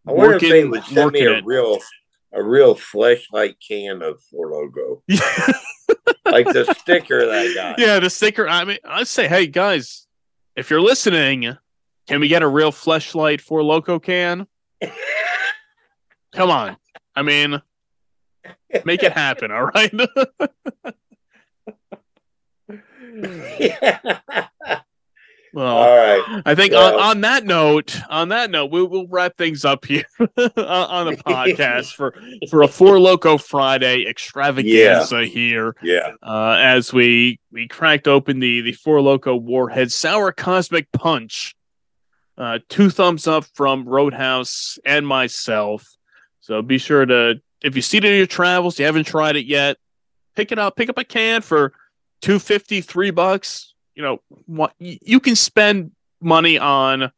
I 0.05 0.11
wonder 0.11 0.35
if 0.35 0.41
they 0.41 0.49
working- 0.65 0.71
would 0.71 0.83
send 0.83 1.11
me 1.13 1.21
a 1.25 1.37
it. 1.37 1.45
real, 1.45 1.79
a 2.33 2.43
real 2.43 2.75
fleshlight 2.75 3.55
can 3.65 4.01
of 4.01 4.21
Four 4.23 4.51
Loco, 4.51 5.01
like 6.25 6.47
the 6.47 6.73
sticker 6.79 7.25
that 7.25 7.53
got. 7.55 7.79
yeah, 7.79 7.99
the 7.99 8.09
sticker. 8.09 8.47
I 8.47 8.63
mean, 8.63 8.77
I 8.85 9.03
say, 9.03 9.27
hey 9.27 9.47
guys, 9.47 10.07
if 10.55 10.69
you're 10.69 10.81
listening, 10.81 11.57
can 12.07 12.19
we 12.19 12.27
get 12.27 12.41
a 12.41 12.47
real 12.47 12.71
fleshlight 12.71 13.41
Four 13.41 13.63
Loco 13.63 13.99
can? 13.99 14.47
Come 16.33 16.49
on. 16.49 16.77
I 17.15 17.21
mean, 17.23 17.61
make 18.85 19.03
it 19.03 19.13
happen, 19.13 19.51
all 19.51 19.65
right? 19.65 19.91
well, 25.53 25.77
All 25.77 25.95
right. 25.95 26.41
I 26.45 26.55
think 26.55 26.73
Well- 26.73 26.95
on, 26.99 27.09
on 27.17 27.21
that 27.21 27.45
note, 27.45 27.99
on 28.09 28.29
that 28.29 28.51
note, 28.51 28.71
we'll, 28.71 28.87
we'll 28.87 29.07
wrap 29.07 29.37
things 29.37 29.65
up 29.65 29.85
here 29.85 30.05
on 30.19 30.27
the 31.07 31.17
podcast 31.25 31.93
for 31.95 32.13
for 32.49 32.61
a 32.63 32.67
Four 32.67 32.99
Loco 32.99 33.37
Friday 33.37 34.05
extravaganza 34.07 35.25
here. 35.25 35.75
Yeah. 35.81 36.11
Uh, 36.21 36.57
as 36.59 36.91
we 36.93 37.39
we 37.51 37.67
cracked 37.67 38.07
open 38.07 38.39
the 38.39 38.61
the 38.61 38.73
Four 38.73 39.01
Loco 39.01 39.35
Warhead 39.35 39.91
Sour 39.91 40.31
Cosmic 40.31 40.91
Punch. 40.91 41.55
Uh, 42.37 42.59
two 42.69 42.89
thumbs 42.91 43.25
up 43.25 43.45
from 43.55 43.87
Roadhouse 43.87 44.77
and 44.85 45.07
myself. 45.07 45.83
So 46.41 46.61
be 46.61 46.77
sure 46.77 47.03
to 47.05 47.41
if 47.63 47.75
you 47.75 47.81
see 47.81 47.97
it 47.97 48.05
in 48.05 48.15
your 48.15 48.27
travels, 48.27 48.77
you 48.77 48.85
haven't 48.85 49.05
tried 49.05 49.35
it 49.35 49.45
yet, 49.47 49.77
pick 50.35 50.51
it 50.51 50.59
up. 50.59 50.75
Pick 50.75 50.89
up 50.89 50.97
a 50.99 51.03
can 51.03 51.41
for 51.41 51.73
two 52.21 52.37
fifty, 52.37 52.81
three 52.81 53.09
bucks. 53.09 53.73
You 53.97 54.03
know, 54.03 54.21
what 54.45 54.75
you 54.77 55.19
can 55.19 55.35
spend 55.35 55.89
money 56.21 56.59
on 56.59 57.11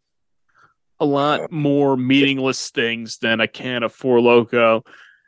a 0.97 1.05
lot 1.05 1.51
more 1.51 1.97
meaningless 1.97 2.69
things 2.69 3.17
than 3.17 3.41
a 3.41 3.49
can 3.49 3.83
of 3.83 3.91
Four 3.91 4.21
Loco. 4.21 4.85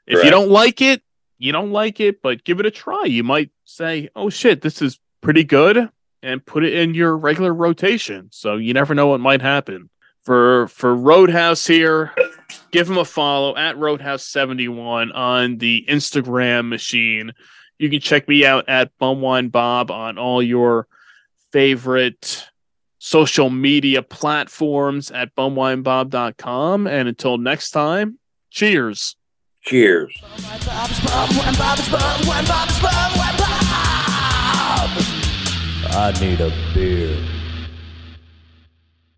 If 0.08 0.24
you 0.24 0.30
don't 0.30 0.49
like 0.49 0.82
it, 0.82 1.04
you 1.39 1.52
don't 1.52 1.74
like 1.74 1.99
it, 1.99 2.22
but 2.22 2.45
give 2.45 2.62
it 2.62 2.66
a 2.66 2.72
try. 2.72 3.04
You 3.04 3.26
might 3.26 3.49
say, 3.66 4.08
"Oh 4.16 4.30
shit, 4.30 4.62
this 4.62 4.82
is 4.82 4.97
pretty 5.20 5.43
good," 5.43 5.89
and 6.24 6.45
put 6.45 6.64
it 6.64 6.74
in 6.74 6.93
your 6.93 7.18
regular 7.18 7.54
rotation. 7.54 8.30
So 8.32 8.56
you 8.56 8.74
never 8.74 8.95
know 8.95 9.08
what 9.08 9.20
might 9.20 9.41
happen. 9.41 9.89
For 10.24 10.70
for 10.70 10.95
Roadhouse 10.95 11.68
here, 11.68 12.14
give 12.72 12.89
him 12.89 12.97
a 12.97 13.04
follow 13.04 13.58
at 13.58 13.78
Roadhouse 13.78 14.24
seventy 14.24 14.70
one 14.70 15.12
on 15.12 15.58
the 15.58 15.86
Instagram 15.89 16.70
machine. 16.70 17.34
You 17.78 17.89
can 17.89 17.99
check 17.99 18.30
me 18.30 18.45
out 18.45 18.70
at 18.70 18.97
Bumwine 18.99 19.52
Bob 19.52 19.91
on 19.91 20.18
all 20.18 20.41
your 20.41 20.88
favorite 21.52 22.47
social 22.99 23.49
media 23.49 24.02
platforms 24.04 25.12
at 25.12 25.36
bumwinebob.com. 25.36 26.88
And 26.88 27.08
until 27.08 27.38
next 27.38 27.72
time, 27.72 28.20
cheers. 28.49 29.16
Cheers. 29.64 30.14
I 35.93 36.18
need 36.22 36.41
a 36.41 36.52
beer. 36.74 37.30